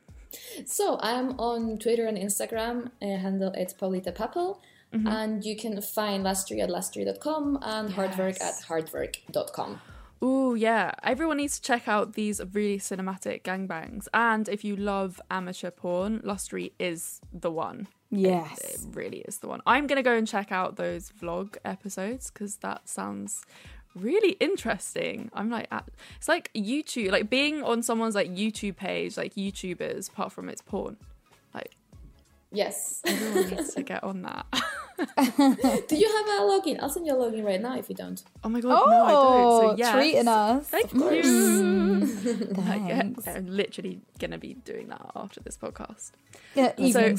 So 0.66 0.98
I'm 1.01 1.39
on 1.39 1.78
Twitter 1.78 2.07
and 2.07 2.16
Instagram. 2.19 2.90
Uh, 3.02 3.19
handle 3.19 3.52
it's 3.55 3.74
Paulita 3.74 4.12
Papel. 4.15 4.61
And 4.93 5.44
you 5.44 5.57
can 5.57 5.81
find 5.81 6.24
Lustery 6.24 6.61
at 6.61 6.69
lustery.com 6.69 7.61
and 7.62 7.90
Hardwerk 7.93 8.40
at 8.43 8.55
hardwerk.com. 8.69 9.81
Ooh, 10.23 10.55
yeah. 10.57 10.93
Everyone 11.05 11.36
needs 11.36 11.61
to 11.61 11.62
check 11.62 11.86
out 11.86 12.15
these 12.15 12.40
really 12.52 12.78
cinematic 12.78 13.43
gangbangs. 13.43 14.09
And 14.12 14.48
if 14.48 14.65
you 14.65 14.74
love 14.77 15.20
amateur 15.31 15.70
porn, 15.70 16.20
Lustery 16.24 16.73
is 16.81 17.20
the 17.32 17.52
one. 17.52 17.86
Yes. 18.11 18.59
It 18.59 18.70
Yes. 18.73 18.86
really 18.93 19.19
is 19.19 19.39
the 19.39 19.47
one. 19.47 19.62
I'm 19.65 19.86
going 19.86 19.97
to 19.97 20.02
go 20.02 20.16
and 20.16 20.27
check 20.27 20.51
out 20.51 20.74
those 20.74 21.12
vlog 21.23 21.57
episodes 21.65 22.31
because 22.32 22.57
that 22.57 22.89
sounds 22.89 23.44
really 23.94 24.32
interesting. 24.32 25.30
I'm 25.34 25.50
like, 25.50 25.68
it's 26.16 26.28
like 26.28 26.52
YouTube, 26.54 27.10
like 27.10 27.30
being 27.30 27.62
on 27.62 27.82
someone's 27.82 28.14
like 28.14 28.30
YouTube 28.30 28.76
page, 28.76 29.16
like 29.16 29.34
YouTubers, 29.34 30.08
apart 30.10 30.32
from 30.32 30.48
it's 30.48 30.62
porn. 30.62 30.96
Like, 32.52 32.59
Yes. 32.59 33.01
everyone 33.06 33.51
needs 33.51 33.74
to 33.74 33.82
get 33.93 34.02
on 34.05 34.22
that. 34.22 34.47
do 35.89 35.97
you 35.97 36.09
have 36.09 36.27
a 36.27 36.43
login? 36.43 36.78
I'll 36.82 36.90
send 36.90 37.06
you 37.06 37.14
a 37.14 37.16
login 37.16 37.43
right 37.43 37.60
now 37.60 37.74
if 37.78 37.89
you 37.89 37.94
don't. 37.94 38.22
Oh 38.44 38.51
my 38.51 38.60
god, 38.60 38.68
no, 38.68 38.74
I 39.05 39.10
don't. 39.10 39.16
Oh, 39.16 39.70
So 39.70 39.77
yes. 39.78 39.93
treating 39.94 40.28
us. 40.28 40.66
Thank 40.66 40.93
of 40.93 40.98
course. 41.01 41.27
you. 41.27 42.01
Like, 42.51 42.82
Thanks. 42.86 43.27
I'm 43.28 43.47
literally 43.47 44.01
gonna 44.18 44.36
be 44.36 44.55
doing 44.55 44.89
that 44.89 45.01
after 45.16 45.40
this 45.40 45.56
podcast. 45.56 46.10
Yeah, 46.55 46.72
So- 46.90 47.14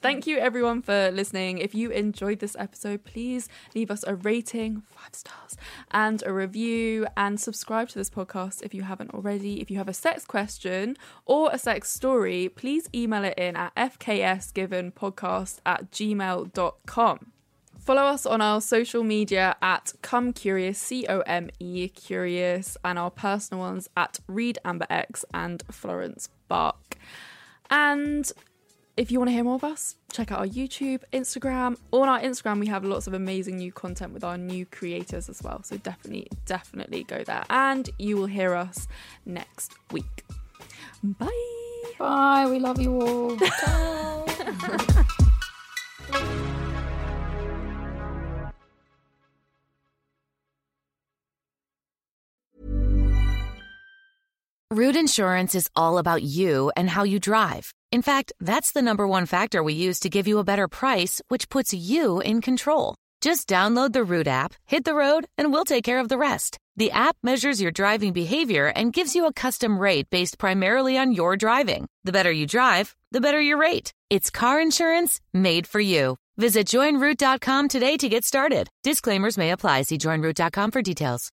Thank 0.00 0.26
you 0.26 0.38
everyone 0.38 0.80
for 0.80 1.10
listening. 1.10 1.58
If 1.58 1.74
you 1.74 1.90
enjoyed 1.90 2.38
this 2.38 2.56
episode, 2.58 3.04
please 3.04 3.48
leave 3.74 3.90
us 3.90 4.02
a 4.06 4.14
rating, 4.14 4.82
five 4.88 5.14
stars, 5.14 5.56
and 5.90 6.22
a 6.24 6.32
review, 6.32 7.06
and 7.18 7.38
subscribe 7.38 7.88
to 7.90 7.98
this 7.98 8.08
podcast 8.08 8.62
if 8.62 8.72
you 8.72 8.82
haven't 8.82 9.12
already. 9.12 9.60
If 9.60 9.70
you 9.70 9.76
have 9.78 9.88
a 9.88 9.94
sex 9.94 10.24
question 10.24 10.96
or 11.26 11.50
a 11.52 11.58
sex 11.58 11.90
story, 11.92 12.48
please 12.48 12.88
email 12.94 13.24
it 13.24 13.34
in 13.38 13.56
at 13.56 13.72
fksgivenpodcast 13.98 15.58
at 15.64 15.90
gmail.com. 15.90 17.32
Follow 17.78 18.02
us 18.02 18.26
on 18.26 18.40
our 18.40 18.60
social 18.60 19.04
media 19.04 19.54
at 19.62 19.92
Come 20.02 20.32
Curious, 20.32 20.76
C 20.76 21.06
O 21.08 21.20
M 21.20 21.50
E 21.60 21.88
Curious, 21.88 22.76
and 22.84 22.98
our 22.98 23.10
personal 23.10 23.62
ones 23.62 23.88
at 23.96 24.18
Reed 24.26 24.58
Amber 24.64 24.86
X 24.90 25.24
and 25.32 25.62
Florence 25.70 26.28
Bark. 26.48 26.96
And 27.70 28.30
if 28.96 29.12
you 29.12 29.18
want 29.20 29.28
to 29.28 29.34
hear 29.34 29.44
more 29.44 29.54
of 29.54 29.62
us, 29.64 29.96
check 30.10 30.32
out 30.32 30.40
our 30.40 30.46
YouTube, 30.46 31.02
Instagram. 31.12 31.76
On 31.92 32.08
our 32.08 32.18
Instagram, 32.18 32.58
we 32.58 32.66
have 32.66 32.82
lots 32.82 33.06
of 33.06 33.14
amazing 33.14 33.58
new 33.58 33.70
content 33.70 34.12
with 34.12 34.24
our 34.24 34.38
new 34.38 34.66
creators 34.66 35.28
as 35.28 35.42
well. 35.42 35.62
So 35.62 35.76
definitely, 35.76 36.28
definitely 36.46 37.04
go 37.04 37.22
there. 37.22 37.44
And 37.50 37.88
you 37.98 38.16
will 38.16 38.26
hear 38.26 38.54
us 38.54 38.88
next 39.24 39.74
week. 39.92 40.24
Bye. 41.12 41.28
Bye. 41.98 42.46
We 42.50 42.58
love 42.58 42.80
you 42.80 43.00
all. 43.00 43.36
Root 54.76 54.94
Insurance 54.94 55.54
is 55.54 55.70
all 55.74 55.96
about 55.96 56.22
you 56.22 56.70
and 56.76 56.90
how 56.90 57.04
you 57.04 57.18
drive. 57.18 57.72
In 57.92 58.02
fact, 58.02 58.32
that's 58.40 58.72
the 58.72 58.82
number 58.82 59.08
one 59.08 59.24
factor 59.24 59.62
we 59.62 59.72
use 59.72 59.98
to 60.00 60.10
give 60.10 60.28
you 60.28 60.38
a 60.38 60.44
better 60.44 60.68
price, 60.68 61.22
which 61.28 61.48
puts 61.48 61.72
you 61.72 62.20
in 62.20 62.42
control. 62.42 62.94
Just 63.22 63.48
download 63.48 63.94
the 63.94 64.04
Root 64.04 64.26
app, 64.28 64.52
hit 64.66 64.84
the 64.84 64.94
road, 64.94 65.24
and 65.38 65.50
we'll 65.50 65.64
take 65.64 65.84
care 65.84 65.98
of 65.98 66.10
the 66.10 66.18
rest. 66.18 66.58
The 66.78 66.90
app 66.90 67.16
measures 67.22 67.60
your 67.60 67.70
driving 67.70 68.12
behavior 68.12 68.66
and 68.66 68.92
gives 68.92 69.14
you 69.14 69.26
a 69.26 69.32
custom 69.32 69.78
rate 69.78 70.10
based 70.10 70.38
primarily 70.38 70.98
on 70.98 71.12
your 71.12 71.36
driving. 71.36 71.86
The 72.04 72.12
better 72.12 72.30
you 72.30 72.46
drive, 72.46 72.94
the 73.12 73.20
better 73.20 73.40
your 73.40 73.56
rate. 73.56 73.92
It's 74.10 74.30
car 74.30 74.60
insurance 74.60 75.20
made 75.32 75.66
for 75.66 75.80
you. 75.80 76.16
Visit 76.36 76.66
joinroot.com 76.66 77.68
today 77.68 77.96
to 77.96 78.08
get 78.10 78.24
started. 78.24 78.68
Disclaimers 78.84 79.38
may 79.38 79.52
apply. 79.52 79.82
See 79.82 79.96
joinroot.com 79.96 80.70
for 80.70 80.82
details. 80.82 81.30